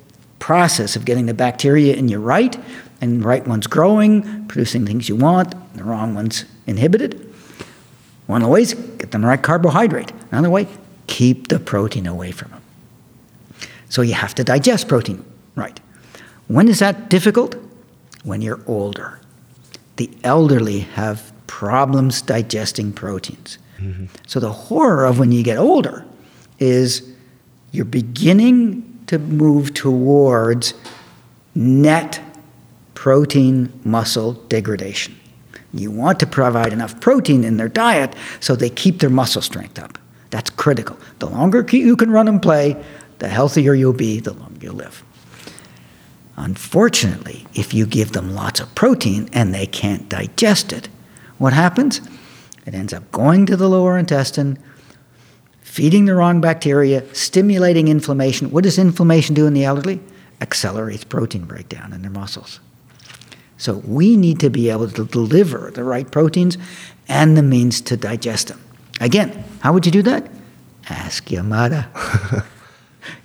process 0.43 0.97
of 0.97 1.05
getting 1.05 1.25
the 1.25 1.33
bacteria 1.33 1.95
in 1.95 2.09
you 2.09 2.19
right, 2.19 2.61
and 2.99 3.21
the 3.21 3.25
right 3.25 3.47
one's 3.47 3.65
growing, 3.65 4.45
producing 4.47 4.85
things 4.85 5.07
you 5.07 5.15
want, 5.15 5.55
the 5.73 5.85
wrong 5.85 6.13
one's 6.13 6.43
inhibited? 6.67 7.33
One 8.27 8.41
of 8.41 8.47
the 8.47 8.51
ways, 8.51 8.73
get 8.73 9.11
them 9.11 9.21
the 9.21 9.29
right 9.29 9.41
carbohydrate. 9.41 10.11
Another 10.31 10.49
way, 10.49 10.67
keep 11.07 11.47
the 11.47 11.59
protein 11.59 12.05
away 12.05 12.31
from 12.31 12.51
them. 12.51 12.61
So 13.87 14.01
you 14.01 14.15
have 14.15 14.35
to 14.35 14.43
digest 14.43 14.89
protein 14.89 15.23
right. 15.55 15.79
When 16.49 16.67
is 16.67 16.79
that 16.79 17.09
difficult? 17.09 17.55
When 18.25 18.41
you're 18.41 18.59
older. 18.67 19.21
The 19.95 20.09
elderly 20.25 20.79
have 20.79 21.31
problems 21.47 22.21
digesting 22.21 22.91
proteins. 22.91 23.59
Mm-hmm. 23.79 24.07
So 24.27 24.41
the 24.41 24.51
horror 24.51 25.05
of 25.05 25.19
when 25.19 25.31
you 25.31 25.41
get 25.41 25.57
older 25.57 26.03
is 26.59 27.09
you're 27.71 27.85
beginning 27.85 28.92
to 29.07 29.19
move 29.19 29.73
towards 29.73 30.73
net 31.55 32.21
protein 32.93 33.71
muscle 33.83 34.33
degradation. 34.33 35.19
You 35.73 35.91
want 35.91 36.19
to 36.19 36.27
provide 36.27 36.71
enough 36.71 36.99
protein 36.99 37.43
in 37.43 37.57
their 37.57 37.67
diet 37.67 38.15
so 38.39 38.55
they 38.55 38.69
keep 38.69 38.99
their 38.99 39.09
muscle 39.09 39.41
strength 39.41 39.79
up. 39.79 39.97
That's 40.29 40.49
critical. 40.49 40.97
The 41.19 41.29
longer 41.29 41.65
you 41.69 41.95
can 41.95 42.11
run 42.11 42.27
and 42.27 42.41
play, 42.41 42.81
the 43.19 43.27
healthier 43.27 43.73
you'll 43.73 43.93
be, 43.93 44.19
the 44.19 44.33
longer 44.33 44.59
you'll 44.61 44.75
live. 44.75 45.03
Unfortunately, 46.35 47.45
if 47.53 47.73
you 47.73 47.85
give 47.85 48.11
them 48.11 48.33
lots 48.33 48.59
of 48.59 48.73
protein 48.73 49.29
and 49.33 49.53
they 49.53 49.67
can't 49.67 50.09
digest 50.09 50.73
it, 50.73 50.89
what 51.37 51.53
happens? 51.53 52.01
It 52.65 52.73
ends 52.73 52.93
up 52.93 53.11
going 53.11 53.45
to 53.47 53.57
the 53.57 53.69
lower 53.69 53.97
intestine, 53.97 54.57
feeding 55.63 56.05
the 56.05 56.15
wrong 56.15 56.41
bacteria, 56.41 57.03
stimulating 57.15 57.87
inflammation. 57.87 58.51
What 58.51 58.63
does 58.63 58.77
inflammation 58.77 59.33
do 59.33 59.47
in 59.47 59.53
the 59.53 59.65
elderly? 59.65 59.99
Accelerates 60.41 61.03
protein 61.03 61.45
breakdown 61.45 61.93
in 61.93 62.01
their 62.01 62.11
muscles. 62.11 62.59
So 63.57 63.75
we 63.85 64.17
need 64.17 64.39
to 64.41 64.49
be 64.49 64.69
able 64.69 64.89
to 64.89 65.05
deliver 65.05 65.71
the 65.71 65.83
right 65.83 66.09
proteins 66.09 66.57
and 67.07 67.37
the 67.37 67.43
means 67.43 67.81
to 67.81 67.97
digest 67.97 68.49
them. 68.49 68.61
Again, 68.99 69.43
how 69.61 69.73
would 69.73 69.85
you 69.85 69.91
do 69.91 70.01
that? 70.03 70.29
Ask 70.89 71.31
your 71.31 71.43
mother. 71.43 71.87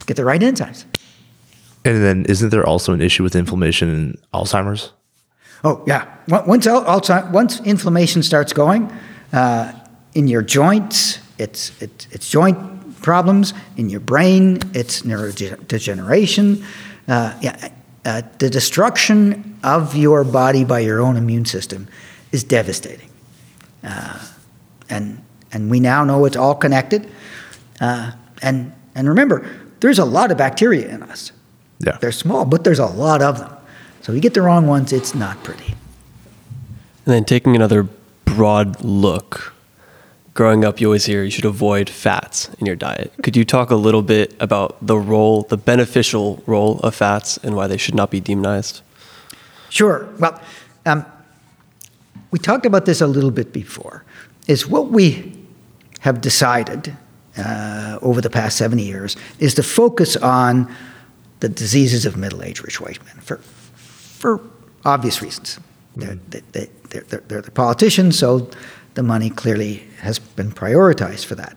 get 0.07 0.17
the 0.17 0.25
right 0.25 0.41
enzymes. 0.41 0.85
And 1.85 2.03
then, 2.03 2.25
isn't 2.27 2.51
there 2.51 2.67
also 2.67 2.93
an 2.93 3.01
issue 3.01 3.23
with 3.23 3.35
inflammation 3.35 3.89
in 3.89 4.19
Alzheimer's? 4.35 4.93
Oh 5.65 5.83
yeah. 5.87 6.07
Once 6.29 6.67
once 6.67 7.61
inflammation 7.61 8.23
starts 8.23 8.53
going 8.53 8.93
uh, 9.33 9.73
in 10.15 10.29
your 10.29 10.43
joints, 10.43 11.19
it's, 11.39 11.81
it's 11.81 12.07
it's 12.11 12.31
joint 12.31 13.01
problems. 13.01 13.55
In 13.77 13.91
your 13.91 14.01
brain, 14.01 14.59
it's 14.75 15.03
neurodegeneration. 15.03 16.65
Uh, 17.07 17.39
yeah, 17.41 17.69
uh, 18.05 18.23
the 18.39 18.51
destruction 18.51 19.59
of 19.63 19.97
your 19.97 20.25
body 20.25 20.65
by 20.65 20.81
your 20.81 21.01
own 21.01 21.17
immune 21.17 21.45
system 21.45 21.89
is 22.33 22.45
devastating. 22.45 23.11
Uh, 23.83 24.27
and 24.89 25.23
and 25.53 25.71
we 25.71 25.81
now 25.81 26.05
know 26.05 26.25
it's 26.25 26.37
all 26.37 26.55
connected. 26.55 27.11
Uh, 27.81 28.13
and 28.43 28.73
and 28.95 29.09
remember, 29.09 29.49
there's 29.81 29.99
a 29.99 30.05
lot 30.05 30.31
of 30.31 30.39
bacteria 30.39 30.89
in 30.89 31.03
us. 31.03 31.33
Yeah. 31.81 31.99
They're 32.01 32.13
small, 32.13 32.45
but 32.45 32.65
there's 32.65 32.81
a 32.81 32.87
lot 32.87 33.23
of 33.23 33.39
them. 33.39 33.53
So 34.03 34.13
you 34.13 34.21
get 34.21 34.35
the 34.35 34.43
wrong 34.43 34.67
ones, 34.67 34.93
it's 34.93 35.15
not 35.15 35.43
pretty. 35.45 35.75
And 37.07 37.15
then 37.15 37.25
taking 37.25 37.55
another 37.55 37.89
broad 38.25 38.83
look, 38.83 39.55
growing 40.39 40.65
up, 40.65 40.81
you 40.81 40.87
always 40.87 41.05
hear 41.05 41.25
you 41.25 41.33
should 41.33 41.45
avoid 41.45 41.91
fats 41.91 42.49
in 42.61 42.67
your 42.67 42.77
diet. 42.77 43.13
Could 43.25 43.37
you 43.37 43.45
talk 43.45 43.73
a 43.73 43.75
little 43.75 44.03
bit 44.03 44.37
about 44.39 44.77
the 44.81 44.97
role, 44.97 45.43
the 45.43 45.57
beneficial 45.57 46.41
role 46.47 46.79
of 46.85 46.95
fats 46.95 47.39
and 47.39 47.57
why 47.57 47.67
they 47.67 47.77
should 47.77 47.97
not 47.97 48.09
be 48.13 48.21
demonized? 48.21 48.83
Sure. 49.69 50.09
Well, 50.21 50.41
um, 50.87 51.05
we 52.31 52.39
talked 52.39 52.67
about 52.67 52.87
this 52.87 53.01
a 53.01 53.09
little 53.09 53.33
bit 53.33 53.53
before. 53.53 54.05
Is 54.47 54.65
what 54.65 54.93
we 54.93 55.37
have 56.01 56.21
decided 56.21 56.97
uh, 57.37 57.99
over 58.01 58.21
the 58.21 58.31
past 58.31 58.57
70 58.59 58.85
years 58.85 59.17
is 59.41 59.55
to 59.55 59.65
focus 59.65 60.17
on 60.17 60.73
the 61.41 61.49
diseases 61.49 62.07
of 62.07 62.17
middle-aged 62.17 62.63
rich 62.63 62.81
white 62.81 63.05
men 63.05 63.17
for, 63.17 63.39
for 63.39 64.41
obvious 64.85 65.21
reasons. 65.21 65.59
Mm-hmm. 65.97 66.01
They're, 66.29 66.43
they, 66.53 66.69
they're, 66.91 67.03
they're, 67.03 67.25
they're 67.27 67.43
the 67.43 67.51
politicians, 67.51 68.17
so 68.17 68.49
the 68.99 69.03
money 69.05 69.31
clearly 69.31 69.85
has 70.01 70.19
been 70.19 70.51
prioritized 70.51 71.25
for 71.25 71.37
that. 71.37 71.57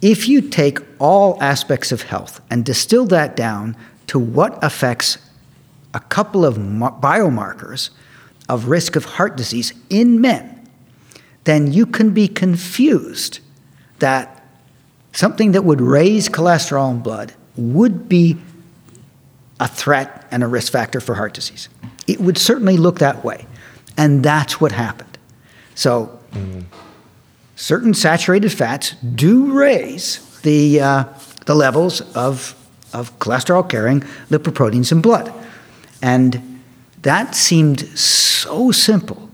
If 0.00 0.28
you 0.28 0.40
take 0.40 0.78
all 1.00 1.36
aspects 1.42 1.90
of 1.90 2.02
health 2.02 2.40
and 2.48 2.64
distill 2.64 3.04
that 3.06 3.34
down 3.34 3.76
to 4.06 4.20
what 4.20 4.56
affects 4.62 5.18
a 5.92 5.98
couple 5.98 6.44
of 6.44 6.54
biomarkers 6.54 7.90
of 8.48 8.68
risk 8.68 8.94
of 8.94 9.04
heart 9.04 9.36
disease 9.36 9.72
in 9.90 10.20
men, 10.20 10.70
then 11.42 11.72
you 11.72 11.84
can 11.84 12.10
be 12.10 12.28
confused 12.28 13.40
that 13.98 14.46
something 15.10 15.50
that 15.50 15.64
would 15.64 15.80
raise 15.80 16.28
cholesterol 16.28 16.92
in 16.92 17.00
blood 17.00 17.34
would 17.56 18.08
be 18.08 18.36
a 19.58 19.66
threat 19.66 20.28
and 20.30 20.44
a 20.44 20.46
risk 20.46 20.70
factor 20.70 21.00
for 21.00 21.16
heart 21.16 21.34
disease. 21.34 21.68
It 22.06 22.20
would 22.20 22.38
certainly 22.38 22.76
look 22.76 23.00
that 23.00 23.24
way. 23.24 23.46
And 23.96 24.22
that's 24.22 24.60
what 24.60 24.70
happened. 24.70 25.18
So, 25.74 26.20
certain 27.56 27.94
saturated 27.94 28.52
fats 28.52 28.94
do 29.14 29.52
raise 29.52 30.40
the, 30.40 30.80
uh, 30.80 31.04
the 31.46 31.54
levels 31.54 32.00
of, 32.14 32.54
of 32.92 33.18
cholesterol 33.18 33.68
carrying 33.68 34.00
lipoproteins 34.30 34.92
in 34.92 35.00
blood. 35.00 35.32
And 36.02 36.60
that 37.02 37.34
seemed 37.34 37.80
so 37.98 38.70
simple 38.70 39.30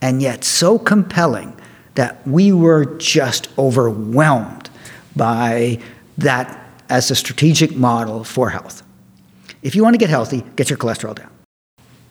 and 0.00 0.22
yet 0.22 0.44
so 0.44 0.78
compelling 0.78 1.52
that 1.94 2.26
we 2.26 2.52
were 2.52 2.84
just 2.98 3.48
overwhelmed 3.58 4.70
by 5.14 5.78
that 6.18 6.62
as 6.88 7.10
a 7.10 7.14
strategic 7.14 7.74
model 7.74 8.22
for 8.24 8.50
health. 8.50 8.82
If 9.62 9.74
you 9.74 9.82
want 9.82 9.94
to 9.94 9.98
get 9.98 10.10
healthy, 10.10 10.44
get 10.54 10.70
your 10.70 10.78
cholesterol 10.78 11.14
down. 11.14 11.30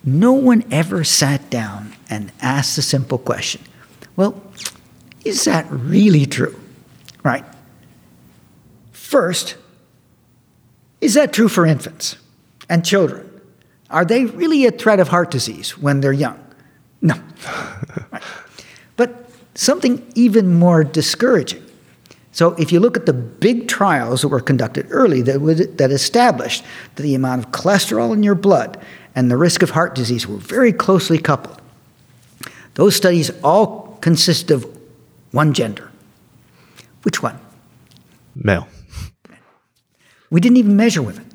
No 0.03 0.33
one 0.33 0.63
ever 0.71 1.03
sat 1.03 1.49
down 1.49 1.93
and 2.09 2.31
asked 2.41 2.75
the 2.75 2.81
simple 2.81 3.17
question 3.17 3.61
well, 4.15 4.41
is 5.23 5.45
that 5.45 5.65
really 5.69 6.25
true? 6.25 6.59
Right. 7.23 7.45
First, 8.91 9.55
is 11.01 11.15
that 11.15 11.33
true 11.33 11.47
for 11.47 11.65
infants 11.65 12.17
and 12.69 12.85
children? 12.85 13.29
Are 13.89 14.05
they 14.05 14.25
really 14.25 14.65
a 14.65 14.71
threat 14.71 14.99
of 14.99 15.09
heart 15.09 15.31
disease 15.31 15.77
when 15.77 16.01
they're 16.01 16.13
young? 16.13 16.39
No. 17.01 17.15
right. 18.11 18.23
But 18.95 19.29
something 19.55 20.11
even 20.15 20.53
more 20.53 20.83
discouraging 20.83 21.63
So 22.31 22.51
if 22.55 22.71
you 22.71 22.79
look 22.81 22.97
at 22.97 23.05
the 23.05 23.13
big 23.13 23.67
trials 23.67 24.21
that 24.21 24.27
were 24.27 24.41
conducted 24.41 24.87
early 24.89 25.21
that, 25.21 25.39
would, 25.39 25.77
that 25.77 25.91
established 25.91 26.63
that 26.95 27.03
the 27.03 27.15
amount 27.15 27.45
of 27.45 27.51
cholesterol 27.51 28.13
in 28.13 28.23
your 28.23 28.35
blood 28.35 28.83
and 29.15 29.31
the 29.31 29.37
risk 29.37 29.61
of 29.61 29.69
heart 29.69 29.95
disease 29.95 30.27
were 30.27 30.37
very 30.37 30.73
closely 30.73 31.17
coupled, 31.17 31.61
those 32.73 32.95
studies 32.95 33.31
all 33.43 33.84
consist 34.05 34.51
of 34.51 34.67
one 35.31 35.51
gender. 35.51 35.89
Which 37.01 37.23
one? 37.23 37.39
Male. 38.35 38.67
We 40.29 40.39
didn't 40.39 40.57
even 40.57 40.75
measure 40.75 41.01
women. 41.01 41.27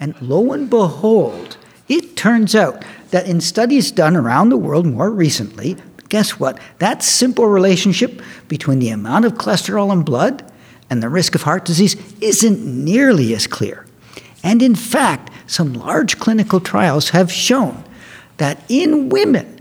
And 0.00 0.14
lo 0.22 0.52
and 0.52 0.70
behold, 0.70 1.58
it 1.90 2.16
turns 2.16 2.54
out 2.54 2.86
that 3.10 3.28
in 3.28 3.42
studies 3.42 3.92
done 3.92 4.16
around 4.16 4.48
the 4.48 4.56
world 4.56 4.86
more 4.86 5.10
recently, 5.10 5.76
guess 6.08 6.40
what? 6.40 6.58
That 6.78 7.02
simple 7.02 7.44
relationship 7.44 8.22
between 8.48 8.78
the 8.78 8.88
amount 8.88 9.26
of 9.26 9.34
cholesterol 9.34 9.92
in 9.92 10.00
blood 10.00 10.50
and 10.88 11.02
the 11.02 11.10
risk 11.10 11.34
of 11.34 11.42
heart 11.42 11.66
disease 11.66 11.96
isn't 12.22 12.64
nearly 12.64 13.34
as 13.34 13.46
clear. 13.46 13.84
And 14.42 14.62
in 14.62 14.74
fact, 14.74 15.30
some 15.46 15.74
large 15.74 16.18
clinical 16.18 16.60
trials 16.60 17.10
have 17.10 17.30
shown 17.30 17.84
that 18.38 18.64
in 18.70 19.10
women, 19.10 19.59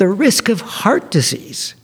the 0.00 0.08
risk 0.08 0.48
of 0.48 0.62
heart 0.62 1.10
disease 1.10 1.74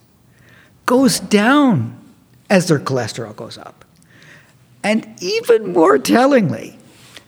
goes 0.87 1.21
down 1.21 2.01
as 2.49 2.67
their 2.67 2.79
cholesterol 2.79 3.37
goes 3.37 3.59
up. 3.59 3.85
And 4.83 5.07
even 5.23 5.75
more 5.75 5.99
tellingly, 5.99 6.79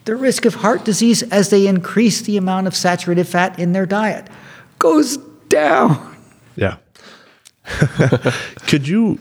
the 0.07 0.16
risk 0.16 0.47
of 0.47 0.55
heart 0.55 0.86
disease 0.86 1.22
as 1.24 1.51
they 1.51 1.66
increase 1.66 2.22
the 2.22 2.39
amount 2.39 2.68
of 2.68 2.74
saturated 2.74 3.24
fat 3.24 3.59
in 3.59 3.72
their 3.72 3.84
diet 3.84 4.28
goes 4.78 5.18
down. 5.51 6.16
Yeah. 6.57 6.78
Could 8.66 8.89
you 8.89 9.20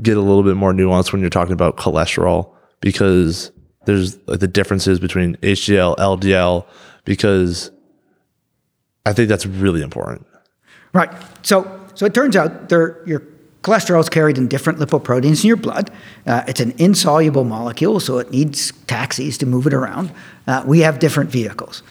get 0.00 0.16
a 0.16 0.22
little 0.22 0.44
bit 0.44 0.56
more 0.56 0.72
nuance 0.72 1.12
when 1.12 1.20
you're 1.20 1.28
talking 1.28 1.52
about 1.52 1.76
cholesterol? 1.76 2.54
Because 2.80 3.52
there's 3.84 4.16
the 4.24 4.48
differences 4.48 4.98
between 4.98 5.36
HDL, 5.42 5.98
LDL, 5.98 6.64
because 7.04 7.70
I 9.04 9.12
think 9.12 9.28
that's 9.28 9.44
really 9.44 9.82
important. 9.82 10.24
Right. 10.98 11.12
So, 11.42 11.80
so 11.94 12.06
it 12.06 12.12
turns 12.12 12.34
out 12.34 12.68
your 13.06 13.22
cholesterol 13.62 14.00
is 14.00 14.08
carried 14.08 14.36
in 14.36 14.48
different 14.48 14.80
lipoproteins 14.80 15.44
in 15.44 15.48
your 15.48 15.56
blood. 15.56 15.92
Uh, 16.26 16.42
it's 16.48 16.58
an 16.58 16.74
insoluble 16.76 17.44
molecule, 17.44 18.00
so 18.00 18.18
it 18.18 18.32
needs 18.32 18.72
taxis 18.88 19.38
to 19.38 19.46
move 19.46 19.68
it 19.68 19.74
around. 19.74 20.10
Uh, 20.48 20.64
we 20.66 20.80
have 20.80 20.98
different 20.98 21.30
vehicles. 21.30 21.84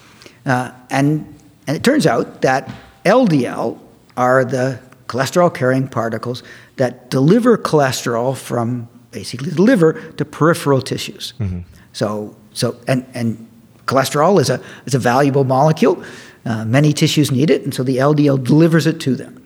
Uh, 0.45 0.71
and, 0.89 1.33
and 1.67 1.77
it 1.77 1.85
turns 1.85 2.05
out 2.05 2.41
that 2.41 2.69
LDL 3.05 3.79
are 4.17 4.43
the 4.43 4.77
cholesterol 5.07 5.53
carrying 5.53 5.87
particles 5.87 6.43
that 6.75 7.09
deliver 7.09 7.57
cholesterol 7.57 8.35
from 8.35 8.89
basically 9.11 9.51
the 9.51 9.61
liver 9.61 9.93
to 10.17 10.25
peripheral 10.25 10.81
tissues. 10.81 11.33
Mm-hmm. 11.39 11.61
So, 11.93 12.35
so 12.51 12.75
and, 12.89 13.05
and 13.13 13.47
cholesterol 13.85 14.41
is 14.41 14.49
a, 14.49 14.61
is 14.85 14.93
a 14.93 14.99
valuable 14.99 15.45
molecule. 15.45 16.03
Uh, 16.47 16.63
many 16.63 16.93
tissues 16.93 17.29
need 17.29 17.49
it, 17.49 17.63
and 17.63 17.73
so 17.73 17.83
the 17.83 17.97
LDL 17.97 18.41
delivers 18.41 18.87
it 18.87 19.01
to 19.01 19.15
them. 19.15 19.43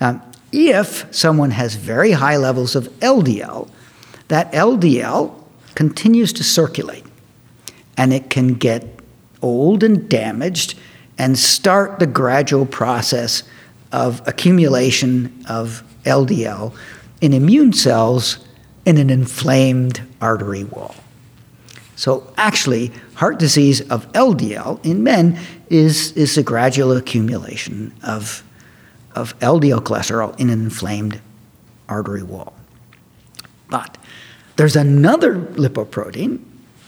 Um, 0.00 0.20
if 0.52 1.06
someone 1.10 1.52
has 1.52 1.74
very 1.74 2.12
high 2.12 2.36
levels 2.36 2.76
of 2.76 2.88
LDL, 3.00 3.68
that 4.28 4.52
LDL 4.52 5.34
continues 5.74 6.32
to 6.34 6.44
circulate 6.44 7.04
and 7.96 8.12
it 8.12 8.30
can 8.30 8.54
get 8.54 8.86
old 9.42 9.82
and 9.82 10.08
damaged 10.08 10.78
and 11.18 11.38
start 11.38 11.98
the 11.98 12.06
gradual 12.06 12.66
process 12.66 13.42
of 13.92 14.26
accumulation 14.26 15.44
of 15.48 15.82
LDL 16.04 16.74
in 17.20 17.32
immune 17.32 17.72
cells 17.72 18.38
in 18.84 18.98
an 18.98 19.10
inflamed 19.10 20.02
artery 20.20 20.64
wall. 20.64 20.94
So, 21.96 22.32
actually, 22.36 22.90
heart 23.14 23.38
disease 23.38 23.80
of 23.82 24.10
LDL 24.12 24.84
in 24.84 25.04
men 25.04 25.38
is, 25.74 26.12
is 26.12 26.38
a 26.38 26.42
gradual 26.42 26.92
accumulation 26.92 27.92
of, 28.04 28.44
of 29.14 29.36
LDL 29.40 29.80
cholesterol 29.80 30.38
in 30.38 30.48
an 30.48 30.62
inflamed 30.62 31.20
artery 31.88 32.22
wall. 32.22 32.54
But 33.68 33.98
there's 34.56 34.76
another 34.76 35.34
lipoprotein, 35.34 36.40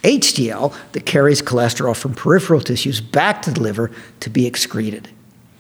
HDL, 0.03 0.72
that 0.93 1.05
carries 1.05 1.43
cholesterol 1.43 1.97
from 1.97 2.14
peripheral 2.14 2.61
tissues 2.61 3.01
back 3.01 3.43
to 3.43 3.51
the 3.51 3.61
liver 3.61 3.91
to 4.20 4.30
be 4.30 4.47
excreted. 4.47 5.09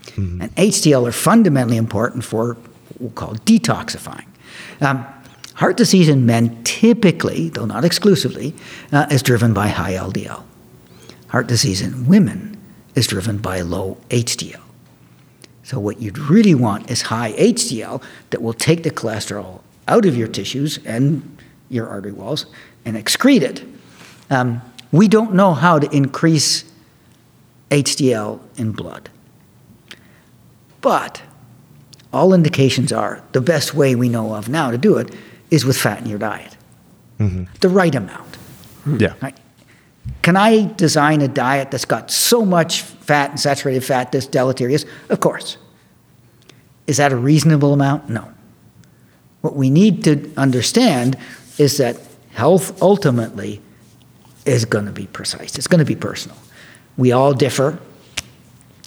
Mm-hmm. 0.04 0.42
And 0.42 0.54
HDL 0.54 1.08
are 1.08 1.12
fundamentally 1.12 1.76
important 1.76 2.24
for 2.24 2.54
what 2.54 3.00
we'll 3.00 3.10
call 3.10 3.34
detoxifying. 3.34 4.26
Um, 4.80 5.04
heart 5.54 5.76
disease 5.76 6.08
in 6.08 6.26
men 6.26 6.62
typically, 6.62 7.48
though 7.48 7.66
not 7.66 7.84
exclusively, 7.84 8.54
uh, 8.92 9.06
is 9.10 9.22
driven 9.22 9.52
by 9.52 9.66
high 9.66 9.94
LDL. 9.94 10.44
Heart 11.28 11.48
disease 11.48 11.82
in 11.82 12.06
women 12.06 12.55
is 12.96 13.06
driven 13.06 13.38
by 13.38 13.60
low 13.60 13.98
HDL. 14.10 14.60
So, 15.62 15.78
what 15.78 16.00
you'd 16.00 16.18
really 16.18 16.54
want 16.54 16.90
is 16.90 17.02
high 17.02 17.32
HDL 17.32 18.02
that 18.30 18.42
will 18.42 18.52
take 18.52 18.82
the 18.82 18.90
cholesterol 18.90 19.60
out 19.86 20.06
of 20.06 20.16
your 20.16 20.28
tissues 20.28 20.78
and 20.84 21.38
your 21.68 21.88
artery 21.88 22.12
walls 22.12 22.46
and 22.84 22.96
excrete 22.96 23.42
it. 23.42 23.64
Um, 24.30 24.62
we 24.92 25.08
don't 25.08 25.34
know 25.34 25.54
how 25.54 25.78
to 25.78 25.90
increase 25.94 26.64
HDL 27.70 28.40
in 28.56 28.72
blood. 28.72 29.10
But 30.80 31.22
all 32.12 32.32
indications 32.32 32.92
are 32.92 33.22
the 33.32 33.40
best 33.40 33.74
way 33.74 33.94
we 33.94 34.08
know 34.08 34.34
of 34.34 34.48
now 34.48 34.70
to 34.70 34.78
do 34.78 34.96
it 34.98 35.14
is 35.50 35.64
with 35.64 35.76
fat 35.76 36.00
in 36.00 36.06
your 36.06 36.18
diet, 36.18 36.56
mm-hmm. 37.18 37.44
the 37.60 37.68
right 37.68 37.94
amount. 37.94 38.36
Yeah. 38.86 39.14
Right? 39.20 39.36
Can 40.22 40.36
I 40.36 40.72
design 40.74 41.20
a 41.20 41.28
diet 41.28 41.70
that's 41.70 41.84
got 41.84 42.10
so 42.10 42.44
much 42.44 42.82
fat 42.82 43.30
and 43.30 43.40
saturated 43.40 43.84
fat 43.84 44.12
that's 44.12 44.26
deleterious? 44.26 44.84
Of 45.08 45.20
course. 45.20 45.56
Is 46.86 46.96
that 46.98 47.12
a 47.12 47.16
reasonable 47.16 47.72
amount? 47.72 48.08
No. 48.08 48.32
What 49.40 49.56
we 49.56 49.70
need 49.70 50.04
to 50.04 50.32
understand 50.36 51.16
is 51.58 51.78
that 51.78 51.98
health 52.32 52.80
ultimately 52.82 53.60
is 54.44 54.64
going 54.64 54.86
to 54.86 54.92
be 54.92 55.06
precise, 55.06 55.56
it's 55.56 55.66
going 55.66 55.78
to 55.78 55.84
be 55.84 55.96
personal. 55.96 56.36
We 56.96 57.12
all 57.12 57.34
differ. 57.34 57.78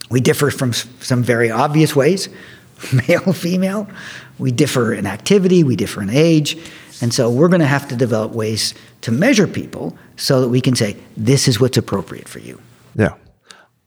We 0.09 0.22
differ 0.22 0.49
from 0.49 0.74
some 0.74 1.22
very 1.22 1.51
obvious 1.51 1.95
ways 1.95 2.30
male, 3.07 3.34
female. 3.34 3.88
We 4.38 4.51
differ 4.51 4.93
in 4.93 5.05
activity, 5.05 5.63
we 5.63 5.76
differ 5.76 6.01
in 6.01 6.09
age. 6.09 6.57
And 7.02 7.14
so 7.14 7.30
we're 7.30 7.47
going 7.47 7.62
to 7.62 7.68
have 7.68 7.88
to 7.89 7.95
develop 7.95 8.34
ways 8.34 8.74
to 9.02 9.12
measure 9.12 9.47
people 9.47 9.97
so 10.18 10.41
that 10.41 10.50
we 10.50 10.62
can 10.62 10.76
say, 10.76 10.97
this 11.16 11.47
is 11.47 11.60
what's 11.60 11.78
appropriate 11.78 12.28
for 12.28 12.39
you. 12.39 12.60
Yeah. 12.95 13.16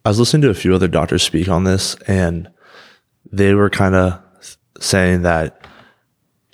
I 0.05 0.09
was 0.09 0.19
listening 0.19 0.43
to 0.43 0.51
a 0.51 0.55
few 0.55 0.75
other 0.75 0.89
doctors 0.89 1.23
speak 1.23 1.49
on 1.49 1.65
this, 1.65 1.95
and 2.07 2.51
they 3.31 3.55
were 3.55 3.71
kind 3.71 3.95
of 3.95 4.21
saying 4.81 5.23
that 5.23 5.67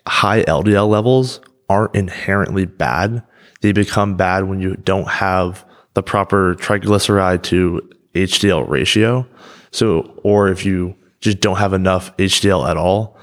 high 0.06 0.42
LDL 0.42 0.88
levels 0.88 1.40
aren't 1.68 1.94
inherently 1.94 2.66
bad. 2.66 3.22
They 3.60 3.72
become 3.72 4.16
bad 4.16 4.48
when 4.48 4.60
you 4.60 4.76
don't 4.76 5.08
have 5.08 5.64
the 5.94 6.02
proper 6.02 6.54
triglyceride 6.56 7.42
to 7.44 7.88
HDL 8.14 8.68
ratio. 8.68 9.26
So, 9.70 10.20
or 10.22 10.48
if 10.48 10.64
you 10.66 10.94
just 11.20 11.40
don't 11.40 11.56
have 11.56 11.72
enough 11.72 12.16
HDL 12.16 12.68
at 12.68 12.76
all, 12.76 13.18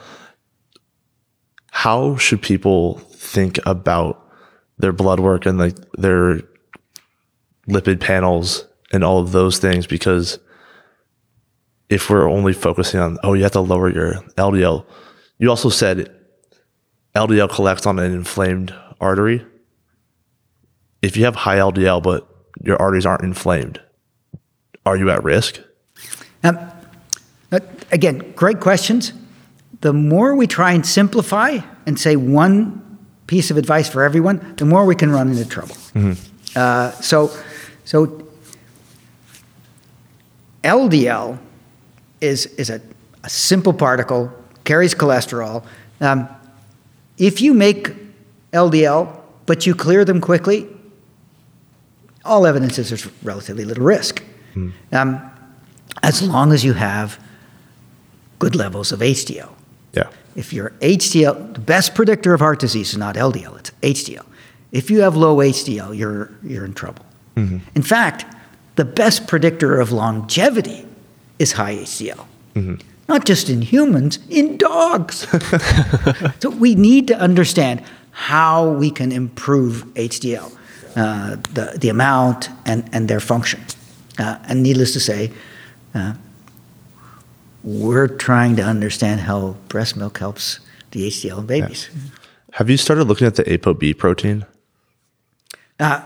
how 1.72 2.16
should 2.18 2.42
people 2.42 3.02
think 3.36 3.60
about 3.66 4.28
their 4.80 4.94
blood 4.94 5.20
work 5.20 5.46
and 5.46 5.60
like 5.60 5.76
their 5.94 6.42
lipid 7.68 8.00
panels 8.00 8.66
and 8.92 9.04
all 9.04 9.20
of 9.20 9.32
those 9.32 9.60
things? 9.60 9.86
Because 9.86 10.40
if 11.90 12.10
we're 12.10 12.30
only 12.30 12.54
focusing 12.54 13.00
on, 13.00 13.18
oh, 13.24 13.34
you 13.34 13.44
have 13.44 13.52
to 13.52 13.60
lower 13.60 13.92
your 13.92 14.14
LDL, 14.38 14.86
you 15.38 15.50
also 15.50 15.70
said 15.70 16.10
LDL 17.16 17.50
collects 17.50 17.86
on 17.86 18.00
an 18.00 18.14
inflamed 18.14 18.74
artery. 19.00 19.46
If 21.02 21.18
you 21.18 21.26
have 21.26 21.36
high 21.36 21.58
LDL, 21.58 22.02
but 22.02 22.28
your 22.64 22.82
arteries 22.82 23.06
aren't 23.06 23.24
inflamed, 23.24 23.82
are 24.86 24.98
you 24.98 25.10
at 25.10 25.24
risk? 25.24 25.60
Um, 26.44 26.58
again, 27.92 28.34
great 28.36 28.60
questions. 28.60 29.14
The 29.82 29.94
more 29.94 30.36
we 30.36 30.48
try 30.48 30.72
and 30.72 30.86
simplify 30.86 31.60
and 31.86 32.00
say 32.00 32.16
one 32.16 32.82
piece 33.28 33.52
of 33.52 33.58
advice 33.58 33.90
for 33.90 34.04
everyone, 34.04 34.56
the 34.58 34.66
more 34.66 34.86
we 34.86 34.96
can 34.96 35.12
run 35.12 35.30
into 35.30 35.46
trouble. 35.46 35.76
Mm-hmm. 35.94 36.14
Uh, 36.56 36.92
so, 36.92 37.32
so 37.84 38.28
LDL 40.64 41.38
is 42.22 42.46
is 42.58 42.70
a, 42.70 42.82
a 43.24 43.30
simple 43.30 43.74
particle, 43.74 44.32
carries 44.64 44.96
cholesterol. 44.96 45.64
Um, 46.02 46.28
if 47.18 47.42
you 47.42 47.54
make 47.54 47.94
LDL 48.52 49.22
but 49.46 49.66
you 49.66 49.76
clear 49.76 50.04
them 50.06 50.22
quickly, 50.22 50.68
all 52.24 52.46
evidence 52.46 52.80
is 52.80 52.90
there's 52.90 53.08
relatively 53.24 53.64
little 53.64 53.84
risk. 53.84 54.24
Mm. 54.56 54.72
Um, 54.92 55.32
as 56.02 56.22
long 56.22 56.52
as 56.52 56.64
you 56.64 56.74
have 56.74 57.20
good 58.40 58.56
levels 58.56 58.92
of 58.92 59.00
HDL. 59.00 59.52
Yeah. 59.94 60.10
If 60.36 60.52
your 60.52 60.72
HDL, 60.82 61.54
the 61.54 61.60
best 61.60 61.96
predictor 61.96 62.34
of 62.34 62.42
heart 62.42 62.60
disease 62.60 62.92
is 62.92 62.98
not 62.98 63.16
LDL, 63.16 63.58
it's 63.60 63.72
HDL. 63.82 64.26
If 64.72 64.92
you 64.92 65.02
have 65.02 65.16
low 65.16 65.38
HDL, 65.38 65.98
you're, 65.98 66.32
you're 66.44 66.66
in 66.66 66.74
trouble. 66.74 67.06
In 67.76 67.82
fact, 67.82 68.26
the 68.76 68.86
best 68.86 69.28
predictor 69.28 69.80
of 69.80 69.92
longevity 69.92 70.86
is 71.40 71.54
high 71.54 71.76
HDL. 71.76 72.26
Not 73.08 73.26
just 73.26 73.50
in 73.50 73.62
humans, 73.62 74.20
in 74.30 74.58
dogs. 74.58 75.28
so 76.40 76.50
we 76.50 76.76
need 76.76 77.08
to 77.08 77.20
understand 77.20 77.84
how 78.12 78.70
we 78.70 78.90
can 78.90 79.12
improve 79.12 79.86
HDL, 79.96 80.52
uh, 80.96 81.36
the, 81.54 81.78
the 81.78 81.90
amount 81.90 82.50
and, 82.66 82.90
and 82.92 83.08
their 83.08 83.20
function. 83.20 83.62
Uh, 84.18 84.40
and 84.48 84.64
needless 84.64 84.94
to 84.94 85.00
say, 85.00 85.32
uh, 85.94 86.14
we're 87.66 88.08
trying 88.08 88.56
to 88.56 88.62
understand 88.62 89.22
how 89.22 89.58
breast 89.68 89.98
milk 89.98 90.20
helps 90.20 90.60
the 90.92 91.08
HDL 91.08 91.40
in 91.40 91.46
babies. 91.48 91.90
Have 92.54 92.70
you 92.70 92.78
started 92.78 93.06
looking 93.06 93.28
at 93.28 93.36
the 93.36 93.44
ApoB 93.44 93.98
protein? 93.98 94.46
Uh, 95.80 96.02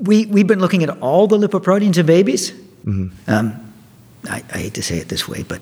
we, 0.00 0.26
we've 0.26 0.46
been 0.46 0.58
looking 0.58 0.82
at 0.82 0.90
all 1.00 1.26
the 1.26 1.36
lipoproteins 1.36 1.98
in 1.98 2.06
babies. 2.06 2.50
Mm-hmm. 2.84 3.08
Um, 3.30 3.72
I, 4.28 4.42
I 4.52 4.58
hate 4.58 4.74
to 4.74 4.82
say 4.82 4.98
it 4.98 5.08
this 5.08 5.28
way, 5.28 5.42
but 5.42 5.60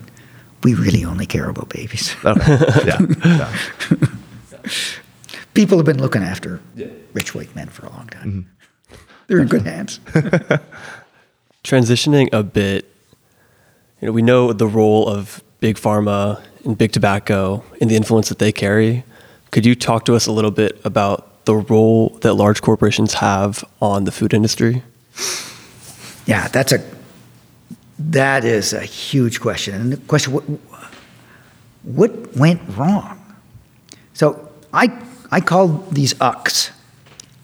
we 0.62 0.74
really 0.74 1.04
only 1.04 1.26
care 1.26 1.48
about 1.48 1.68
babies. 1.68 2.14
Okay. 2.24 2.58
yeah. 2.86 2.98
yeah. 3.24 3.52
People 5.54 5.76
have 5.76 5.84
been 5.84 6.00
looking 6.00 6.22
after 6.22 6.60
rich 7.12 7.34
white 7.34 7.54
men 7.54 7.68
for 7.68 7.86
a 7.86 7.90
long 7.90 8.06
time. 8.06 8.46
Mm-hmm. 8.88 8.96
They're 9.26 9.40
in 9.40 9.48
good 9.48 9.62
hands. 9.62 10.00
Transitioning 11.64 12.28
a 12.32 12.42
bit, 12.42 12.91
you 14.02 14.06
know, 14.06 14.12
we 14.12 14.20
know 14.20 14.52
the 14.52 14.66
role 14.66 15.08
of 15.08 15.42
big 15.60 15.76
pharma 15.76 16.42
and 16.64 16.76
big 16.76 16.90
tobacco 16.90 17.62
and 17.80 17.88
the 17.88 17.94
influence 17.94 18.28
that 18.30 18.40
they 18.40 18.50
carry. 18.50 19.04
Could 19.52 19.64
you 19.64 19.76
talk 19.76 20.04
to 20.06 20.16
us 20.16 20.26
a 20.26 20.32
little 20.32 20.50
bit 20.50 20.80
about 20.84 21.44
the 21.44 21.54
role 21.54 22.08
that 22.22 22.34
large 22.34 22.62
corporations 22.62 23.14
have 23.14 23.64
on 23.80 24.02
the 24.02 24.10
food 24.10 24.34
industry? 24.34 24.82
Yeah, 26.26 26.48
that's 26.48 26.72
a 26.72 26.84
that 27.98 28.44
is 28.44 28.72
a 28.72 28.80
huge 28.80 29.40
question. 29.40 29.74
And 29.74 29.92
the 29.92 29.96
question 30.08 30.32
what, 30.32 30.42
what 31.84 32.36
went 32.36 32.60
wrong? 32.76 33.20
So 34.14 34.50
I 34.72 34.90
I 35.30 35.40
call 35.40 35.68
these 35.92 36.14
UCs 36.14 36.72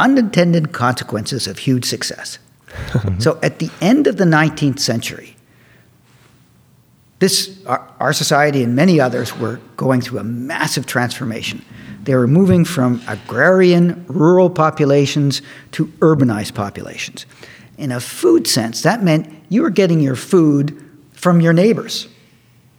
unintended 0.01 0.73
consequences 0.73 1.47
of 1.47 1.59
huge 1.59 1.85
success. 1.85 2.39
so 3.19 3.39
at 3.45 3.61
the 3.61 3.71
end 3.81 4.07
of 4.09 4.17
the 4.17 4.25
19th 4.25 4.79
century, 4.79 5.37
this 7.19 7.65
our, 7.67 7.87
our 7.99 8.13
society 8.13 8.63
and 8.63 8.77
many 8.77 9.01
others 9.01 9.37
were 9.37 9.61
going 9.77 10.01
through 10.01 10.21
a 10.21 10.25
massive 10.25 10.87
transformation. 10.87 11.65
They 12.05 12.15
were 12.15 12.27
moving 12.27 12.65
from 12.65 13.03
agrarian, 13.07 14.07
rural 14.09 14.49
populations 14.49 15.43
to 15.73 15.87
urbanized 15.99 16.55
populations. 16.55 17.27
In 17.77 17.93
a 17.93 18.01
food 18.01 18.47
sense, 18.47 18.83
that 18.83 19.03
meant 19.03 19.29
you 19.49 19.63
were 19.63 19.71
getting 19.71 20.01
your 20.01 20.17
food 20.17 20.83
from 21.13 21.41
your 21.41 21.53
neighbors. 21.53 22.09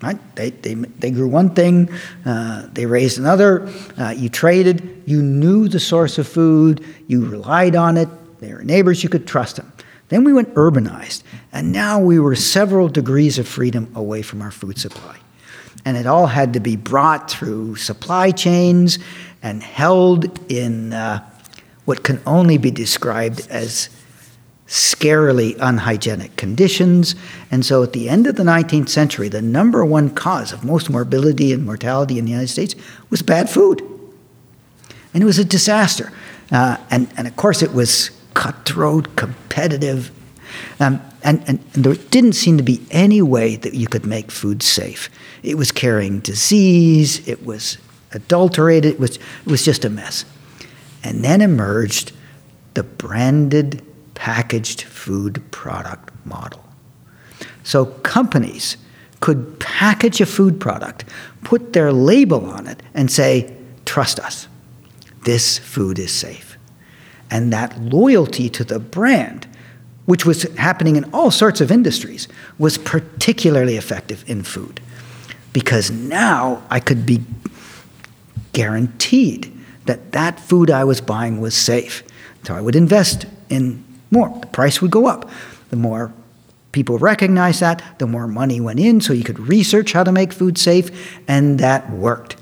Right? 0.01 0.17
They, 0.35 0.51
they, 0.51 0.75
they 0.75 1.11
grew 1.11 1.27
one 1.27 1.53
thing, 1.53 1.89
uh, 2.25 2.67
they 2.71 2.85
raised 2.85 3.19
another, 3.19 3.69
uh, 3.97 4.11
you 4.11 4.29
traded, 4.29 5.03
you 5.05 5.21
knew 5.21 5.67
the 5.67 5.79
source 5.79 6.17
of 6.17 6.25
food, 6.25 6.85
you 7.07 7.25
relied 7.25 7.75
on 7.75 7.97
it, 7.97 8.07
they 8.39 8.53
were 8.53 8.63
neighbors, 8.63 9.03
you 9.03 9.09
could 9.09 9.27
trust 9.27 9.57
them. 9.57 9.71
Then 10.09 10.23
we 10.23 10.33
went 10.33 10.53
urbanized, 10.55 11.23
and 11.53 11.71
now 11.71 11.99
we 11.99 12.19
were 12.19 12.35
several 12.35 12.89
degrees 12.89 13.39
of 13.39 13.47
freedom 13.47 13.91
away 13.95 14.21
from 14.21 14.41
our 14.41 14.51
food 14.51 14.77
supply. 14.77 15.17
And 15.85 15.95
it 15.95 16.05
all 16.05 16.27
had 16.27 16.53
to 16.53 16.59
be 16.59 16.75
brought 16.75 17.31
through 17.31 17.77
supply 17.77 18.31
chains 18.31 18.99
and 19.41 19.63
held 19.63 20.51
in 20.51 20.93
uh, 20.93 21.23
what 21.85 22.03
can 22.03 22.21
only 22.25 22.57
be 22.57 22.71
described 22.71 23.47
as 23.49 23.89
scarily 24.67 25.57
unhygienic 25.59 26.35
conditions. 26.35 27.15
And 27.49 27.65
so 27.65 27.81
at 27.81 27.93
the 27.93 28.09
end 28.09 28.27
of 28.27 28.35
the 28.35 28.43
19th 28.43 28.89
century, 28.89 29.29
the 29.29 29.41
number 29.41 29.83
one 29.83 30.09
cause 30.11 30.51
of 30.53 30.63
most 30.63 30.89
morbidity 30.89 31.53
and 31.53 31.65
mortality 31.65 32.19
in 32.19 32.25
the 32.25 32.31
United 32.31 32.49
States 32.49 32.75
was 33.09 33.21
bad 33.21 33.49
food. 33.49 33.81
And 35.13 35.23
it 35.23 35.25
was 35.25 35.39
a 35.39 35.45
disaster. 35.45 36.11
Uh, 36.51 36.77
and, 36.91 37.11
and 37.17 37.27
of 37.27 37.35
course, 37.35 37.63
it 37.63 37.73
was 37.73 38.11
cutthroat, 38.33 39.15
competitive, 39.15 40.11
um, 40.79 41.01
and, 41.23 41.43
and, 41.47 41.59
and 41.75 41.83
there 41.83 41.93
didn't 41.93 42.33
seem 42.33 42.57
to 42.57 42.63
be 42.63 42.81
any 42.91 43.21
way 43.21 43.55
that 43.57 43.73
you 43.73 43.87
could 43.87 44.05
make 44.05 44.31
food 44.31 44.63
safe. 44.63 45.09
It 45.43 45.55
was 45.55 45.71
carrying 45.71 46.19
disease, 46.19 47.27
it 47.27 47.45
was 47.45 47.77
adulterated, 48.11 48.93
it 48.93 48.99
was, 48.99 49.17
it 49.17 49.45
was 49.45 49.63
just 49.63 49.85
a 49.85 49.89
mess. 49.89 50.25
And 51.03 51.23
then 51.23 51.41
emerged 51.41 52.13
the 52.73 52.83
branded 52.83 53.85
packaged 54.15 54.81
food 54.81 55.43
product 55.51 56.13
model. 56.25 56.63
So 57.63 57.85
companies 57.85 58.77
could 59.19 59.59
package 59.59 60.21
a 60.21 60.25
food 60.25 60.59
product, 60.59 61.05
put 61.43 61.73
their 61.73 61.91
label 61.91 62.45
on 62.45 62.67
it, 62.67 62.81
and 62.93 63.11
say, 63.11 63.55
trust 63.85 64.19
us, 64.19 64.47
this 65.25 65.57
food 65.57 65.99
is 65.99 66.13
safe. 66.13 66.48
And 67.31 67.53
that 67.53 67.79
loyalty 67.79 68.49
to 68.49 68.63
the 68.63 68.79
brand, 68.79 69.47
which 70.05 70.25
was 70.25 70.43
happening 70.55 70.95
in 70.95 71.03
all 71.13 71.31
sorts 71.31 71.61
of 71.61 71.71
industries, 71.71 72.27
was 72.57 72.77
particularly 72.77 73.75
effective 73.75 74.23
in 74.27 74.43
food. 74.43 74.81
Because 75.53 75.91
now 75.91 76.63
I 76.69 76.79
could 76.79 77.05
be 77.05 77.21
guaranteed 78.53 79.55
that 79.85 80.11
that 80.11 80.39
food 80.39 80.69
I 80.69 80.83
was 80.83 81.01
buying 81.01 81.39
was 81.39 81.55
safe. 81.55 82.03
So 82.43 82.55
I 82.55 82.61
would 82.61 82.75
invest 82.75 83.25
in 83.49 83.83
more. 84.11 84.29
The 84.41 84.47
price 84.47 84.81
would 84.81 84.91
go 84.91 85.07
up. 85.07 85.29
The 85.69 85.75
more 85.75 86.13
people 86.71 86.97
recognized 86.97 87.59
that, 87.61 87.81
the 87.99 88.07
more 88.07 88.27
money 88.27 88.59
went 88.59 88.79
in 88.79 89.01
so 89.01 89.13
you 89.13 89.23
could 89.23 89.39
research 89.39 89.93
how 89.93 90.03
to 90.03 90.11
make 90.11 90.31
food 90.33 90.57
safe, 90.57 91.19
and 91.27 91.59
that 91.59 91.89
worked. 91.91 92.35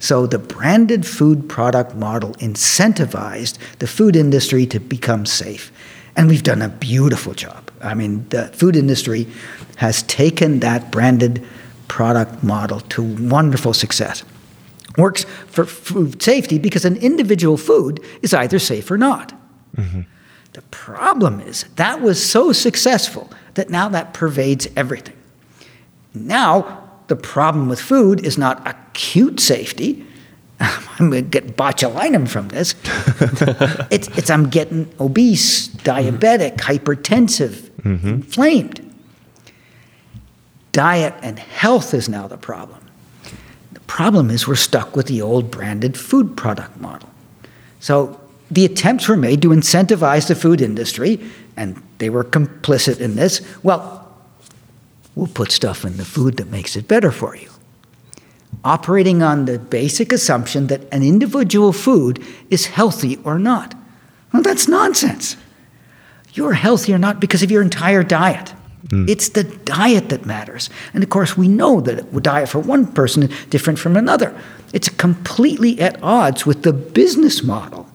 So 0.00 0.26
the 0.26 0.38
branded 0.38 1.06
food 1.06 1.48
product 1.48 1.94
model 1.94 2.32
incentivized 2.34 3.58
the 3.78 3.86
food 3.86 4.16
industry 4.16 4.66
to 4.66 4.80
become 4.80 5.26
safe. 5.26 5.70
And 6.16 6.26
we've 6.26 6.42
done 6.42 6.62
a 6.62 6.68
beautiful 6.68 7.34
job. 7.34 7.70
I 7.80 7.94
mean, 7.94 8.26
the 8.30 8.48
food 8.48 8.76
industry 8.76 9.28
has 9.76 10.02
taken 10.04 10.60
that 10.60 10.90
branded 10.90 11.46
product 11.86 12.42
model 12.42 12.80
to 12.80 13.02
wonderful 13.02 13.74
success. 13.74 14.24
Works 14.96 15.24
for 15.46 15.64
food 15.64 16.20
safety 16.20 16.58
because 16.58 16.84
an 16.84 16.96
individual 16.96 17.56
food 17.56 18.00
is 18.22 18.34
either 18.34 18.58
safe 18.58 18.90
or 18.90 18.98
not. 18.98 19.32
Mm-hmm. 19.76 20.00
The 20.54 20.62
problem 20.62 21.40
is 21.40 21.64
that 21.76 22.00
was 22.00 22.24
so 22.24 22.52
successful 22.52 23.30
that 23.54 23.70
now 23.70 23.88
that 23.90 24.14
pervades 24.14 24.66
everything. 24.76 25.16
Now, 26.12 26.89
the 27.10 27.16
problem 27.16 27.68
with 27.68 27.80
food 27.80 28.24
is 28.24 28.38
not 28.38 28.64
acute 28.66 29.40
safety. 29.40 30.06
I'm 30.60 31.10
going 31.10 31.24
to 31.24 31.28
get 31.28 31.56
botulinum 31.56 32.28
from 32.28 32.48
this. 32.48 32.76
it's, 33.90 34.06
it's 34.16 34.30
I'm 34.30 34.48
getting 34.48 34.88
obese, 35.00 35.68
diabetic, 35.68 36.58
hypertensive, 36.58 37.68
mm-hmm. 37.82 38.08
inflamed. 38.08 38.94
Diet 40.70 41.14
and 41.20 41.40
health 41.40 41.92
is 41.94 42.08
now 42.08 42.28
the 42.28 42.36
problem. 42.36 42.78
The 43.72 43.80
problem 43.80 44.30
is 44.30 44.46
we're 44.46 44.54
stuck 44.54 44.94
with 44.94 45.06
the 45.06 45.20
old 45.20 45.50
branded 45.50 45.98
food 45.98 46.36
product 46.36 46.80
model. 46.80 47.10
So 47.80 48.20
the 48.52 48.64
attempts 48.64 49.08
were 49.08 49.16
made 49.16 49.42
to 49.42 49.48
incentivize 49.48 50.28
the 50.28 50.36
food 50.36 50.60
industry, 50.60 51.18
and 51.56 51.82
they 51.98 52.08
were 52.08 52.22
complicit 52.22 53.00
in 53.00 53.16
this. 53.16 53.40
Well, 53.64 54.09
we'll 55.14 55.26
put 55.26 55.52
stuff 55.52 55.84
in 55.84 55.96
the 55.96 56.04
food 56.04 56.36
that 56.36 56.50
makes 56.50 56.76
it 56.76 56.88
better 56.88 57.10
for 57.10 57.36
you. 57.36 57.50
Operating 58.64 59.22
on 59.22 59.44
the 59.44 59.58
basic 59.58 60.12
assumption 60.12 60.66
that 60.66 60.82
an 60.92 61.02
individual 61.02 61.72
food 61.72 62.22
is 62.50 62.66
healthy 62.66 63.16
or 63.24 63.38
not. 63.38 63.74
Well, 64.32 64.42
that's 64.42 64.68
nonsense. 64.68 65.36
You're 66.34 66.52
healthy 66.52 66.94
or 66.94 66.98
not 66.98 67.20
because 67.20 67.42
of 67.42 67.50
your 67.50 67.62
entire 67.62 68.02
diet. 68.02 68.52
Mm. 68.88 69.08
It's 69.08 69.30
the 69.30 69.44
diet 69.44 70.08
that 70.08 70.26
matters. 70.26 70.70
And 70.94 71.02
of 71.02 71.10
course, 71.10 71.36
we 71.36 71.48
know 71.48 71.80
that 71.80 71.98
a 71.98 72.20
diet 72.20 72.48
for 72.48 72.58
one 72.58 72.86
person 72.86 73.24
is 73.24 73.46
different 73.46 73.78
from 73.78 73.96
another. 73.96 74.38
It's 74.72 74.88
completely 74.88 75.80
at 75.80 76.02
odds 76.02 76.46
with 76.46 76.62
the 76.62 76.72
business 76.72 77.42
model 77.42 77.88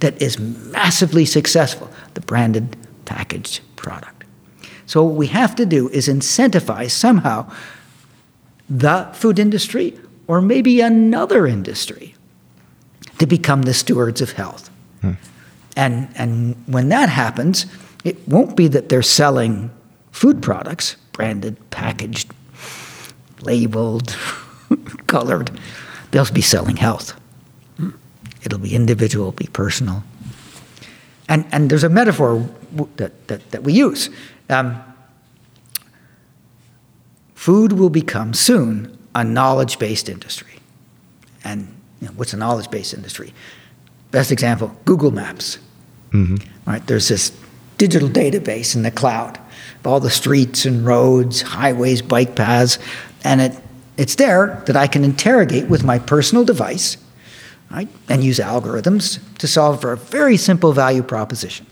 that 0.00 0.20
is 0.20 0.38
massively 0.38 1.24
successful 1.24 1.90
the 2.14 2.20
branded 2.20 2.76
packaged 3.04 3.60
product. 3.76 4.15
So, 4.86 5.02
what 5.02 5.14
we 5.14 5.26
have 5.28 5.54
to 5.56 5.66
do 5.66 5.88
is 5.88 6.08
incentivize 6.08 6.90
somehow 6.90 7.50
the 8.68 9.08
food 9.12 9.38
industry 9.38 9.98
or 10.26 10.40
maybe 10.40 10.80
another 10.80 11.46
industry 11.46 12.14
to 13.18 13.26
become 13.26 13.62
the 13.62 13.74
stewards 13.74 14.20
of 14.20 14.32
health. 14.32 14.68
Hmm. 15.00 15.12
And, 15.76 16.08
and 16.16 16.56
when 16.66 16.88
that 16.88 17.08
happens, 17.08 17.66
it 18.04 18.26
won't 18.28 18.56
be 18.56 18.68
that 18.68 18.88
they're 18.88 19.02
selling 19.02 19.70
food 20.10 20.42
products, 20.42 20.96
branded, 21.12 21.58
packaged, 21.70 22.32
labeled, 23.42 24.16
colored 25.06 25.50
They'll 26.10 26.32
be 26.32 26.40
selling 26.40 26.76
health. 26.76 27.18
It'll 28.42 28.58
be 28.58 28.74
individual, 28.74 29.32
be 29.32 29.48
personal. 29.48 30.02
And, 31.28 31.44
and 31.50 31.68
there's 31.68 31.84
a 31.84 31.88
metaphor 31.88 32.48
that, 32.96 33.28
that, 33.28 33.50
that 33.50 33.62
we 33.64 33.72
use. 33.72 34.08
Um, 34.48 34.82
food 37.34 37.72
will 37.72 37.90
become 37.90 38.34
soon 38.34 38.96
a 39.14 39.24
knowledge 39.24 39.78
based 39.78 40.08
industry. 40.08 40.54
And 41.44 41.74
you 42.00 42.08
know, 42.08 42.14
what's 42.16 42.32
a 42.32 42.36
knowledge 42.36 42.70
based 42.70 42.94
industry? 42.94 43.32
Best 44.10 44.30
example 44.30 44.76
Google 44.84 45.10
Maps. 45.10 45.58
Right? 46.66 46.86
There's 46.86 47.08
this 47.08 47.32
digital 47.78 48.08
database 48.08 48.74
in 48.74 48.82
the 48.82 48.90
cloud 48.90 49.38
of 49.80 49.86
all 49.86 50.00
the 50.00 50.10
streets 50.10 50.64
and 50.64 50.86
roads, 50.86 51.42
highways, 51.42 52.02
bike 52.02 52.34
paths, 52.34 52.78
and 53.24 53.40
it, 53.40 53.56
it's 53.96 54.14
there 54.14 54.62
that 54.66 54.76
I 54.76 54.86
can 54.86 55.04
interrogate 55.04 55.68
with 55.68 55.84
my 55.84 55.98
personal 55.98 56.44
device 56.44 56.96
right, 57.70 57.88
and 58.08 58.22
use 58.22 58.38
algorithms 58.38 59.20
to 59.38 59.46
solve 59.46 59.80
for 59.80 59.92
a 59.92 59.96
very 59.96 60.36
simple 60.36 60.72
value 60.72 61.02
proposition. 61.02 61.66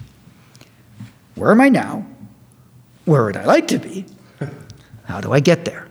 Where 1.35 1.51
am 1.51 1.61
I 1.61 1.69
now? 1.69 2.07
Where 3.05 3.25
would 3.25 3.37
I 3.37 3.45
like 3.45 3.69
to 3.69 3.79
be? 3.79 4.07
How 5.05 5.21
do 5.21 5.33
I 5.33 5.41
get 5.41 5.65
there? 5.65 5.89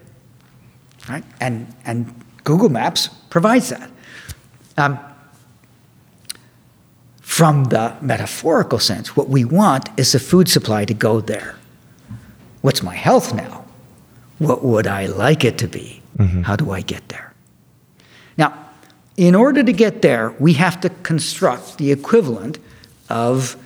Right? 1.08 1.24
And, 1.40 1.74
and 1.86 2.14
Google 2.44 2.70
Maps 2.70 3.08
provides 3.30 3.70
that. 3.70 3.90
Um, 4.78 4.98
from 7.22 7.66
the 7.66 7.96
metaphorical 8.02 8.80
sense, 8.80 9.16
what 9.16 9.28
we 9.28 9.44
want 9.44 9.90
is 9.98 10.12
the 10.12 10.20
food 10.20 10.48
supply 10.50 10.86
to 10.86 10.94
go 10.94 11.20
there. 11.20 11.56
What's 12.62 12.84
my 12.84 12.96
health 12.96 13.34
now? 13.34 13.66
What 14.40 14.64
would 14.64 14.88
I 14.88 15.08
like 15.08 15.44
it 15.44 15.58
to 15.60 15.68
be? 15.68 16.02
How 16.44 16.56
do 16.56 16.72
I 16.72 16.82
get 16.82 17.10
there? 17.10 17.34
Now, 18.38 18.54
in 19.18 19.36
order 19.36 19.64
to 19.64 19.74
get 19.74 20.02
there, 20.02 20.36
we 20.40 20.54
have 20.54 20.80
to 20.82 20.90
construct 20.90 21.78
the 21.78 21.92
equivalent 21.92 22.60
of 23.10 23.58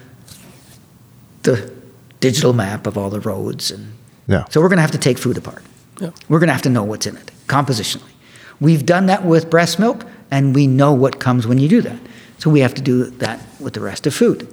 the 1.43 1.73
digital 2.19 2.53
map 2.53 2.87
of 2.87 2.97
all 2.97 3.09
the 3.09 3.19
roads 3.19 3.71
and 3.71 3.93
Yeah. 4.27 4.45
so 4.49 4.59
we're 4.61 4.69
going 4.69 4.77
to 4.77 4.81
have 4.81 4.91
to 4.91 4.97
take 4.97 5.17
food 5.17 5.37
apart. 5.37 5.63
Yeah. 6.01 6.11
We're 6.29 6.39
going 6.39 6.47
to 6.47 6.53
have 6.53 6.61
to 6.63 6.69
know 6.69 6.83
what's 6.83 7.05
in 7.07 7.15
it 7.17 7.31
compositionally. 7.47 8.11
We've 8.59 8.85
done 8.85 9.05
that 9.07 9.23
with 9.25 9.49
breast 9.49 9.77
milk, 9.79 10.05
and 10.31 10.53
we 10.55 10.65
know 10.67 10.91
what 10.93 11.19
comes 11.19 11.45
when 11.47 11.57
you 11.59 11.67
do 11.69 11.81
that. 11.81 11.99
So 12.39 12.49
we 12.49 12.59
have 12.61 12.73
to 12.75 12.81
do 12.81 13.05
that 13.19 13.39
with 13.59 13.73
the 13.73 13.81
rest 13.81 14.05
of 14.07 14.13
food. 14.13 14.47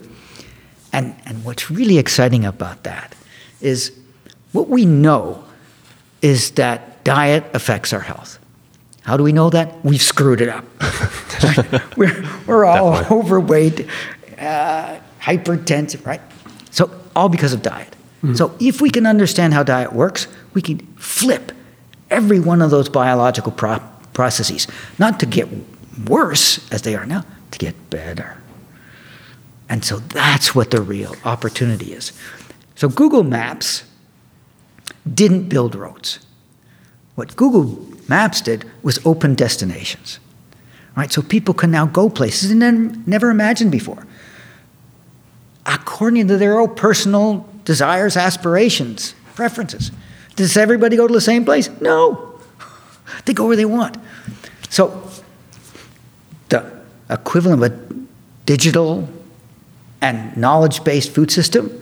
And, 0.92 1.14
and 1.26 1.44
what's 1.44 1.70
really 1.70 1.98
exciting 1.98 2.44
about 2.44 2.82
that 2.84 3.14
is 3.60 3.92
what 4.52 4.68
we 4.68 4.84
know 4.86 5.42
is 6.22 6.52
that 6.52 7.02
diet 7.04 7.44
affects 7.54 7.92
our 7.92 8.00
health. 8.00 8.38
How 9.02 9.16
do 9.16 9.22
we 9.22 9.32
know 9.32 9.50
that? 9.50 9.84
We've 9.84 10.00
screwed 10.02 10.40
it 10.40 10.48
up. 10.48 10.64
we're, 11.96 12.24
we're 12.46 12.64
all 12.64 13.04
overweight, 13.10 13.86
uh, 14.38 14.98
hypertensive, 15.20 16.06
right? 16.06 16.20
So, 16.70 16.90
all 17.16 17.28
because 17.28 17.52
of 17.52 17.62
diet. 17.62 17.94
Mm-hmm. 18.18 18.34
So, 18.34 18.54
if 18.60 18.80
we 18.80 18.90
can 18.90 19.06
understand 19.06 19.54
how 19.54 19.62
diet 19.62 19.92
works, 19.92 20.26
we 20.54 20.62
can 20.62 20.78
flip 20.96 21.52
every 22.10 22.40
one 22.40 22.62
of 22.62 22.70
those 22.70 22.88
biological 22.88 23.52
pro- 23.52 23.82
processes, 24.12 24.66
not 24.98 25.20
to 25.20 25.26
get 25.26 25.48
worse 26.06 26.70
as 26.72 26.82
they 26.82 26.94
are 26.94 27.06
now, 27.06 27.24
to 27.50 27.58
get 27.58 27.90
better. 27.90 28.38
And 29.68 29.84
so 29.84 29.98
that's 29.98 30.54
what 30.54 30.70
the 30.70 30.80
real 30.80 31.16
opportunity 31.24 31.92
is. 31.92 32.12
So 32.74 32.88
Google 32.88 33.22
Maps 33.22 33.84
didn't 35.12 35.48
build 35.48 35.74
roads. 35.74 36.18
What 37.14 37.36
Google 37.36 37.86
Maps 38.08 38.40
did 38.40 38.64
was 38.82 39.04
open 39.06 39.34
destinations. 39.34 40.18
Right? 40.96 41.12
So 41.12 41.22
people 41.22 41.54
can 41.54 41.70
now 41.70 41.86
go 41.86 42.08
places 42.08 42.50
they 42.50 42.54
never 42.54 43.30
imagined 43.30 43.72
before. 43.72 44.06
According 45.66 46.28
to 46.28 46.36
their 46.36 46.58
own 46.58 46.74
personal 46.74 47.48
desires, 47.64 48.16
aspirations, 48.16 49.14
preferences. 49.34 49.90
Does 50.36 50.56
everybody 50.56 50.96
go 50.96 51.06
to 51.06 51.14
the 51.14 51.20
same 51.20 51.44
place? 51.44 51.70
No. 51.80 52.38
They 53.24 53.32
go 53.32 53.46
where 53.46 53.56
they 53.56 53.64
want. 53.64 53.96
So 54.68 55.08
the 56.48 56.70
equivalent 57.08 57.62
of 57.62 57.72
a 57.72 57.94
digital 58.44 59.08
and 60.00 60.36
knowledge 60.36 60.84
based 60.84 61.14
food 61.14 61.30
system 61.30 61.80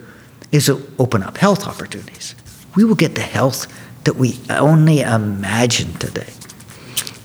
is 0.52 0.66
to 0.66 0.86
open 0.98 1.22
up 1.22 1.38
health 1.38 1.66
opportunities. 1.66 2.34
We 2.76 2.84
will 2.84 2.94
get 2.94 3.14
the 3.14 3.22
health 3.22 3.66
that 4.04 4.16
we 4.16 4.38
only 4.50 5.00
imagine 5.00 5.94
today. 5.94 6.32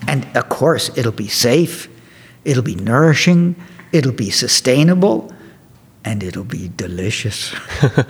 And 0.08 0.26
of 0.36 0.50
course, 0.50 0.96
it'll 0.98 1.12
be 1.12 1.28
safe, 1.28 1.90
it'll 2.46 2.64
be 2.64 2.76
nourishing, 2.76 3.56
it'll 3.92 4.14
be 4.14 4.30
sustainable, 4.30 5.34
and 6.08 6.24
it'll 6.24 6.46
be 6.46 6.72
delicious. 6.78 7.54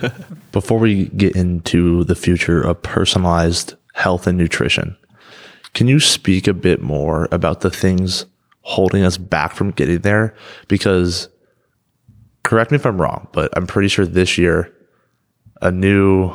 Before 0.52 0.78
we 0.78 1.06
get 1.08 1.34
into 1.34 2.04
the 2.04 2.14
future 2.14 2.62
of 2.62 2.80
personalized 2.80 3.74
health 3.94 4.28
and 4.28 4.38
nutrition, 4.38 4.96
can 5.74 5.88
you 5.88 5.98
speak 5.98 6.46
a 6.46 6.54
bit 6.54 6.80
more 6.80 7.26
about 7.32 7.60
the 7.60 7.70
things 7.70 8.24
holding 8.60 9.02
us 9.02 9.18
back 9.18 9.52
from 9.52 9.72
getting 9.72 9.98
there? 9.98 10.36
Because, 10.68 11.28
correct 12.44 12.70
me 12.70 12.76
if 12.76 12.86
I'm 12.86 13.02
wrong, 13.02 13.26
but 13.32 13.50
I'm 13.56 13.66
pretty 13.66 13.88
sure 13.88 14.06
this 14.06 14.38
year 14.38 14.72
a 15.60 15.72
new 15.72 16.32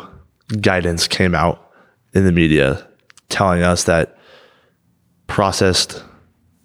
guidance 0.60 1.08
came 1.08 1.34
out 1.34 1.72
in 2.14 2.26
the 2.26 2.34
media 2.34 2.86
telling 3.30 3.64
us 3.64 3.86
that 3.86 4.18
processed 5.28 6.04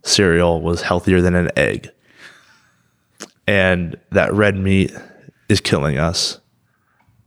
cereal 0.03 0.61
was 0.61 0.83
healthier 0.83 1.21
than 1.21 1.37
an 1.37 1.51
egg 1.57 1.89
and 3.49 3.97
that 4.11 4.33
red 4.35 4.57
meat 4.57 4.95
is 5.49 5.59
killing 5.61 5.97
us. 5.99 6.39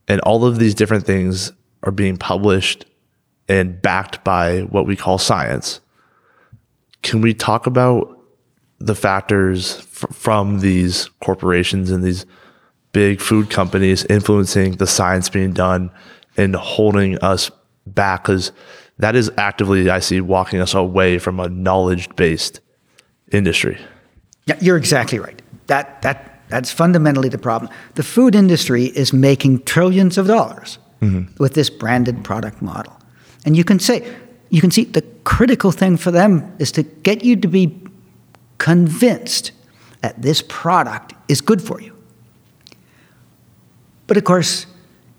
And 0.08 0.22
all 0.22 0.46
of 0.46 0.60
these 0.60 0.76
different 0.76 1.04
things 1.04 1.52
are 1.82 1.92
being 1.92 2.16
published 2.16 2.86
and 3.50 3.82
backed 3.82 4.24
by 4.24 4.62
what 4.62 4.86
we 4.86 4.96
call 4.96 5.18
science. 5.18 5.82
Can 7.02 7.22
we 7.22 7.34
talk 7.34 7.66
about 7.66 8.20
the 8.78 8.94
factors 8.94 9.80
f- 9.80 10.16
from 10.16 10.60
these 10.60 11.10
corporations 11.22 11.90
and 11.90 12.04
these 12.04 12.28
big 12.92 13.20
food 13.20 13.50
companies 13.50 14.06
influencing 14.06 14.74
the 14.74 14.86
science 14.86 15.28
being 15.28 15.54
done 15.54 15.90
and 16.38 16.56
holding 16.56 17.18
us 17.20 17.50
back? 17.88 18.26
Because 18.26 18.52
that 19.00 19.16
is 19.16 19.32
actively, 19.38 19.90
I 19.90 20.00
see, 20.00 20.22
walking 20.22 20.62
us 20.62 20.76
away 20.76 21.18
from 21.18 21.40
a 21.40 21.50
knowledge 21.50 22.16
based 22.16 22.60
industry. 23.32 23.80
Yeah, 24.46 24.60
you're 24.62 24.78
exactly 24.78 25.18
right. 25.18 25.42
That, 25.72 26.02
that, 26.02 26.42
that's 26.50 26.70
fundamentally 26.70 27.30
the 27.30 27.38
problem. 27.38 27.72
The 27.96 28.04
food 28.04 28.36
industry 28.36 28.88
is 28.88 29.14
making 29.14 29.64
trillions 29.64 30.18
of 30.18 30.28
dollars 30.28 30.80
mm-hmm. 31.02 31.34
with 31.42 31.54
this 31.54 31.70
branded 31.70 32.26
product 32.26 32.62
model. 32.62 33.00
And 33.46 33.56
you 33.56 33.64
can 33.64 33.80
say, 33.80 34.06
you 34.50 34.60
can 34.60 34.70
see 34.70 34.84
the 34.84 35.02
critical 35.24 35.72
thing 35.72 35.96
for 35.96 36.12
them 36.12 36.54
is 36.60 36.74
to 36.74 36.84
get 36.84 37.24
you 37.24 37.38
to 37.38 37.48
be 37.48 37.82
convinced 38.58 39.54
that 40.02 40.22
this 40.22 40.42
product 40.42 41.14
is 41.30 41.40
good 41.40 41.62
for 41.62 41.80
you. 41.80 41.96
But 44.08 44.18
of 44.18 44.26
course, 44.26 44.66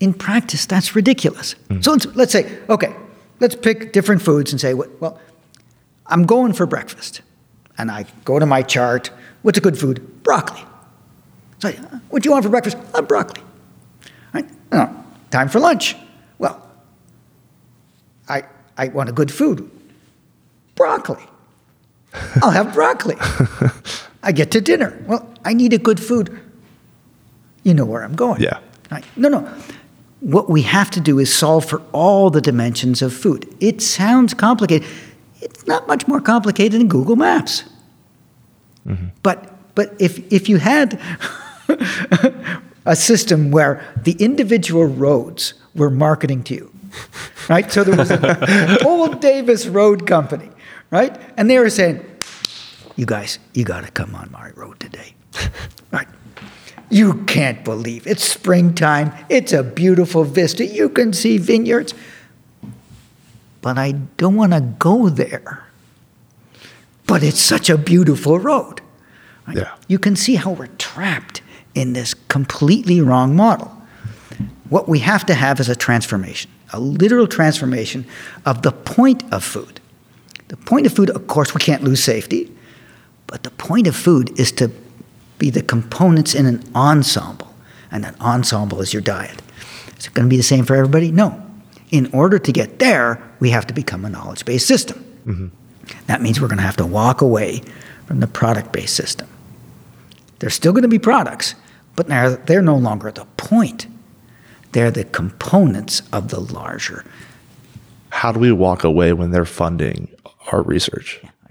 in 0.00 0.12
practice, 0.12 0.66
that's 0.66 0.94
ridiculous. 0.94 1.54
Mm-hmm. 1.54 1.80
So 1.80 1.92
let's, 1.92 2.06
let's 2.14 2.32
say, 2.32 2.58
okay, 2.68 2.94
let's 3.40 3.56
pick 3.56 3.94
different 3.94 4.20
foods 4.20 4.52
and 4.52 4.60
say, 4.60 4.74
well, 4.74 5.18
I'm 6.08 6.26
going 6.26 6.52
for 6.52 6.66
breakfast. 6.66 7.22
And 7.82 7.90
I 7.90 8.06
go 8.24 8.38
to 8.38 8.46
my 8.46 8.62
chart. 8.62 9.10
What's 9.42 9.58
a 9.58 9.60
good 9.60 9.76
food? 9.76 10.22
Broccoli. 10.22 10.64
So, 11.58 11.72
what 12.10 12.22
do 12.22 12.28
you 12.28 12.30
want 12.30 12.44
for 12.44 12.48
breakfast? 12.48 12.76
Uh, 12.94 13.02
broccoli. 13.02 13.42
Right? 14.32 14.48
No, 14.70 15.04
time 15.32 15.48
for 15.48 15.58
lunch. 15.58 15.96
Well, 16.38 16.64
I, 18.28 18.44
I 18.78 18.86
want 18.86 19.08
a 19.08 19.12
good 19.12 19.32
food. 19.32 19.68
Broccoli. 20.76 21.24
I'll 22.40 22.52
have 22.52 22.72
broccoli. 22.72 23.16
I 24.22 24.30
get 24.30 24.52
to 24.52 24.60
dinner. 24.60 24.96
Well, 25.08 25.28
I 25.44 25.52
need 25.52 25.72
a 25.72 25.78
good 25.78 25.98
food. 25.98 26.38
You 27.64 27.74
know 27.74 27.84
where 27.84 28.04
I'm 28.04 28.14
going. 28.14 28.42
Yeah. 28.42 28.60
Right? 28.92 29.04
No, 29.16 29.28
no. 29.28 29.40
What 30.20 30.48
we 30.48 30.62
have 30.62 30.92
to 30.92 31.00
do 31.00 31.18
is 31.18 31.34
solve 31.34 31.64
for 31.64 31.82
all 31.90 32.30
the 32.30 32.40
dimensions 32.40 33.02
of 33.02 33.12
food. 33.12 33.52
It 33.58 33.82
sounds 33.82 34.34
complicated. 34.34 34.86
It's 35.40 35.66
not 35.66 35.88
much 35.88 36.06
more 36.06 36.20
complicated 36.20 36.80
than 36.80 36.86
Google 36.86 37.16
Maps. 37.16 37.64
But 39.22 39.74
but 39.74 39.94
if 39.98 40.20
if 40.32 40.48
you 40.48 40.58
had 40.58 41.00
a 42.84 42.96
system 42.96 43.50
where 43.50 43.82
the 44.02 44.12
individual 44.12 44.86
roads 44.86 45.54
were 45.74 45.90
marketing 45.90 46.42
to 46.44 46.54
you, 46.54 46.72
right? 47.48 47.70
So 47.70 47.84
there 47.84 47.96
was 47.96 48.10
an 48.10 48.78
old 48.84 49.20
Davis 49.20 49.66
Road 49.66 50.06
Company, 50.06 50.50
right? 50.90 51.16
And 51.36 51.48
they 51.48 51.58
were 51.58 51.70
saying, 51.70 52.04
"You 52.96 53.06
guys, 53.06 53.38
you 53.54 53.64
got 53.64 53.84
to 53.84 53.90
come 53.90 54.14
on 54.14 54.30
my 54.32 54.50
road 54.50 54.80
today." 54.80 55.14
Right? 55.92 56.08
You 56.88 57.24
can't 57.24 57.64
believe 57.64 58.06
it's 58.06 58.24
springtime. 58.24 59.12
It's 59.28 59.52
a 59.52 59.62
beautiful 59.62 60.24
vista. 60.24 60.64
You 60.64 60.88
can 60.88 61.12
see 61.12 61.36
vineyards. 61.36 61.92
But 63.60 63.76
I 63.76 63.92
don't 64.16 64.36
want 64.36 64.52
to 64.52 64.60
go 64.60 65.10
there. 65.10 65.68
But 67.06 67.22
it's 67.22 67.40
such 67.40 67.68
a 67.68 67.76
beautiful 67.78 68.38
road. 68.38 68.80
Right? 69.46 69.58
Yeah. 69.58 69.74
You 69.88 69.98
can 69.98 70.16
see 70.16 70.36
how 70.36 70.52
we're 70.52 70.68
trapped 70.78 71.42
in 71.74 71.92
this 71.92 72.14
completely 72.14 73.00
wrong 73.00 73.34
model. 73.34 73.68
What 74.68 74.88
we 74.88 75.00
have 75.00 75.26
to 75.26 75.34
have 75.34 75.60
is 75.60 75.68
a 75.68 75.76
transformation, 75.76 76.50
a 76.72 76.80
literal 76.80 77.26
transformation 77.26 78.06
of 78.46 78.62
the 78.62 78.72
point 78.72 79.22
of 79.32 79.44
food. 79.44 79.80
The 80.48 80.56
point 80.56 80.86
of 80.86 80.92
food, 80.92 81.10
of 81.10 81.26
course, 81.26 81.54
we 81.54 81.60
can't 81.60 81.82
lose 81.82 82.02
safety, 82.02 82.50
but 83.26 83.42
the 83.42 83.50
point 83.50 83.86
of 83.86 83.96
food 83.96 84.38
is 84.38 84.52
to 84.52 84.70
be 85.38 85.50
the 85.50 85.62
components 85.62 86.34
in 86.34 86.46
an 86.46 86.62
ensemble, 86.74 87.54
and 87.90 88.04
that 88.04 88.20
ensemble 88.20 88.80
is 88.80 88.92
your 88.92 89.02
diet. 89.02 89.42
Is 89.98 90.06
it 90.06 90.14
going 90.14 90.26
to 90.26 90.30
be 90.30 90.36
the 90.36 90.42
same 90.42 90.64
for 90.64 90.74
everybody? 90.74 91.10
No. 91.10 91.42
In 91.90 92.08
order 92.12 92.38
to 92.38 92.52
get 92.52 92.78
there, 92.78 93.22
we 93.40 93.50
have 93.50 93.66
to 93.66 93.74
become 93.74 94.04
a 94.04 94.08
knowledge 94.08 94.44
based 94.44 94.66
system. 94.66 95.04
Mm-hmm. 95.26 95.48
That 96.06 96.22
means 96.22 96.40
we're 96.40 96.48
going 96.48 96.58
to 96.58 96.64
have 96.64 96.76
to 96.76 96.86
walk 96.86 97.20
away 97.20 97.62
from 98.06 98.20
the 98.20 98.26
product 98.26 98.72
based 98.72 98.94
system. 98.94 99.28
There's 100.38 100.54
still 100.54 100.72
going 100.72 100.82
to 100.82 100.88
be 100.88 100.98
products, 100.98 101.54
but 101.96 102.08
now 102.08 102.36
they're 102.36 102.62
no 102.62 102.76
longer 102.76 103.10
the 103.10 103.26
point. 103.36 103.86
They're 104.72 104.90
the 104.90 105.04
components 105.04 106.02
of 106.12 106.28
the 106.28 106.40
larger. 106.40 107.04
How 108.10 108.32
do 108.32 108.40
we 108.40 108.52
walk 108.52 108.84
away 108.84 109.12
when 109.12 109.30
they're 109.30 109.44
funding 109.44 110.08
our 110.50 110.62
research? 110.62 111.20
I 111.24 111.50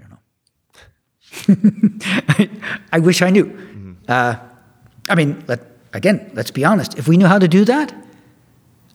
don't 1.48 1.64
know. 1.64 2.22
I, 2.28 2.50
I, 2.94 3.00
wish 3.00 3.22
I 3.22 3.30
knew. 3.30 3.98
Uh, 4.08 4.36
I 5.10 5.16
mean, 5.16 5.44
let, 5.48 5.62
again, 5.94 6.32
let's 6.34 6.52
be 6.52 6.66
honest. 6.66 6.98
If 6.98 7.08
we 7.08 7.18
knew 7.18 7.28
how 7.28 7.40
to 7.40 7.48
do 7.48 7.66
that, 7.66 7.94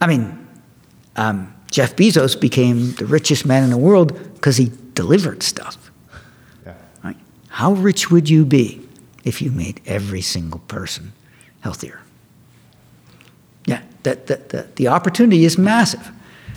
I 0.01 0.07
mean, 0.07 0.47
um, 1.17 1.55
Jeff 1.71 1.97
Bezos 1.97 2.39
became 2.39 2.93
the 2.93 3.07
richest 3.07 3.47
man 3.47 3.65
in 3.65 3.71
the 3.71 3.79
world 3.79 4.13
because 4.35 4.57
he 4.57 4.71
delivered 4.97 5.45
stuff. 5.45 5.93
Yeah. 6.67 6.75
Right? 7.05 7.17
How 7.51 7.73
rich 7.75 8.11
would 8.11 8.29
you 8.29 8.45
be 8.45 8.81
if 9.23 9.41
you 9.41 9.53
made 9.53 9.81
every 9.87 10.23
single 10.23 10.61
person 10.67 11.13
healthier? 11.61 12.01
Yeah, 13.67 13.83
the, 14.03 14.17
the, 14.17 14.37
the, 14.49 14.67
the 14.75 14.89
opportunity 14.89 15.45
is 15.45 15.57
massive. 15.57 16.11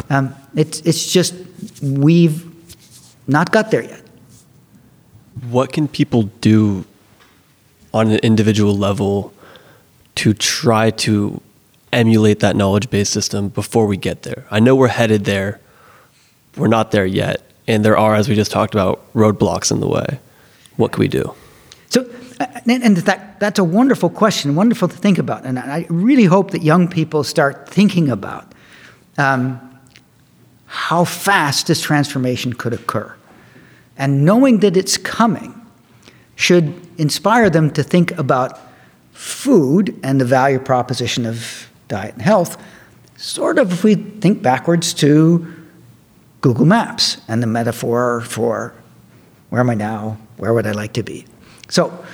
Um, 0.09 0.33
it's, 0.55 0.79
it's 0.81 1.11
just 1.11 1.35
we've 1.83 2.45
not 3.27 3.51
got 3.51 3.69
there 3.69 3.83
yet. 3.83 4.01
What 5.49 5.71
can 5.71 5.87
people 5.87 6.23
do 6.41 6.85
on 7.93 8.09
an 8.09 8.19
individual 8.19 8.75
level 8.75 9.33
to 10.15 10.33
try 10.33 10.91
to 10.91 11.41
emulate 11.91 12.39
that 12.39 12.55
knowledge 12.55 12.89
based 12.89 13.11
system 13.11 13.49
before 13.49 13.85
we 13.85 13.97
get 13.97 14.23
there? 14.23 14.45
I 14.49 14.59
know 14.59 14.75
we're 14.75 14.87
headed 14.87 15.25
there. 15.25 15.59
We're 16.55 16.67
not 16.67 16.91
there 16.91 17.05
yet. 17.05 17.48
And 17.69 17.85
there 17.85 17.95
are, 17.95 18.15
as 18.15 18.27
we 18.27 18.33
just 18.33 18.49
talked 18.49 18.73
about, 18.73 18.99
roadblocks 19.13 19.71
in 19.71 19.79
the 19.79 19.87
way. 19.87 20.19
What 20.77 20.91
can 20.91 21.01
we 21.01 21.07
do? 21.07 21.35
So, 21.89 22.09
uh, 22.39 22.47
and, 22.65 22.97
that, 22.97 23.39
that's 23.39 23.59
a 23.59 23.63
wonderful 23.63 24.09
question, 24.09 24.55
wonderful 24.55 24.87
to 24.87 24.97
think 24.97 25.19
about. 25.19 25.45
And 25.45 25.59
I 25.59 25.85
really 25.87 26.23
hope 26.23 26.49
that 26.49 26.63
young 26.63 26.87
people 26.87 27.23
start 27.23 27.69
thinking 27.69 28.09
about 28.09 28.51
um, 29.19 29.61
how 30.65 31.05
fast 31.05 31.67
this 31.67 31.79
transformation 31.79 32.53
could 32.53 32.73
occur. 32.73 33.15
And 33.97 34.25
knowing 34.25 34.61
that 34.61 34.75
it's 34.75 34.97
coming 34.97 35.53
should 36.35 36.73
inspire 36.97 37.51
them 37.51 37.69
to 37.71 37.83
think 37.83 38.17
about 38.17 38.59
food 39.13 39.95
and 40.01 40.19
the 40.19 40.25
value 40.25 40.57
proposition 40.57 41.27
of 41.27 41.69
diet 41.87 42.13
and 42.13 42.23
health, 42.23 42.59
sort 43.15 43.59
of 43.59 43.71
if 43.71 43.83
we 43.83 43.93
think 43.93 44.41
backwards 44.41 44.91
to 44.95 45.58
Google 46.41 46.65
Maps 46.65 47.17
and 47.27 47.43
the 47.43 47.47
metaphor 47.47 48.21
for 48.21 48.73
where 49.49 49.61
am 49.61 49.69
I 49.69 49.75
now? 49.75 50.17
Where 50.37 50.53
would 50.53 50.67
I 50.67 50.71
like 50.71 50.93
to 50.93 51.03
be? 51.03 51.25
So, 51.69 52.05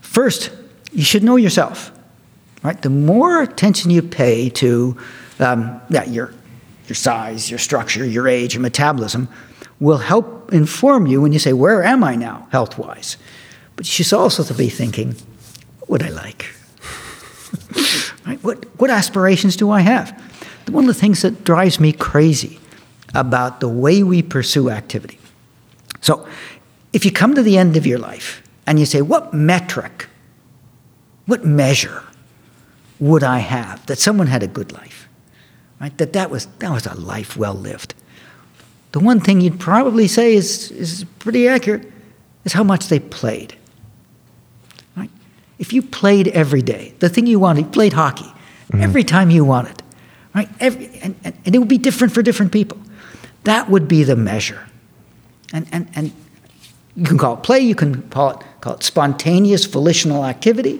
first, 0.00 0.50
you 0.92 1.04
should 1.04 1.22
know 1.22 1.36
yourself. 1.36 1.92
Right? 2.62 2.80
The 2.80 2.90
more 2.90 3.42
attention 3.42 3.90
you 3.90 4.02
pay 4.02 4.50
to 4.50 4.96
um, 5.38 5.80
yeah, 5.90 6.04
your, 6.04 6.34
your 6.86 6.96
size, 6.96 7.48
your 7.48 7.58
structure, 7.58 8.04
your 8.04 8.26
age, 8.26 8.54
your 8.54 8.62
metabolism, 8.62 9.28
will 9.78 9.98
help 9.98 10.52
inform 10.52 11.06
you 11.06 11.20
when 11.20 11.32
you 11.32 11.38
say, 11.38 11.52
Where 11.52 11.84
am 11.84 12.02
I 12.02 12.16
now, 12.16 12.48
health 12.50 12.78
wise? 12.78 13.16
But 13.76 13.86
you 13.86 14.04
should 14.04 14.16
also 14.16 14.52
be 14.54 14.68
thinking, 14.68 15.14
What 15.80 15.90
would 15.90 16.02
I 16.02 16.08
like? 16.08 16.52
right? 18.26 18.42
What, 18.42 18.64
what 18.80 18.90
aspirations 18.90 19.54
do 19.54 19.70
I 19.70 19.80
have? 19.82 20.10
One 20.68 20.84
of 20.84 20.88
the 20.88 21.00
things 21.00 21.22
that 21.22 21.44
drives 21.44 21.78
me 21.78 21.92
crazy 21.92 22.58
about 23.14 23.60
the 23.60 23.68
way 23.68 24.02
we 24.02 24.22
pursue 24.22 24.70
activity. 24.70 25.18
So, 26.00 26.26
if 26.92 27.04
you 27.04 27.12
come 27.12 27.34
to 27.34 27.42
the 27.42 27.58
end 27.58 27.76
of 27.76 27.86
your 27.86 27.98
life 27.98 28.42
and 28.66 28.78
you 28.78 28.86
say, 28.86 29.02
What 29.02 29.34
metric, 29.34 30.08
what 31.26 31.44
measure 31.44 32.02
would 32.98 33.22
I 33.22 33.38
have 33.38 33.84
that 33.86 33.98
someone 33.98 34.26
had 34.26 34.42
a 34.42 34.46
good 34.46 34.72
life? 34.72 35.08
Right? 35.80 35.96
That 35.98 36.12
that 36.14 36.30
was, 36.30 36.46
that 36.58 36.70
was 36.70 36.86
a 36.86 36.94
life 36.94 37.36
well 37.36 37.54
lived. 37.54 37.94
The 38.92 39.00
one 39.00 39.20
thing 39.20 39.40
you'd 39.40 39.60
probably 39.60 40.08
say 40.08 40.34
is, 40.34 40.70
is 40.70 41.04
pretty 41.18 41.46
accurate 41.46 41.90
is 42.44 42.52
how 42.52 42.64
much 42.64 42.88
they 42.88 42.98
played. 42.98 43.54
Right? 44.96 45.10
If 45.58 45.72
you 45.72 45.82
played 45.82 46.28
every 46.28 46.62
day, 46.62 46.94
the 46.98 47.08
thing 47.08 47.26
you 47.26 47.38
wanted, 47.38 47.66
you 47.66 47.70
played 47.70 47.92
hockey 47.92 48.24
mm-hmm. 48.24 48.82
every 48.82 49.04
time 49.04 49.30
you 49.30 49.44
wanted, 49.44 49.82
right? 50.34 50.48
Every, 50.58 50.86
and, 51.02 51.14
and, 51.22 51.36
and 51.44 51.54
it 51.54 51.58
would 51.58 51.68
be 51.68 51.78
different 51.78 52.12
for 52.12 52.22
different 52.22 52.52
people. 52.52 52.78
That 53.48 53.70
would 53.70 53.88
be 53.88 54.02
the 54.04 54.14
measure. 54.14 54.62
And, 55.54 55.66
and, 55.72 55.88
and 55.94 56.12
you 56.94 57.04
can 57.06 57.16
call 57.16 57.32
it 57.38 57.42
play, 57.42 57.60
you 57.60 57.74
can 57.74 58.02
call 58.10 58.32
it, 58.32 58.46
call 58.60 58.74
it 58.74 58.82
spontaneous 58.82 59.64
volitional 59.64 60.26
activity. 60.26 60.78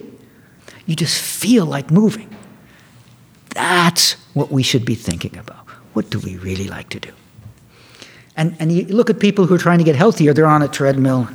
You 0.85 0.95
just 0.95 1.19
feel 1.19 1.65
like 1.65 1.89
moving. 1.89 2.29
That's 3.55 4.11
what 4.35 4.51
we 4.51 4.61
should 4.61 4.85
be 4.85 4.93
thinking 4.93 5.35
about. 5.35 5.65
What 5.93 6.11
do 6.11 6.19
we 6.19 6.37
really 6.37 6.67
like 6.67 6.89
to 6.89 6.99
do? 6.99 7.09
And, 8.37 8.55
and 8.59 8.71
you 8.71 8.85
look 8.85 9.09
at 9.09 9.19
people 9.19 9.47
who 9.47 9.55
are 9.55 9.57
trying 9.57 9.79
to 9.79 9.83
get 9.83 9.95
healthier, 9.95 10.31
they're 10.31 10.45
on 10.45 10.61
a 10.61 10.67
treadmill. 10.67 11.21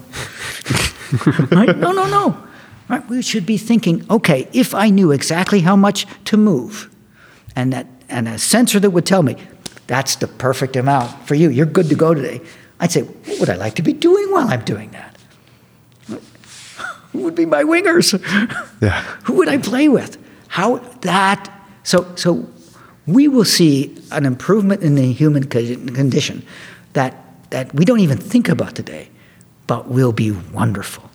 right? 1.51 1.77
No, 1.77 1.91
no, 1.91 2.07
no. 2.07 2.41
Right? 2.89 3.05
We 3.09 3.23
should 3.23 3.45
be 3.45 3.59
thinking, 3.59 4.07
okay, 4.09 4.47
if 4.53 4.73
I 4.73 4.89
knew 4.89 5.11
exactly 5.11 5.63
how 5.63 5.75
much 5.75 6.07
to 6.27 6.37
move, 6.37 6.95
and, 7.57 7.73
that, 7.73 7.89
and 8.09 8.29
a 8.29 8.39
sensor 8.39 8.79
that 8.79 8.91
would 8.91 9.05
tell 9.05 9.25
me, 9.25 9.37
that's 9.87 10.17
the 10.17 10.27
perfect 10.27 10.77
amount 10.77 11.27
for 11.27 11.35
you, 11.35 11.51
you're 11.51 11.67
good 11.67 11.89
to 11.89 11.95
go 11.95 12.15
today, 12.15 12.41
I'd 12.81 12.91
say, 12.91 13.03
what 13.03 13.41
would 13.41 13.51
I 13.51 13.57
like 13.57 13.75
to 13.77 13.83
be 13.83 13.93
doing 13.93 14.31
while 14.31 14.49
I'm 14.49 14.65
doing 14.65 14.91
that? 14.91 15.17
Who 17.13 17.21
would 17.21 17.35
be 17.37 17.47
my 17.47 17.63
wingers? 17.63 18.13
Yeah. 18.83 19.01
Who 19.25 19.35
would 19.35 19.49
I 19.49 19.59
play 19.59 19.89
with? 19.89 20.19
How 20.49 20.79
that 21.03 21.51
so 21.85 22.13
so 22.17 22.49
we 23.07 23.29
will 23.29 23.45
see 23.45 23.97
an 24.11 24.25
improvement 24.27 24.83
in 24.83 24.97
the 24.97 25.13
human 25.13 25.45
condition 25.45 26.45
that 26.95 27.15
that 27.51 27.73
we 27.73 27.85
don't 27.85 28.01
even 28.01 28.19
think 28.19 28.49
about 28.49 28.75
today, 28.75 29.09
but 29.69 29.89
will 29.89 30.13
be 30.13 30.33
wonderful. 30.33 31.09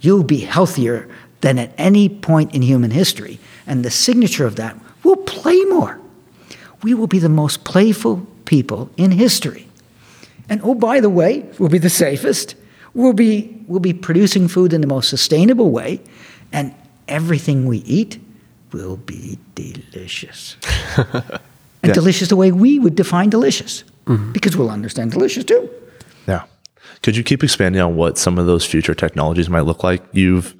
You'll 0.00 0.24
be 0.24 0.38
healthier 0.38 1.06
than 1.42 1.58
at 1.58 1.72
any 1.76 2.08
point 2.08 2.54
in 2.54 2.62
human 2.62 2.90
history, 2.90 3.38
and 3.66 3.84
the 3.84 3.90
signature 3.90 4.46
of 4.46 4.56
that 4.56 4.76
will 5.04 5.16
play 5.16 5.60
more. 5.66 6.00
We 6.82 6.94
will 6.94 7.06
be 7.06 7.18
the 7.18 7.28
most 7.28 7.64
playful 7.64 8.26
people 8.44 8.90
in 8.96 9.12
history. 9.12 9.68
And 10.48 10.60
oh, 10.64 10.74
by 10.74 11.00
the 11.00 11.10
way, 11.10 11.46
we'll 11.58 11.68
be 11.68 11.78
the 11.78 11.90
safest. 11.90 12.56
We'll 12.94 13.12
be, 13.12 13.64
we'll 13.66 13.80
be 13.80 13.94
producing 13.94 14.48
food 14.48 14.72
in 14.72 14.80
the 14.80 14.86
most 14.86 15.08
sustainable 15.08 15.70
way, 15.70 16.00
and 16.52 16.74
everything 17.08 17.66
we 17.66 17.78
eat 17.78 18.18
will 18.72 18.96
be 18.96 19.38
delicious. 19.54 20.56
and 20.96 21.40
yeah. 21.84 21.92
delicious 21.92 22.28
the 22.28 22.36
way 22.36 22.52
we 22.52 22.78
would 22.78 22.94
define 22.94 23.30
delicious, 23.30 23.84
mm-hmm. 24.06 24.32
because 24.32 24.56
we'll 24.56 24.70
understand 24.70 25.12
delicious 25.12 25.44
too. 25.44 25.70
Yeah. 26.26 26.44
Could 27.02 27.16
you 27.16 27.24
keep 27.24 27.42
expanding 27.42 27.80
on 27.80 27.96
what 27.96 28.18
some 28.18 28.38
of 28.38 28.46
those 28.46 28.64
future 28.64 28.94
technologies 28.94 29.48
might 29.48 29.62
look 29.62 29.82
like? 29.82 30.02
You've 30.12 30.54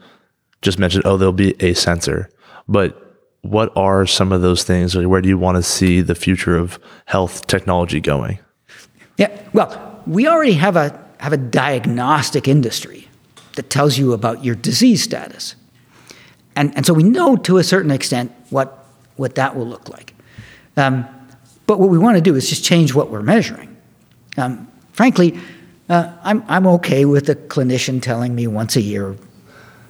just 0.63 0.79
mentioned, 0.79 1.05
oh, 1.07 1.17
there'll 1.17 1.33
be 1.33 1.55
a 1.61 1.75
sensor, 1.75 2.31
but 2.69 3.12
what 3.43 3.77
are 3.77 4.07
some 4.07 4.33
of 4.33 4.41
those 4.41 4.65
things, 4.65 4.97
or 4.97 5.09
where 5.09 5.21
do 5.21 5.29
you 5.29 5.37
want 5.37 5.57
to 5.57 5.63
see 5.63 6.01
the 6.01 6.15
future 6.15 6.57
of 6.57 6.79
health 7.07 7.47
technology 7.47 8.01
going? 8.01 8.39
Yeah, 9.19 9.37
well, 9.53 10.03
we 10.07 10.27
already 10.27 10.55
have 10.55 10.77
a, 10.77 10.99
have 11.19 11.33
a 11.33 11.37
diagnostic 11.37 12.49
industry 12.49 13.09
that 13.57 13.69
tells 13.69 13.99
you 13.99 14.13
about 14.13 14.45
your 14.45 14.55
disease 14.55 15.03
status. 15.03 15.57
And, 16.57 16.75
and 16.77 16.87
so 16.87 16.95
we 16.95 17.03
know 17.03 17.37
to 17.37 17.59
a 17.59 17.65
certain 17.65 17.91
extent 17.91 18.33
what, 18.51 18.87
what 19.17 19.35
that 19.35 19.57
will 19.57 19.67
look 19.67 19.89
like. 19.89 20.15
Um, 20.77 21.07
but 21.67 21.79
what 21.79 21.91
we 21.91 21.99
want 21.99 22.17
to 22.17 22.23
do 22.23 22.35
is 22.35 22.49
just 22.49 22.65
change 22.65 22.95
what 22.95 23.11
we're 23.11 23.23
measuring. 23.23 23.77
Um, 24.37 24.71
frankly, 24.93 25.39
uh, 25.89 26.13
I'm, 26.23 26.45
I'm 26.49 26.67
okay 26.67 27.05
with 27.05 27.29
a 27.29 27.35
clinician 27.35 28.01
telling 28.01 28.35
me 28.35 28.47
once 28.47 28.77
a 28.77 28.81
year 28.81 29.17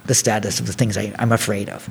the 0.05 0.13
status 0.13 0.59
of 0.59 0.67
the 0.67 0.73
things 0.73 0.97
I, 0.97 1.13
am 1.17 1.31
afraid 1.31 1.69
of. 1.69 1.89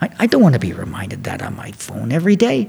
I, 0.00 0.10
I 0.20 0.26
don't 0.26 0.42
want 0.42 0.54
to 0.54 0.58
be 0.58 0.72
reminded 0.72 1.24
that 1.24 1.42
on 1.42 1.56
my 1.56 1.72
phone 1.72 2.12
every 2.12 2.36
day. 2.36 2.68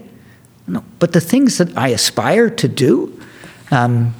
No, 0.67 0.83
but 0.99 1.13
the 1.13 1.21
things 1.21 1.57
that 1.57 1.75
I 1.77 1.89
aspire 1.89 2.49
to 2.49 2.67
do, 2.67 3.19
um, 3.71 4.13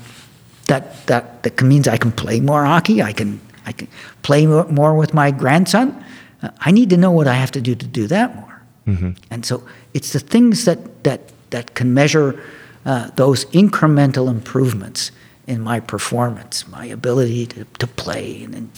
that 0.68 1.06
that 1.08 1.44
that 1.44 1.62
means 1.62 1.88
I 1.88 1.98
can 1.98 2.12
play 2.12 2.40
more 2.40 2.66
hockey. 2.66 3.02
I 3.02 3.14
can 3.14 3.40
I 3.66 3.72
can 3.72 3.88
play 4.22 4.46
more 4.46 4.96
with 4.96 5.14
my 5.14 5.32
grandson. 5.32 6.04
Uh, 6.42 6.50
I 6.60 6.72
need 6.72 6.90
to 6.90 6.98
know 6.98 7.12
what 7.12 7.28
I 7.28 7.34
have 7.34 7.52
to 7.52 7.62
do 7.62 7.76
to 7.76 7.86
do 7.86 8.08
that 8.08 8.36
more. 8.36 8.62
Mm-hmm. 8.88 9.12
And 9.30 9.46
so 9.46 9.64
it's 9.94 10.14
the 10.14 10.20
things 10.20 10.66
that 10.66 11.04
that 11.04 11.32
that 11.52 11.76
can 11.76 11.94
measure 11.94 12.42
uh, 12.86 13.12
those 13.16 13.46
incremental 13.46 14.30
improvements 14.30 15.12
in 15.48 15.62
my 15.62 15.80
performance, 15.80 16.68
my 16.68 16.86
ability 16.86 17.46
to, 17.46 17.66
to 17.80 17.88
play 17.88 18.44
and, 18.44 18.56
and 18.56 18.70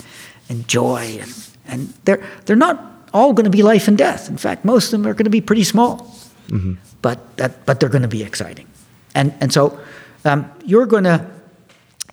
enjoy, 0.49 1.19
and 1.21 1.33
and 1.65 1.93
they're 2.05 2.23
they're 2.45 2.55
not 2.55 2.92
all 3.13 3.33
going 3.33 3.45
to 3.45 3.49
be 3.49 3.63
life 3.63 3.87
and 3.87 3.97
death. 3.97 4.29
In 4.29 4.37
fact, 4.37 4.65
most 4.65 4.85
of 4.85 4.91
them 4.91 5.07
are 5.07 5.13
going 5.13 5.25
to 5.25 5.29
be 5.29 5.41
pretty 5.41 5.63
small, 5.63 6.15
mm-hmm. 6.47 6.73
but 7.01 7.37
that 7.37 7.65
but 7.65 7.79
they're 7.79 7.89
going 7.89 8.01
to 8.01 8.07
be 8.07 8.23
exciting, 8.23 8.67
and 9.15 9.33
and 9.39 9.53
so 9.53 9.79
um, 10.25 10.49
you're 10.65 10.85
going 10.85 11.03
to 11.03 11.25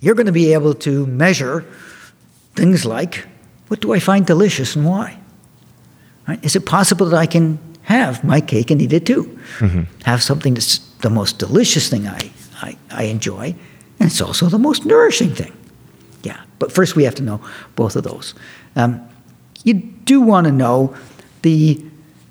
you're 0.01 0.15
going 0.15 0.27
to 0.27 0.33
be 0.33 0.53
able 0.53 0.75
to 0.75 1.07
measure 1.07 1.65
things 2.55 2.85
like 2.85 3.27
what 3.71 3.81
do 3.81 3.93
I 3.93 4.01
find 4.01 4.27
delicious 4.27 4.75
and 4.75 4.85
why. 4.85 5.17
Right? 6.27 6.45
Is 6.45 6.57
it 6.57 6.67
possible 6.67 7.07
that 7.07 7.17
I 7.17 7.27
can 7.27 7.59
have 7.83 8.25
my 8.25 8.41
cake 8.41 8.71
and 8.73 8.83
eat 8.83 8.93
it 8.93 9.07
too? 9.07 9.39
Mm-hmm. 9.59 9.83
Have 10.05 10.23
something 10.23 10.55
that's 10.55 10.79
the 11.03 11.11
most 11.11 11.39
delicious 11.39 11.89
thing 11.89 12.09
I, 12.09 12.33
I, 12.61 12.77
I 12.91 13.05
enjoy, 13.05 13.55
and 14.01 14.11
it's 14.11 14.21
also 14.21 14.47
the 14.47 14.59
most 14.59 14.85
nourishing 14.85 15.33
thing. 15.35 15.53
Yeah, 16.25 16.41
but 16.59 16.73
first 16.73 16.97
we 16.97 17.05
have 17.05 17.15
to 17.15 17.23
know 17.23 17.41
both 17.77 17.95
of 17.95 18.03
those. 18.03 18.35
Um, 18.75 19.09
you 19.65 19.75
do 19.75 20.21
want 20.21 20.47
to 20.47 20.53
know 20.53 20.97
the 21.43 21.85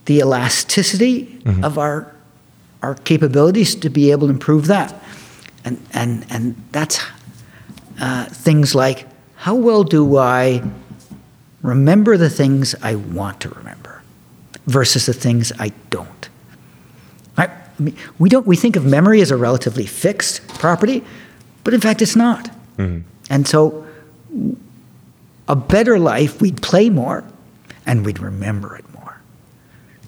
the 0.05 0.19
elasticity 0.19 1.25
mm-hmm. 1.25 1.63
of 1.63 1.77
our 1.77 2.13
our 2.81 2.95
capabilities 2.95 3.75
to 3.75 3.89
be 3.89 4.11
able 4.11 4.27
to 4.27 4.33
improve 4.33 4.67
that, 4.67 4.93
and 5.63 5.79
and 5.93 6.25
and 6.29 6.55
that's 6.71 6.99
uh, 7.99 8.25
things 8.25 8.73
like 8.73 9.07
how 9.35 9.55
well 9.55 9.83
do 9.83 10.17
I 10.17 10.63
remember 11.61 12.17
the 12.17 12.29
things 12.29 12.75
I 12.81 12.95
want 12.95 13.41
to 13.41 13.49
remember 13.49 14.01
versus 14.65 15.05
the 15.05 15.13
things 15.13 15.51
I 15.59 15.71
don't. 15.89 16.29
I 17.37 17.49
mean, 17.81 17.95
we 18.17 18.29
don't 18.29 18.45
we 18.45 18.55
think 18.57 18.75
of 18.75 18.85
memory 18.85 19.21
as 19.21 19.31
a 19.31 19.37
relatively 19.37 19.85
fixed 19.85 20.45
property, 20.59 21.03
but 21.63 21.73
in 21.73 21.79
fact 21.79 22.01
it's 22.01 22.15
not. 22.15 22.51
Mm-hmm. 22.77 22.99
And 23.29 23.47
so 23.47 23.87
a 25.49 25.55
better 25.55 25.97
life, 25.97 26.39
we'd 26.39 26.61
play 26.61 26.89
more 26.89 27.25
and 27.85 28.05
we'd 28.05 28.19
remember 28.19 28.75
it 28.75 28.85
more. 28.93 29.19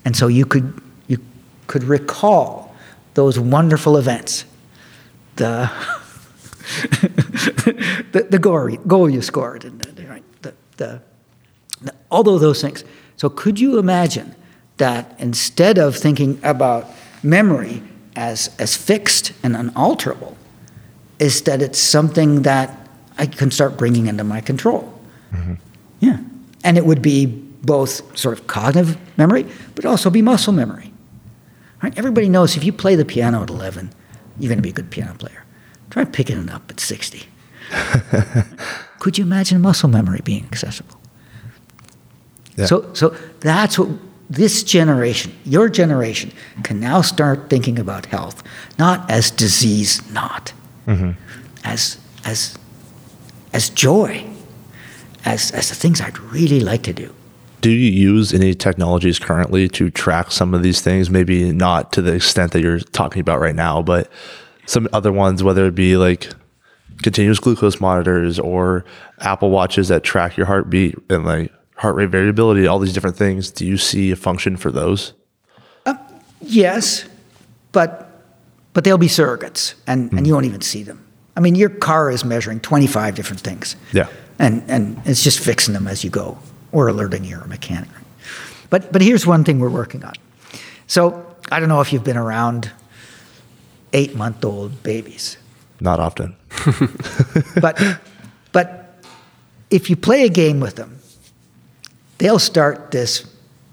And 0.05 0.15
so 0.15 0.27
you 0.27 0.45
could, 0.45 0.79
you 1.07 1.17
could 1.65 1.83
recall 1.83 2.75
those 3.15 3.39
wonderful 3.39 3.97
events, 3.97 4.45
the, 5.37 5.69
the, 8.11 8.27
the 8.29 8.39
goal, 8.39 8.69
goal 8.87 9.09
you 9.09 9.21
scored, 9.21 9.65
and 9.65 9.81
the, 9.81 9.91
the, 9.91 10.53
the, 10.77 11.01
the, 11.81 11.93
all 12.09 12.23
those 12.23 12.61
things. 12.61 12.83
So 13.17 13.29
could 13.29 13.59
you 13.59 13.79
imagine 13.79 14.35
that 14.77 15.15
instead 15.19 15.77
of 15.77 15.95
thinking 15.95 16.39
about 16.43 16.87
memory 17.23 17.83
as, 18.15 18.55
as 18.59 18.75
fixed 18.75 19.33
and 19.43 19.55
unalterable, 19.55 20.37
is 21.17 21.41
that 21.43 21.61
it's 21.61 21.79
something 21.79 22.43
that 22.43 22.87
I 23.17 23.25
can 23.25 23.51
start 23.51 23.77
bringing 23.77 24.07
into 24.07 24.23
my 24.23 24.41
control? 24.41 25.00
Mm-hmm. 25.33 25.53
Yeah. 25.99 26.19
And 26.63 26.77
it 26.77 26.85
would 26.85 27.01
be 27.01 27.25
both 27.25 28.17
sort 28.17 28.37
of 28.37 28.47
cognitive 28.47 28.97
memory, 29.17 29.45
but 29.75 29.85
also 29.85 30.09
be 30.09 30.21
muscle 30.21 30.53
memory. 30.53 30.91
Right? 31.81 31.97
Everybody 31.97 32.29
knows 32.29 32.57
if 32.57 32.63
you 32.63 32.73
play 32.73 32.95
the 32.95 33.05
piano 33.05 33.43
at 33.43 33.49
11, 33.49 33.91
you're 34.39 34.49
going 34.49 34.57
to 34.57 34.63
be 34.63 34.69
a 34.69 34.73
good 34.73 34.91
piano 34.91 35.13
player. 35.13 35.43
Try 35.89 36.05
picking 36.05 36.37
it 36.37 36.49
up 36.49 36.69
at 36.69 36.79
60. 36.79 37.23
Could 38.99 39.17
you 39.17 39.23
imagine 39.23 39.61
muscle 39.61 39.89
memory 39.89 40.21
being 40.23 40.45
accessible? 40.45 40.99
Yeah. 42.57 42.65
So, 42.65 42.93
so 42.93 43.09
that's 43.39 43.79
what 43.79 43.89
this 44.29 44.63
generation, 44.63 45.35
your 45.43 45.69
generation, 45.69 46.31
can 46.63 46.79
now 46.79 47.01
start 47.01 47.49
thinking 47.49 47.77
about 47.77 48.05
health, 48.05 48.43
not 48.77 49.09
as 49.09 49.29
disease, 49.31 50.01
not 50.11 50.53
mm-hmm. 50.87 51.11
as 51.63 51.97
as 52.23 52.57
as 53.53 53.69
joy, 53.69 54.25
as, 55.25 55.51
as 55.51 55.69
the 55.69 55.75
things 55.75 56.01
I'd 56.01 56.17
really 56.19 56.59
like 56.59 56.83
to 56.83 56.93
do. 56.93 57.13
Do 57.61 57.69
you 57.69 57.91
use 57.91 58.33
any 58.33 58.55
technologies 58.55 59.19
currently 59.19 59.67
to 59.69 59.91
track 59.91 60.31
some 60.31 60.53
of 60.53 60.63
these 60.63 60.81
things? 60.81 61.11
Maybe 61.11 61.51
not 61.51 61.93
to 61.93 62.01
the 62.01 62.13
extent 62.13 62.53
that 62.53 62.61
you're 62.61 62.79
talking 62.79 63.19
about 63.19 63.39
right 63.39 63.55
now, 63.55 63.83
but 63.83 64.09
some 64.65 64.87
other 64.93 65.11
ones, 65.11 65.43
whether 65.43 65.67
it 65.67 65.75
be 65.75 65.95
like 65.95 66.31
continuous 67.03 67.39
glucose 67.39 67.79
monitors 67.79 68.39
or 68.39 68.83
Apple 69.19 69.51
watches 69.51 69.89
that 69.89 70.03
track 70.03 70.37
your 70.37 70.47
heartbeat 70.47 70.95
and 71.09 71.23
like 71.23 71.51
heart 71.75 71.95
rate 71.95 72.09
variability, 72.09 72.65
all 72.65 72.79
these 72.79 72.93
different 72.93 73.15
things. 73.15 73.51
Do 73.51 73.65
you 73.65 73.77
see 73.77 74.09
a 74.09 74.15
function 74.15 74.57
for 74.57 74.71
those? 74.71 75.13
Uh, 75.85 75.95
yes, 76.41 77.05
but 77.71 78.07
but 78.73 78.85
they'll 78.85 78.97
be 78.97 79.07
surrogates, 79.07 79.73
and, 79.85 80.09
mm. 80.09 80.17
and 80.17 80.25
you 80.25 80.33
won't 80.33 80.45
even 80.45 80.61
see 80.61 80.81
them. 80.81 81.05
I 81.35 81.41
mean, 81.41 81.55
your 81.55 81.69
car 81.69 82.09
is 82.09 82.23
measuring 82.23 82.61
25 82.61 83.15
different 83.15 83.41
things. 83.41 83.75
Yeah 83.91 84.07
and 84.41 84.63
and 84.67 85.01
it's 85.05 85.23
just 85.23 85.39
fixing 85.39 85.73
them 85.73 85.87
as 85.87 86.03
you 86.03 86.09
go 86.09 86.37
or 86.71 86.87
alerting 86.89 87.23
your 87.23 87.45
mechanic. 87.45 87.89
But 88.69 88.91
but 88.91 89.01
here's 89.01 89.25
one 89.25 89.43
thing 89.43 89.59
we're 89.59 89.69
working 89.69 90.03
on. 90.03 90.13
So 90.87 91.25
I 91.51 91.59
don't 91.59 91.69
know 91.69 91.81
if 91.81 91.93
you've 91.93 92.03
been 92.03 92.17
around 92.17 92.71
eight 93.93 94.15
month 94.15 94.43
old 94.43 94.83
babies. 94.83 95.37
Not 95.79 95.99
often. 95.99 96.35
but 97.61 97.79
but 98.51 99.03
if 99.69 99.89
you 99.89 99.95
play 99.95 100.25
a 100.25 100.29
game 100.29 100.59
with 100.59 100.75
them, 100.75 100.99
they'll 102.17 102.39
start 102.39 102.91
this 102.91 103.21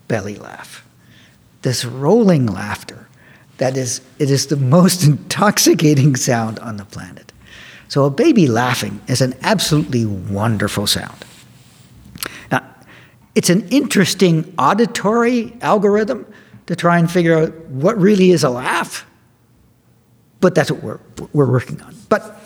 belly 0.06 0.36
laugh, 0.36 0.86
this 1.62 1.84
rolling 1.84 2.46
laughter. 2.46 3.08
That 3.58 3.76
is, 3.76 4.00
it 4.20 4.30
is 4.30 4.46
the 4.46 4.56
most 4.56 5.04
intoxicating 5.08 6.14
sound 6.14 6.60
on 6.60 6.76
the 6.76 6.84
planet. 6.84 7.28
So 7.89 8.05
a 8.05 8.11
baby 8.11 8.47
laughing 8.47 9.01
is 9.09 9.20
an 9.20 9.34
absolutely 9.43 10.05
wonderful 10.05 10.86
sound. 10.86 11.24
Now, 12.53 12.62
it's 13.34 13.51
an 13.51 13.66
interesting 13.70 14.53
auditory 14.59 15.57
algorithm 15.62 16.26
to 16.66 16.76
try 16.76 16.99
and 16.99 17.11
figure 17.11 17.36
out 17.36 17.55
what 17.68 17.99
really 17.99 18.30
is 18.30 18.45
a 18.45 18.51
laugh, 18.51 19.07
but 20.41 20.55
that's 20.55 20.70
what 20.70 20.82
we're, 20.82 21.01
we're 21.32 21.51
working 21.51 21.80
on. 21.80 21.95
But, 22.11 22.39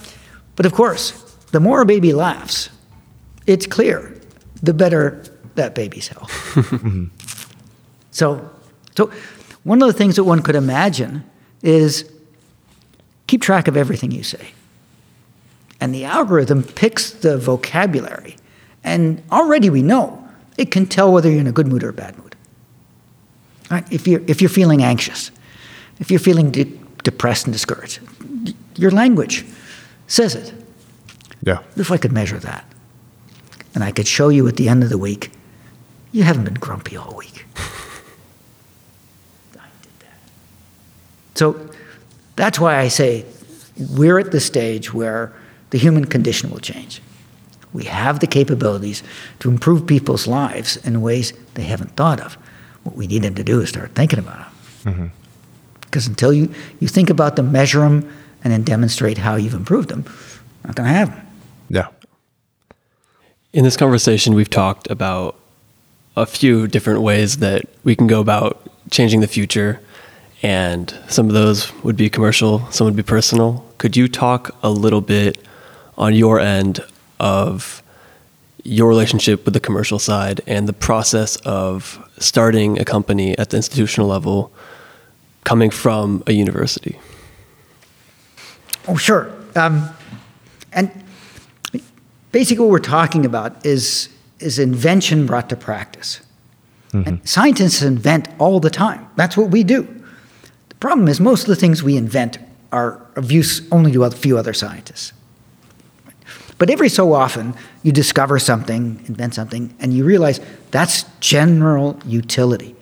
but 0.54 0.64
of 0.64 0.72
course, 0.72 1.10
the 1.50 1.58
more 1.58 1.82
a 1.82 1.86
baby 1.86 2.12
laughs, 2.12 2.70
it's 3.46 3.66
clear, 3.66 4.16
the 4.62 4.72
better 4.72 5.24
that 5.56 5.74
baby's 5.74 6.06
health. 6.08 6.30
so, 8.12 8.48
so 8.96 9.10
one 9.64 9.82
of 9.82 9.88
the 9.88 9.92
things 9.92 10.16
that 10.16 10.24
one 10.24 10.40
could 10.40 10.54
imagine 10.54 11.24
is 11.62 12.10
keep 13.26 13.42
track 13.42 13.66
of 13.66 13.76
everything 13.76 14.12
you 14.12 14.22
say. 14.22 14.52
And 15.82 15.92
the 15.92 16.04
algorithm 16.04 16.62
picks 16.62 17.10
the 17.10 17.36
vocabulary. 17.36 18.36
And 18.84 19.20
already 19.32 19.68
we 19.68 19.82
know 19.82 20.28
it 20.56 20.70
can 20.70 20.86
tell 20.86 21.12
whether 21.12 21.28
you're 21.28 21.40
in 21.40 21.48
a 21.48 21.52
good 21.52 21.66
mood 21.66 21.82
or 21.82 21.88
a 21.88 21.92
bad 21.92 22.16
mood. 22.18 22.36
Right? 23.68 23.84
If, 23.92 24.06
you're, 24.06 24.22
if 24.28 24.40
you're 24.40 24.48
feeling 24.48 24.84
anxious, 24.84 25.32
if 25.98 26.08
you're 26.08 26.20
feeling 26.20 26.52
de- 26.52 26.78
depressed 27.02 27.46
and 27.46 27.52
discouraged, 27.52 27.98
your 28.76 28.92
language 28.92 29.44
says 30.06 30.36
it. 30.36 30.54
Yeah. 31.42 31.58
If 31.76 31.90
I 31.90 31.96
could 31.96 32.12
measure 32.12 32.38
that, 32.38 32.64
and 33.74 33.82
I 33.82 33.90
could 33.90 34.06
show 34.06 34.28
you 34.28 34.46
at 34.46 34.54
the 34.54 34.68
end 34.68 34.84
of 34.84 34.88
the 34.88 34.98
week, 34.98 35.32
you 36.12 36.22
haven't 36.22 36.44
been 36.44 36.54
grumpy 36.54 36.96
all 36.96 37.16
week. 37.16 37.44
I 39.56 39.66
did 39.82 39.90
that. 39.98 40.20
So 41.34 41.70
that's 42.36 42.60
why 42.60 42.78
I 42.78 42.86
say 42.86 43.24
we're 43.76 44.20
at 44.20 44.30
the 44.30 44.38
stage 44.38 44.94
where 44.94 45.32
the 45.72 45.78
human 45.78 46.04
condition 46.04 46.50
will 46.50 46.60
change. 46.60 47.00
We 47.72 47.84
have 47.84 48.20
the 48.20 48.26
capabilities 48.26 49.02
to 49.40 49.50
improve 49.50 49.86
people's 49.86 50.26
lives 50.26 50.76
in 50.76 51.00
ways 51.00 51.32
they 51.54 51.62
haven't 51.62 51.96
thought 51.96 52.20
of. 52.20 52.34
What 52.82 52.94
we 52.94 53.06
need 53.06 53.22
them 53.22 53.34
to 53.36 53.42
do 53.42 53.60
is 53.60 53.70
start 53.70 53.94
thinking 53.94 54.18
about 54.18 54.36
them. 54.84 54.92
Mm-hmm. 54.92 55.06
Because 55.80 56.06
until 56.06 56.32
you, 56.32 56.52
you 56.78 56.88
think 56.88 57.08
about 57.08 57.36
them, 57.36 57.50
measure 57.50 57.80
them, 57.80 58.12
and 58.44 58.52
then 58.52 58.62
demonstrate 58.62 59.16
how 59.16 59.36
you've 59.36 59.54
improved 59.54 59.88
them, 59.88 60.04
not 60.62 60.74
going 60.74 60.88
to 60.88 60.94
have 60.94 61.08
them. 61.08 61.26
Yeah. 61.70 61.88
In 63.54 63.64
this 63.64 63.76
conversation, 63.76 64.34
we've 64.34 64.50
talked 64.50 64.90
about 64.90 65.38
a 66.16 66.26
few 66.26 66.66
different 66.66 67.00
ways 67.00 67.38
that 67.38 67.62
we 67.82 67.96
can 67.96 68.06
go 68.06 68.20
about 68.20 68.68
changing 68.90 69.20
the 69.20 69.26
future 69.26 69.80
and 70.42 70.94
some 71.08 71.28
of 71.28 71.34
those 71.34 71.72
would 71.82 71.96
be 71.96 72.10
commercial, 72.10 72.70
some 72.70 72.84
would 72.86 72.96
be 72.96 73.02
personal. 73.02 73.64
Could 73.78 73.96
you 73.96 74.08
talk 74.08 74.54
a 74.62 74.70
little 74.70 75.00
bit 75.00 75.38
on 75.96 76.14
your 76.14 76.40
end 76.40 76.80
of 77.20 77.82
your 78.64 78.88
relationship 78.88 79.44
with 79.44 79.54
the 79.54 79.60
commercial 79.60 79.98
side 79.98 80.40
and 80.46 80.68
the 80.68 80.72
process 80.72 81.36
of 81.36 81.98
starting 82.18 82.78
a 82.78 82.84
company 82.84 83.36
at 83.38 83.50
the 83.50 83.56
institutional 83.56 84.08
level 84.08 84.52
coming 85.44 85.70
from 85.70 86.22
a 86.26 86.32
university? 86.32 86.98
Oh, 88.88 88.96
sure. 88.96 89.32
Um, 89.56 89.88
and 90.72 90.90
basically, 92.30 92.64
what 92.64 92.70
we're 92.70 92.78
talking 92.78 93.24
about 93.24 93.64
is, 93.66 94.08
is 94.38 94.58
invention 94.58 95.26
brought 95.26 95.48
to 95.50 95.56
practice. 95.56 96.20
And 96.92 97.26
scientists 97.26 97.80
invent 97.80 98.28
all 98.38 98.60
the 98.60 98.68
time. 98.68 99.08
That's 99.16 99.34
what 99.34 99.48
we 99.50 99.64
do. 99.64 99.88
The 100.68 100.74
problem 100.74 101.08
is, 101.08 101.20
most 101.20 101.42
of 101.42 101.48
the 101.48 101.56
things 101.56 101.82
we 101.82 101.96
invent 101.96 102.38
are 102.70 103.00
of 103.16 103.32
use 103.32 103.66
only 103.72 103.92
to 103.92 104.04
a 104.04 104.10
few 104.10 104.36
other 104.36 104.52
scientists. 104.52 105.14
But 106.62 106.70
every 106.70 106.90
so 106.90 107.12
often, 107.12 107.56
you 107.82 107.90
discover 107.90 108.38
something, 108.38 109.02
invent 109.08 109.34
something, 109.34 109.74
and 109.80 109.92
you 109.92 110.04
realize 110.04 110.38
that's 110.70 111.02
general 111.18 111.98
utility. 112.06 112.76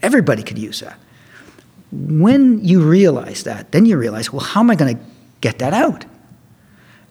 Everybody 0.00 0.42
could 0.42 0.56
use 0.56 0.80
that. 0.80 0.98
When 1.92 2.64
you 2.64 2.80
realize 2.80 3.42
that, 3.42 3.72
then 3.72 3.84
you 3.84 3.98
realize, 3.98 4.32
well, 4.32 4.40
how 4.40 4.60
am 4.60 4.70
I 4.70 4.74
going 4.74 4.96
to 4.96 5.02
get 5.42 5.58
that 5.58 5.74
out? 5.74 6.06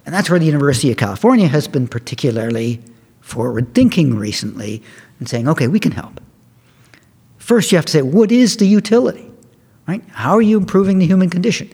And 0.08 0.16
that's 0.16 0.28
where 0.28 0.40
the 0.40 0.48
University 0.48 0.90
of 0.90 0.98
California 0.98 1.48
has 1.48 1.68
been 1.68 1.88
particularly 1.88 2.82
forward 3.22 3.76
thinking 3.76 4.16
recently 4.16 4.82
and 5.20 5.30
saying, 5.30 5.48
okay, 5.48 5.68
we 5.68 5.80
can 5.80 5.92
help. 5.92 6.20
First, 7.38 7.72
you 7.72 7.78
have 7.78 7.86
to 7.86 7.92
say, 7.92 8.02
what 8.02 8.32
is 8.32 8.58
the 8.58 8.66
utility? 8.66 9.30
Right? 9.88 10.04
How 10.10 10.34
are 10.34 10.42
you 10.42 10.58
improving 10.58 10.98
the 10.98 11.06
human 11.06 11.30
condition? 11.30 11.70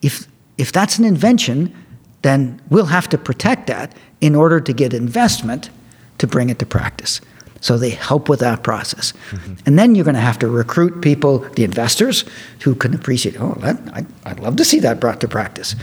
If, 0.00 0.26
if 0.56 0.72
that's 0.72 0.98
an 0.98 1.04
invention, 1.04 1.76
then 2.24 2.58
we'll 2.70 2.86
have 2.86 3.08
to 3.10 3.18
protect 3.18 3.66
that 3.66 3.94
in 4.20 4.34
order 4.34 4.58
to 4.58 4.72
get 4.72 4.94
investment 4.94 5.68
to 6.16 6.26
bring 6.26 6.48
it 6.48 6.58
to 6.58 6.66
practice. 6.66 7.20
So 7.60 7.76
they 7.76 7.90
help 7.90 8.28
with 8.28 8.40
that 8.40 8.62
process. 8.62 9.12
Mm-hmm. 9.30 9.54
And 9.66 9.78
then 9.78 9.94
you're 9.94 10.04
going 10.04 10.14
to 10.14 10.20
have 10.20 10.38
to 10.38 10.48
recruit 10.48 11.02
people, 11.02 11.40
the 11.56 11.64
investors, 11.64 12.24
who 12.62 12.74
can 12.74 12.94
appreciate, 12.94 13.38
oh, 13.38 13.56
that, 13.60 13.78
I, 14.24 14.32
would 14.32 14.40
love 14.40 14.56
to 14.56 14.64
see 14.64 14.80
that 14.80 15.00
brought 15.00 15.20
to 15.20 15.28
practice. 15.28 15.76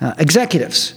Uh, 0.00 0.14
executives 0.18 0.94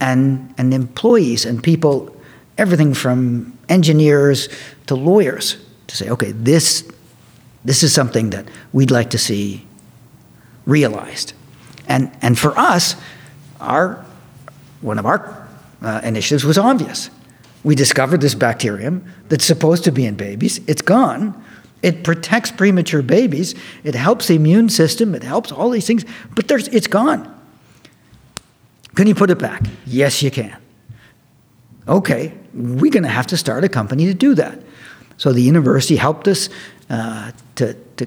and, 0.00 0.54
and 0.58 0.74
employees 0.74 1.46
and 1.46 1.62
people, 1.62 2.14
everything 2.58 2.92
from 2.92 3.58
engineers 3.70 4.48
to 4.86 4.94
lawyers, 4.94 5.56
to 5.86 5.96
say, 5.96 6.10
okay, 6.10 6.32
this, 6.32 6.90
this 7.64 7.82
is 7.82 7.94
something 7.94 8.30
that 8.30 8.46
we'd 8.72 8.90
like 8.90 9.08
to 9.10 9.18
see 9.18 9.66
realized. 10.66 11.32
And, 11.88 12.10
and 12.20 12.38
for 12.38 12.56
us, 12.58 12.96
our, 13.60 14.04
one 14.80 14.98
of 14.98 15.06
our 15.06 15.48
uh, 15.82 16.00
initiatives 16.04 16.44
was 16.44 16.58
obvious. 16.58 17.10
We 17.62 17.74
discovered 17.74 18.20
this 18.20 18.34
bacterium 18.34 19.04
that's 19.28 19.44
supposed 19.44 19.84
to 19.84 19.92
be 19.92 20.06
in 20.06 20.14
babies. 20.14 20.60
It's 20.66 20.82
gone. 20.82 21.42
It 21.82 22.04
protects 22.04 22.50
premature 22.50 23.02
babies. 23.02 23.54
It 23.84 23.94
helps 23.94 24.28
the 24.28 24.34
immune 24.34 24.68
system. 24.68 25.14
It 25.14 25.22
helps 25.22 25.52
all 25.52 25.70
these 25.70 25.86
things, 25.86 26.04
but 26.34 26.48
there's, 26.48 26.68
it's 26.68 26.86
gone. 26.86 27.34
Can 28.94 29.06
you 29.06 29.14
put 29.14 29.30
it 29.30 29.38
back? 29.38 29.62
Yes, 29.86 30.22
you 30.22 30.30
can. 30.30 30.56
Okay, 31.88 32.34
we're 32.52 32.90
going 32.90 33.02
to 33.02 33.08
have 33.08 33.26
to 33.28 33.36
start 33.36 33.64
a 33.64 33.68
company 33.68 34.06
to 34.06 34.14
do 34.14 34.34
that. 34.34 34.60
So 35.16 35.32
the 35.32 35.42
university 35.42 35.96
helped 35.96 36.28
us 36.28 36.48
uh, 36.88 37.32
to, 37.56 37.74
to, 37.74 38.06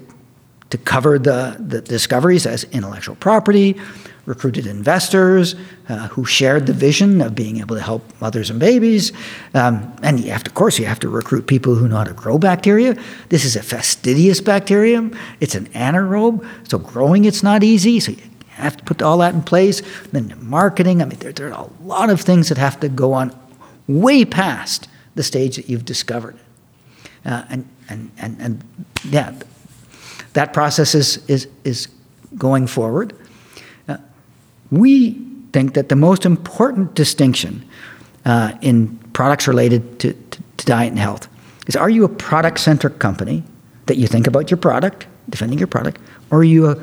to 0.70 0.78
cover 0.78 1.18
the, 1.18 1.56
the 1.58 1.80
discoveries 1.80 2.46
as 2.46 2.64
intellectual 2.64 3.16
property, 3.16 3.80
recruited 4.26 4.66
investors 4.66 5.54
uh, 5.88 6.08
who 6.08 6.24
shared 6.24 6.66
the 6.66 6.72
vision 6.72 7.20
of 7.20 7.34
being 7.34 7.58
able 7.58 7.76
to 7.76 7.82
help 7.82 8.02
mothers 8.20 8.50
and 8.50 8.58
babies. 8.58 9.12
Um, 9.52 9.94
and 10.02 10.18
you 10.20 10.30
have 10.30 10.44
to, 10.44 10.50
of 10.50 10.54
course, 10.54 10.78
you 10.78 10.86
have 10.86 11.00
to 11.00 11.08
recruit 11.08 11.46
people 11.46 11.74
who 11.74 11.88
know 11.88 11.96
how 11.96 12.04
to 12.04 12.14
grow 12.14 12.38
bacteria. 12.38 12.96
This 13.28 13.44
is 13.44 13.56
a 13.56 13.62
fastidious 13.62 14.40
bacterium. 14.40 15.16
It's 15.40 15.54
an 15.54 15.66
anaerobe, 15.74 16.46
so 16.68 16.78
growing 16.78 17.24
it's 17.24 17.42
not 17.42 17.62
easy. 17.62 18.00
So 18.00 18.12
you 18.12 18.22
have 18.50 18.76
to 18.76 18.84
put 18.84 19.02
all 19.02 19.18
that 19.18 19.34
in 19.34 19.42
place. 19.42 19.82
Then 20.12 20.34
marketing. 20.40 21.02
I 21.02 21.04
mean, 21.04 21.18
there, 21.18 21.32
there 21.32 21.52
are 21.52 21.66
a 21.66 21.82
lot 21.82 22.10
of 22.10 22.20
things 22.20 22.48
that 22.48 22.58
have 22.58 22.80
to 22.80 22.88
go 22.88 23.12
on 23.12 23.38
way 23.86 24.24
past 24.24 24.88
the 25.14 25.22
stage 25.22 25.56
that 25.56 25.68
you've 25.68 25.84
discovered. 25.84 26.38
Uh, 27.24 27.44
and, 27.48 27.68
and, 27.88 28.10
and, 28.18 28.40
and 28.40 28.64
yeah, 29.08 29.34
that 30.32 30.52
process 30.52 30.94
is, 30.94 31.24
is, 31.28 31.48
is 31.64 31.88
going 32.36 32.66
forward. 32.66 33.16
We 34.70 35.12
think 35.52 35.74
that 35.74 35.88
the 35.88 35.96
most 35.96 36.26
important 36.26 36.94
distinction 36.94 37.64
uh, 38.24 38.52
in 38.60 38.98
products 39.12 39.46
related 39.46 40.00
to, 40.00 40.12
to, 40.12 40.42
to 40.56 40.66
diet 40.66 40.90
and 40.90 40.98
health 40.98 41.28
is 41.66 41.76
are 41.76 41.90
you 41.90 42.04
a 42.04 42.08
product 42.08 42.60
centric 42.60 42.98
company 42.98 43.42
that 43.86 43.96
you 43.96 44.06
think 44.06 44.26
about 44.26 44.50
your 44.50 44.58
product, 44.58 45.06
defending 45.28 45.58
your 45.58 45.68
product, 45.68 46.00
or 46.30 46.38
are 46.38 46.44
you 46.44 46.66
a 46.70 46.76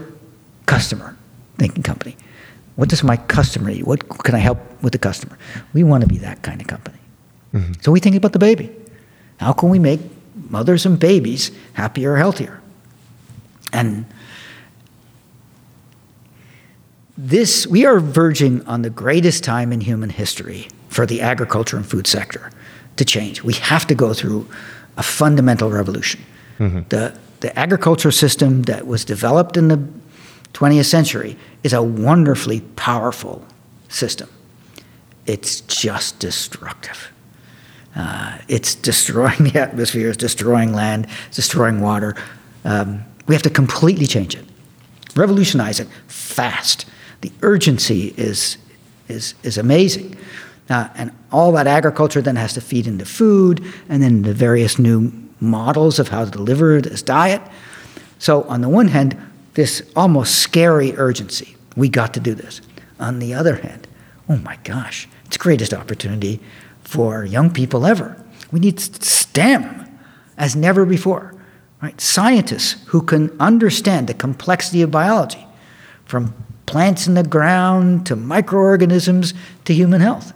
customer 0.65 1.17
thinking 1.57 1.83
company? 1.83 2.15
What 2.75 2.89
does 2.89 3.03
my 3.03 3.17
customer 3.17 3.69
need? 3.69 3.83
What 3.83 4.07
can 4.23 4.35
I 4.35 4.39
help 4.39 4.59
with 4.81 4.93
the 4.93 4.99
customer? 4.99 5.37
We 5.73 5.83
want 5.83 6.01
to 6.01 6.07
be 6.07 6.17
that 6.19 6.41
kind 6.41 6.61
of 6.61 6.67
company. 6.67 6.97
Mm-hmm. 7.53 7.73
So 7.81 7.91
we 7.91 7.99
think 7.99 8.15
about 8.15 8.33
the 8.33 8.39
baby. 8.39 8.69
How 9.37 9.51
can 9.51 9.69
we 9.69 9.79
make 9.79 9.99
mothers 10.49 10.85
and 10.85 10.99
babies 10.99 11.51
happier, 11.73 12.15
healthier. 12.15 12.61
And 13.73 14.05
this, 17.21 17.67
we 17.67 17.85
are 17.85 17.99
verging 17.99 18.65
on 18.65 18.81
the 18.81 18.89
greatest 18.89 19.43
time 19.43 19.71
in 19.71 19.81
human 19.81 20.09
history 20.09 20.67
for 20.89 21.05
the 21.05 21.21
agriculture 21.21 21.77
and 21.77 21.85
food 21.85 22.07
sector 22.07 22.51
to 22.95 23.05
change. 23.05 23.43
We 23.43 23.53
have 23.53 23.85
to 23.87 23.95
go 23.95 24.13
through 24.13 24.47
a 24.97 25.03
fundamental 25.03 25.69
revolution. 25.69 26.21
Mm-hmm. 26.57 26.81
The, 26.89 27.15
the 27.41 27.57
agriculture 27.57 28.11
system 28.11 28.63
that 28.63 28.87
was 28.87 29.05
developed 29.05 29.55
in 29.55 29.67
the 29.67 29.87
20th 30.53 30.85
century 30.85 31.37
is 31.63 31.73
a 31.73 31.83
wonderfully 31.83 32.61
powerful 32.75 33.45
system. 33.87 34.27
It's 35.27 35.61
just 35.61 36.17
destructive. 36.17 37.11
Uh, 37.95 38.39
it's 38.47 38.73
destroying 38.73 39.43
the 39.43 39.59
atmosphere, 39.59 40.09
it's 40.09 40.17
destroying 40.17 40.73
land, 40.73 41.07
it's 41.27 41.35
destroying 41.35 41.81
water. 41.81 42.15
Um, 42.65 43.03
we 43.27 43.35
have 43.35 43.43
to 43.43 43.51
completely 43.51 44.07
change 44.07 44.35
it, 44.35 44.45
revolutionize 45.15 45.79
it 45.79 45.87
fast. 46.07 46.87
The 47.21 47.31
urgency 47.41 48.13
is, 48.17 48.57
is, 49.07 49.35
is 49.43 49.57
amazing. 49.57 50.17
Uh, 50.69 50.89
and 50.95 51.11
all 51.31 51.51
that 51.53 51.67
agriculture 51.67 52.21
then 52.21 52.35
has 52.35 52.53
to 52.53 52.61
feed 52.61 52.87
into 52.87 53.05
food 53.05 53.63
and 53.89 54.01
then 54.01 54.21
the 54.21 54.33
various 54.33 54.79
new 54.79 55.11
models 55.39 55.99
of 55.99 56.09
how 56.09 56.25
to 56.25 56.31
deliver 56.31 56.81
this 56.81 57.01
diet. 57.01 57.41
So, 58.19 58.43
on 58.43 58.61
the 58.61 58.69
one 58.69 58.87
hand, 58.87 59.17
this 59.53 59.81
almost 59.95 60.35
scary 60.39 60.95
urgency. 60.95 61.55
We 61.75 61.89
got 61.89 62.13
to 62.13 62.19
do 62.19 62.33
this. 62.33 62.61
On 62.99 63.19
the 63.19 63.33
other 63.33 63.55
hand, 63.55 63.87
oh 64.29 64.37
my 64.37 64.57
gosh, 64.63 65.09
it's 65.25 65.37
greatest 65.37 65.73
opportunity 65.73 66.39
for 66.83 67.25
young 67.25 67.51
people 67.51 67.85
ever. 67.85 68.23
We 68.51 68.59
need 68.59 68.79
STEM 68.79 69.87
as 70.37 70.55
never 70.55 70.85
before. 70.85 71.33
Right? 71.81 71.99
Scientists 71.99 72.83
who 72.87 73.01
can 73.01 73.35
understand 73.39 74.07
the 74.07 74.13
complexity 74.13 74.83
of 74.83 74.91
biology, 74.91 75.47
from 76.05 76.33
plants 76.65 77.07
in 77.07 77.13
the 77.13 77.23
ground 77.23 78.05
to 78.07 78.15
microorganisms 78.15 79.33
to 79.65 79.73
human 79.73 80.01
health. 80.01 80.33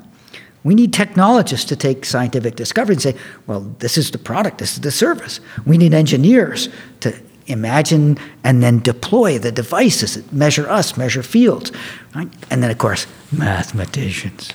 We 0.63 0.73
need 0.73 0.93
technologists 0.93 1.67
to 1.67 1.75
take 1.75 2.05
scientific 2.05 2.55
discovery 2.55 2.95
and 2.95 3.01
say, 3.01 3.15
well, 3.45 3.61
this 3.79 3.97
is 3.97 4.09
the 4.09 4.17
product, 4.17 4.57
this 4.57 4.73
is 4.73 4.81
the 4.81 4.91
service. 4.91 5.39
We 5.65 5.77
need 5.77 5.93
engineers 5.93 6.69
to 7.01 7.15
imagine 7.47 8.17
and 8.43 8.63
then 8.63 8.79
deploy 8.79 9.37
the 9.37 9.51
devices 9.51 10.15
that 10.15 10.33
measure 10.33 10.67
us, 10.67 10.97
measure 10.97 11.21
fields. 11.21 11.71
Right? 12.15 12.27
And 12.49 12.63
then, 12.63 12.71
of 12.71 12.79
course, 12.79 13.05
mathematicians. 13.31 14.51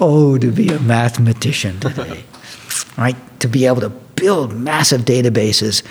Oh, 0.00 0.38
to 0.38 0.50
be 0.50 0.68
a 0.68 0.80
mathematician 0.80 1.80
today. 1.80 2.24
right? 2.96 3.16
To 3.40 3.48
be 3.48 3.66
able 3.66 3.80
to 3.80 3.90
build 3.90 4.54
massive 4.54 5.02
databases 5.02 5.82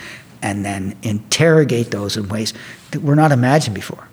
and 0.42 0.64
then 0.64 0.96
interrogate 1.02 1.92
those 1.92 2.16
in 2.16 2.28
ways 2.28 2.52
that 2.90 3.02
were 3.02 3.14
not 3.14 3.30
imagined 3.30 3.74
before. 3.74 4.08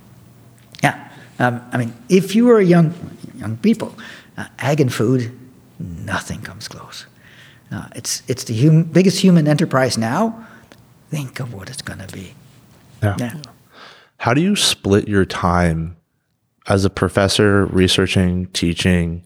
Yeah. 1.40 1.48
Um, 1.48 1.62
I 1.72 1.78
mean, 1.78 1.94
if 2.10 2.36
you 2.36 2.50
are 2.50 2.62
young, 2.62 2.94
young 3.36 3.58
people, 3.58 3.96
uh, 4.38 4.48
ag 4.60 4.82
and 4.82 4.94
food, 4.94 5.38
nothing 5.80 6.42
comes 6.42 6.68
close. 6.68 7.06
Uh, 7.72 7.88
it's, 7.96 8.24
it's 8.28 8.44
the 8.46 8.60
hum- 8.60 8.84
biggest 8.84 9.20
human 9.20 9.48
enterprise 9.48 9.98
now 9.98 10.48
think 11.10 11.40
of 11.40 11.54
what 11.54 11.70
it's 11.70 11.82
going 11.82 12.00
to 12.00 12.14
be. 12.14 12.34
Yeah. 13.02 13.16
yeah. 13.20 13.42
How 14.18 14.34
do 14.34 14.42
you 14.42 14.56
split 14.56 15.08
your 15.08 15.26
time 15.26 15.96
as 16.68 16.86
a 16.86 16.90
professor, 16.90 17.66
researching, 17.68 18.48
teaching, 18.48 19.26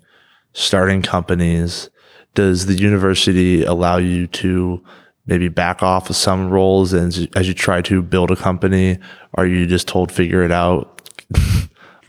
starting 0.53 1.01
companies? 1.01 1.89
Does 2.35 2.65
the 2.67 2.75
university 2.75 3.63
allow 3.63 3.97
you 3.97 4.27
to 4.27 4.83
maybe 5.25 5.47
back 5.47 5.81
off 5.81 6.09
of 6.09 6.15
some 6.15 6.49
roles 6.49 6.93
and 6.93 7.29
as 7.35 7.47
you 7.47 7.53
try 7.53 7.81
to 7.81 8.01
build 8.01 8.31
a 8.31 8.35
company? 8.35 8.97
Are 9.35 9.45
you 9.45 9.65
just 9.65 9.87
told 9.87 10.11
figure 10.11 10.43
it 10.43 10.51
out? 10.51 11.01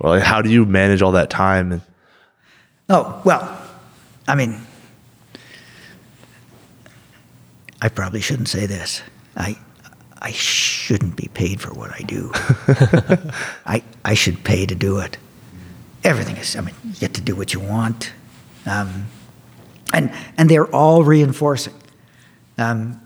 or 0.05 0.11
like, 0.11 0.23
how 0.23 0.43
do 0.43 0.51
you 0.51 0.67
manage 0.67 1.01
all 1.01 1.13
that 1.13 1.31
time? 1.31 1.81
Oh 2.91 3.23
well, 3.25 3.59
I 4.29 4.35
mean, 4.35 4.61
I 7.81 7.89
probably 7.89 8.21
shouldn't 8.21 8.49
say 8.49 8.67
this. 8.67 9.03
I 9.37 9.57
I 10.21 10.33
shouldn't 10.33 11.17
be 11.17 11.29
paid 11.33 11.61
for 11.61 11.73
what 11.73 11.91
I 11.91 12.01
do. 12.03 12.31
I 13.67 13.83
I 14.05 14.15
should 14.15 14.45
pay 14.45 14.67
to 14.67 14.75
do 14.75 14.99
it. 14.99 15.17
Everything 16.03 16.37
is. 16.37 16.55
I 16.55 16.61
mean, 16.61 16.75
you 16.85 16.93
get 17.01 17.15
to 17.15 17.23
do 17.23 17.35
what 17.35 17.55
you 17.55 17.61
want. 17.61 18.13
Um, 18.67 19.07
And, 19.93 20.11
and 20.37 20.49
they're 20.51 20.67
all 20.75 21.05
reinforcing. 21.05 21.75
Um, 22.59 23.01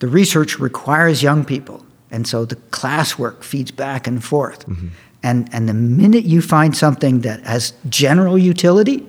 the 0.00 0.08
research 0.08 0.58
requires 0.58 1.22
young 1.22 1.44
people, 1.44 1.84
and 2.10 2.26
so 2.26 2.44
the 2.44 2.56
classwork 2.70 3.44
feeds 3.44 3.70
back 3.70 4.06
and 4.08 4.22
forth. 4.24 4.66
Mm-hmm. 4.66 4.88
And, 5.26 5.52
and 5.52 5.68
the 5.68 5.74
minute 5.74 6.24
you 6.24 6.40
find 6.40 6.76
something 6.76 7.22
that 7.22 7.42
has 7.42 7.72
general 7.88 8.38
utility, 8.38 9.04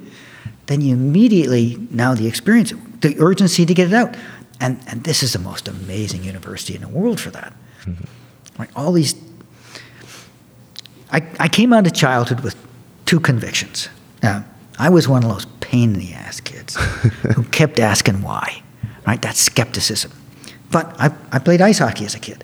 then 0.65 0.81
you 0.81 0.95
immediately, 0.95 1.77
now 1.91 2.15
the 2.15 2.26
experience, 2.26 2.73
the 3.02 3.15
urgency 3.19 3.68
to 3.68 3.73
get 3.76 3.89
it 3.89 3.94
out. 3.94 4.18
And, 4.60 4.80
and 4.88 5.03
this 5.03 5.22
is 5.22 5.34
the 5.34 5.39
most 5.39 5.68
amazing 5.68 6.23
university 6.23 6.73
in 6.73 6.81
the 6.81 6.88
world 6.88 7.19
for 7.19 7.30
that. 7.30 7.53
Mm-hmm. 7.84 8.06
Like 8.57 8.72
all 8.76 8.94
these. 8.94 9.14
I, 11.11 11.22
I 11.39 11.48
came 11.49 11.72
out 11.72 11.85
of 11.85 11.94
childhood 11.94 12.39
with 12.39 12.56
two 13.06 13.19
convictions. 13.19 13.88
Now, 14.23 14.44
I 14.80 14.89
was 14.89 15.07
one 15.07 15.23
of 15.23 15.30
those 15.30 15.45
pain 15.60 15.94
in 15.94 15.99
the 15.99 16.14
ass 16.14 16.39
kids 16.39 16.76
who 17.35 17.44
kept 17.44 17.80
asking 17.80 18.23
why, 18.23 18.64
right? 19.06 19.22
That 19.22 19.35
skepticism. 19.35 20.11
But 20.72 20.99
I, 20.99 21.15
I 21.31 21.38
played 21.38 21.61
ice 21.61 21.77
hockey 21.77 22.06
as 22.06 22.15
a 22.15 22.19
kid. 22.19 22.44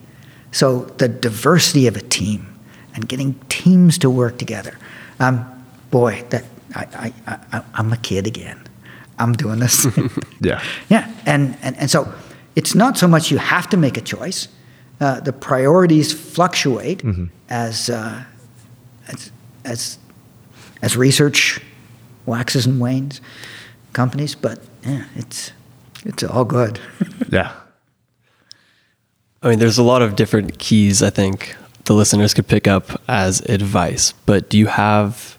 So 0.52 0.82
the 1.00 1.08
diversity 1.08 1.88
of 1.88 1.98
a 1.98 2.02
team 2.02 2.53
and 2.94 3.08
getting 3.08 3.36
teams 3.50 3.98
to 4.00 4.10
work 4.10 4.38
together. 4.38 4.78
Um, 5.20 5.46
boy, 5.92 6.24
that 6.30 6.46
I, 6.76 7.14
I, 7.28 7.38
I, 7.52 7.64
I'm 7.76 7.92
a 7.94 7.98
kid 7.98 8.28
again. 8.28 8.62
I'm 9.20 9.34
doing 9.34 9.60
this. 9.60 9.88
yeah. 10.42 10.62
Yeah. 10.90 11.12
And, 11.26 11.58
and, 11.62 11.78
and 11.78 11.90
so 11.90 12.14
it's 12.56 12.76
not 12.76 12.98
so 12.98 13.08
much 13.08 13.32
you 13.32 13.38
have 13.38 13.70
to 13.70 13.78
make 13.78 13.98
a 13.98 14.02
choice. 14.02 14.48
Uh, 15.00 15.20
the 15.20 15.34
priorities 15.34 16.14
fluctuate 16.14 17.00
mm-hmm. 17.00 17.26
as, 17.50 17.90
uh, 17.90 18.24
as, 19.08 19.32
as, 19.66 19.98
as 20.82 20.98
research 20.98 21.60
waxes 22.26 22.66
and 22.66 22.80
wanes, 22.80 23.22
companies, 23.92 24.34
but 24.36 24.60
yeah, 24.86 25.06
it's, 25.16 25.52
it's 26.06 26.24
all 26.24 26.46
good. 26.46 26.80
yeah. 27.30 27.54
I 29.42 29.50
mean, 29.50 29.60
there's 29.60 29.78
a 29.78 29.84
lot 29.84 30.02
of 30.02 30.16
different 30.16 30.58
keys 30.58 31.04
I 31.04 31.10
think 31.10 31.56
the 31.86 31.94
listeners 31.94 32.34
could 32.34 32.48
pick 32.48 32.68
up 32.68 33.02
as 33.08 33.42
advice, 33.42 34.14
but 34.26 34.50
do 34.50 34.58
you 34.58 34.68
have 34.68 35.38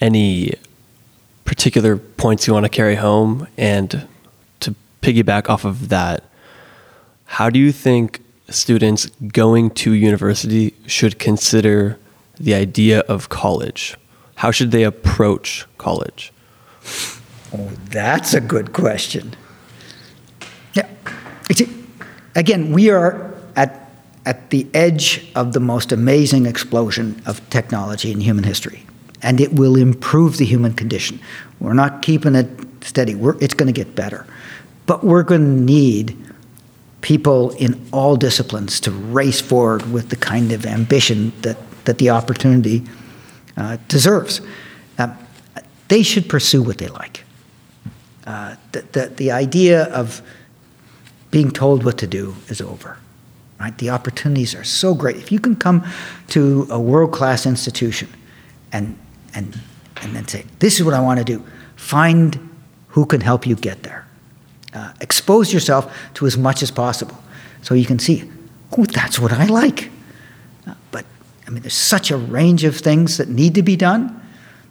any 0.00 0.54
particular 1.44 1.96
points 1.96 2.46
you 2.46 2.52
want 2.52 2.64
to 2.64 2.70
carry 2.70 2.94
home? 2.94 3.48
And 3.58 4.06
to 4.60 4.74
piggyback 5.02 5.48
off 5.48 5.64
of 5.64 5.88
that, 5.88 6.24
how 7.26 7.50
do 7.50 7.58
you 7.58 7.72
think 7.72 8.20
students 8.48 9.06
going 9.32 9.70
to 9.70 9.92
university 9.92 10.74
should 10.86 11.18
consider 11.18 11.98
the 12.38 12.54
idea 12.54 13.00
of 13.00 13.28
college? 13.28 13.96
How 14.36 14.50
should 14.50 14.70
they 14.70 14.84
approach 14.84 15.66
college? 15.78 16.32
Oh, 17.52 17.70
that's 17.86 18.34
a 18.34 18.40
good 18.40 18.72
question. 18.72 19.34
Yeah. 20.74 20.88
Again, 22.34 22.72
we 22.72 22.90
are 22.90 23.33
at, 24.26 24.50
the 24.50 24.66
edge 24.74 25.30
of 25.34 25.52
the 25.52 25.60
most 25.60 25.92
amazing 25.92 26.46
explosion 26.46 27.20
of 27.26 27.48
technology 27.50 28.12
in 28.12 28.20
human 28.20 28.44
history, 28.44 28.84
and 29.22 29.40
it 29.40 29.52
will 29.52 29.76
improve 29.76 30.36
the 30.36 30.44
human 30.44 30.72
condition. 30.72 31.20
We're 31.60 31.74
not 31.74 32.02
keeping 32.02 32.34
it 32.34 32.48
steady, 32.82 33.14
we're, 33.14 33.36
it's 33.40 33.54
going 33.54 33.72
to 33.72 33.72
get 33.72 33.94
better. 33.94 34.26
But 34.86 35.02
we're 35.02 35.22
going 35.22 35.40
to 35.40 35.62
need 35.62 36.16
people 37.00 37.50
in 37.52 37.80
all 37.92 38.16
disciplines 38.16 38.80
to 38.80 38.90
race 38.90 39.40
forward 39.40 39.90
with 39.92 40.08
the 40.08 40.16
kind 40.16 40.52
of 40.52 40.66
ambition 40.66 41.32
that, 41.42 41.56
that 41.84 41.98
the 41.98 42.10
opportunity 42.10 42.82
uh, 43.56 43.76
deserves. 43.88 44.40
Um, 44.98 45.16
they 45.88 46.02
should 46.02 46.28
pursue 46.28 46.62
what 46.62 46.78
they 46.78 46.88
like. 46.88 47.24
Uh, 48.26 48.56
the, 48.72 48.80
the, 48.92 49.06
the 49.16 49.30
idea 49.32 49.84
of 49.84 50.22
being 51.30 51.50
told 51.50 51.84
what 51.84 51.98
to 51.98 52.06
do 52.06 52.34
is 52.48 52.60
over. 52.60 52.96
Right? 53.64 53.78
The 53.78 53.88
opportunities 53.88 54.54
are 54.54 54.62
so 54.62 54.94
great. 54.94 55.16
If 55.16 55.32
you 55.32 55.40
can 55.40 55.56
come 55.56 55.86
to 56.28 56.66
a 56.68 56.78
world 56.78 57.12
class 57.12 57.46
institution 57.46 58.10
and, 58.72 58.98
and, 59.32 59.58
and 60.02 60.14
then 60.14 60.28
say, 60.28 60.44
This 60.58 60.78
is 60.78 60.84
what 60.84 60.92
I 60.92 61.00
want 61.00 61.18
to 61.18 61.24
do, 61.24 61.42
find 61.74 62.50
who 62.88 63.06
can 63.06 63.22
help 63.22 63.46
you 63.46 63.56
get 63.56 63.82
there. 63.82 64.06
Uh, 64.74 64.92
expose 65.00 65.50
yourself 65.50 65.90
to 66.12 66.26
as 66.26 66.36
much 66.36 66.62
as 66.62 66.70
possible 66.70 67.16
so 67.62 67.72
you 67.72 67.86
can 67.86 67.98
see, 67.98 68.30
oh, 68.76 68.84
that's 68.84 69.18
what 69.18 69.32
I 69.32 69.46
like. 69.46 69.90
Uh, 70.66 70.74
but 70.90 71.06
I 71.46 71.50
mean, 71.50 71.62
there's 71.62 71.72
such 71.72 72.10
a 72.10 72.18
range 72.18 72.64
of 72.64 72.76
things 72.76 73.16
that 73.16 73.30
need 73.30 73.54
to 73.54 73.62
be 73.62 73.76
done, 73.76 74.20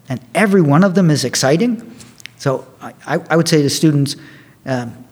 and 0.08 0.20
every 0.36 0.62
one 0.62 0.84
of 0.84 0.94
them 0.94 1.10
is 1.10 1.24
exciting. 1.24 1.96
So 2.36 2.64
I, 2.80 3.18
I 3.28 3.36
would 3.36 3.48
say 3.48 3.60
to 3.60 3.70
students, 3.70 4.14
um, 4.66 5.03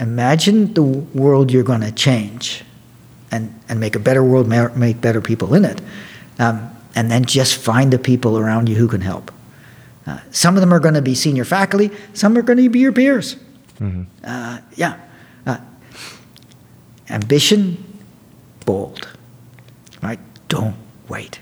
imagine 0.00 0.74
the 0.74 0.82
world 0.82 1.50
you're 1.52 1.64
going 1.64 1.80
to 1.80 1.92
change 1.92 2.64
and, 3.30 3.58
and 3.68 3.80
make 3.80 3.96
a 3.96 3.98
better 3.98 4.22
world, 4.22 4.48
make 4.48 5.00
better 5.00 5.20
people 5.20 5.54
in 5.54 5.64
it. 5.64 5.80
Um, 6.38 6.70
and 6.94 7.10
then 7.10 7.24
just 7.24 7.56
find 7.56 7.92
the 7.92 7.98
people 7.98 8.38
around 8.38 8.68
you 8.68 8.76
who 8.76 8.88
can 8.88 9.00
help. 9.00 9.30
Uh, 10.06 10.20
some 10.30 10.56
of 10.56 10.60
them 10.60 10.72
are 10.72 10.80
going 10.80 10.94
to 10.94 11.02
be 11.02 11.14
senior 11.14 11.44
faculty, 11.44 11.90
some 12.14 12.36
are 12.36 12.42
going 12.42 12.58
to 12.58 12.68
be 12.70 12.78
your 12.78 12.92
peers. 12.92 13.36
Mm-hmm. 13.78 14.02
Uh, 14.24 14.58
yeah. 14.74 14.98
Uh, 15.46 15.58
ambition, 17.10 17.84
bold. 18.64 19.08
Right? 20.02 20.18
Don't 20.48 20.76
wait. 21.08 21.40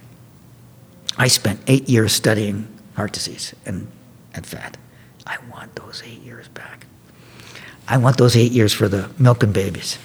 I 1.16 1.28
spent 1.28 1.60
eight 1.66 1.88
years 1.88 2.12
studying 2.12 2.68
heart 2.94 3.12
disease 3.12 3.54
and, 3.64 3.88
and 4.34 4.46
fat. 4.46 4.76
I 5.26 5.38
want 5.50 5.74
those 5.76 6.02
eight 6.04 6.20
years 6.22 6.48
back. 6.48 6.85
I 7.88 7.98
want 7.98 8.18
those 8.18 8.36
eight 8.36 8.52
years 8.52 8.72
for 8.72 8.88
the 8.88 9.08
milking 9.18 9.52
babies. 9.52 9.98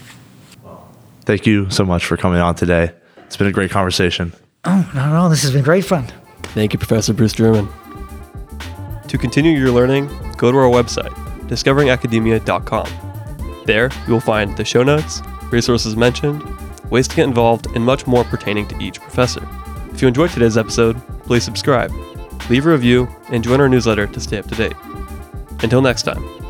Thank 1.26 1.46
you 1.46 1.70
so 1.70 1.86
much 1.86 2.06
for 2.06 2.18
coming 2.18 2.40
on 2.40 2.56
today. 2.56 2.92
It's 3.26 3.38
been 3.38 3.48
a 3.48 3.52
great 3.52 3.72
conversation. 3.72 4.34
Oh, 4.66 4.90
no, 4.94 5.12
no, 5.12 5.30
this 5.30 5.42
has 5.44 5.52
been 5.52 5.64
great 5.64 5.86
fun. 5.86 6.08
Thank 6.44 6.74
you, 6.74 6.80
Professor 6.80 7.14
Bruce 7.14 7.34
German. 7.34 7.68
To 9.08 9.18
continue 9.18 9.58
your 9.58 9.72
learning, 9.72 10.08
go 10.38 10.52
to 10.52 10.58
our 10.58 10.70
website, 10.70 11.12
discoveringacademia.com. 11.48 12.88
There, 13.66 13.90
you 14.08 14.14
will 14.14 14.20
find 14.20 14.56
the 14.58 14.66
show 14.66 14.84
notes, 14.84 15.22
resources 15.52 15.96
mentioned, 15.96 16.44
ways 16.90 17.08
to 17.08 17.16
get 17.16 17.28
involved, 17.28 17.68
and 17.76 17.84
much 17.84 18.08
more 18.08 18.24
pertaining 18.24 18.68
to 18.68 18.80
each 18.82 19.00
professor. 19.00 19.48
If 19.92 20.02
you 20.02 20.08
enjoyed 20.08 20.32
today's 20.32 20.58
episode, 20.58 21.00
please 21.24 21.44
subscribe, 21.44 21.92
leave 22.50 22.66
a 22.66 22.72
review, 22.72 23.08
and 23.30 23.44
join 23.44 23.62
our 23.62 23.70
newsletter 23.70 24.08
to 24.08 24.20
stay 24.20 24.38
up 24.38 24.48
to 24.48 24.56
date. 24.56 24.74
Until 25.62 25.82
next 25.82 26.04
time. 26.04 26.41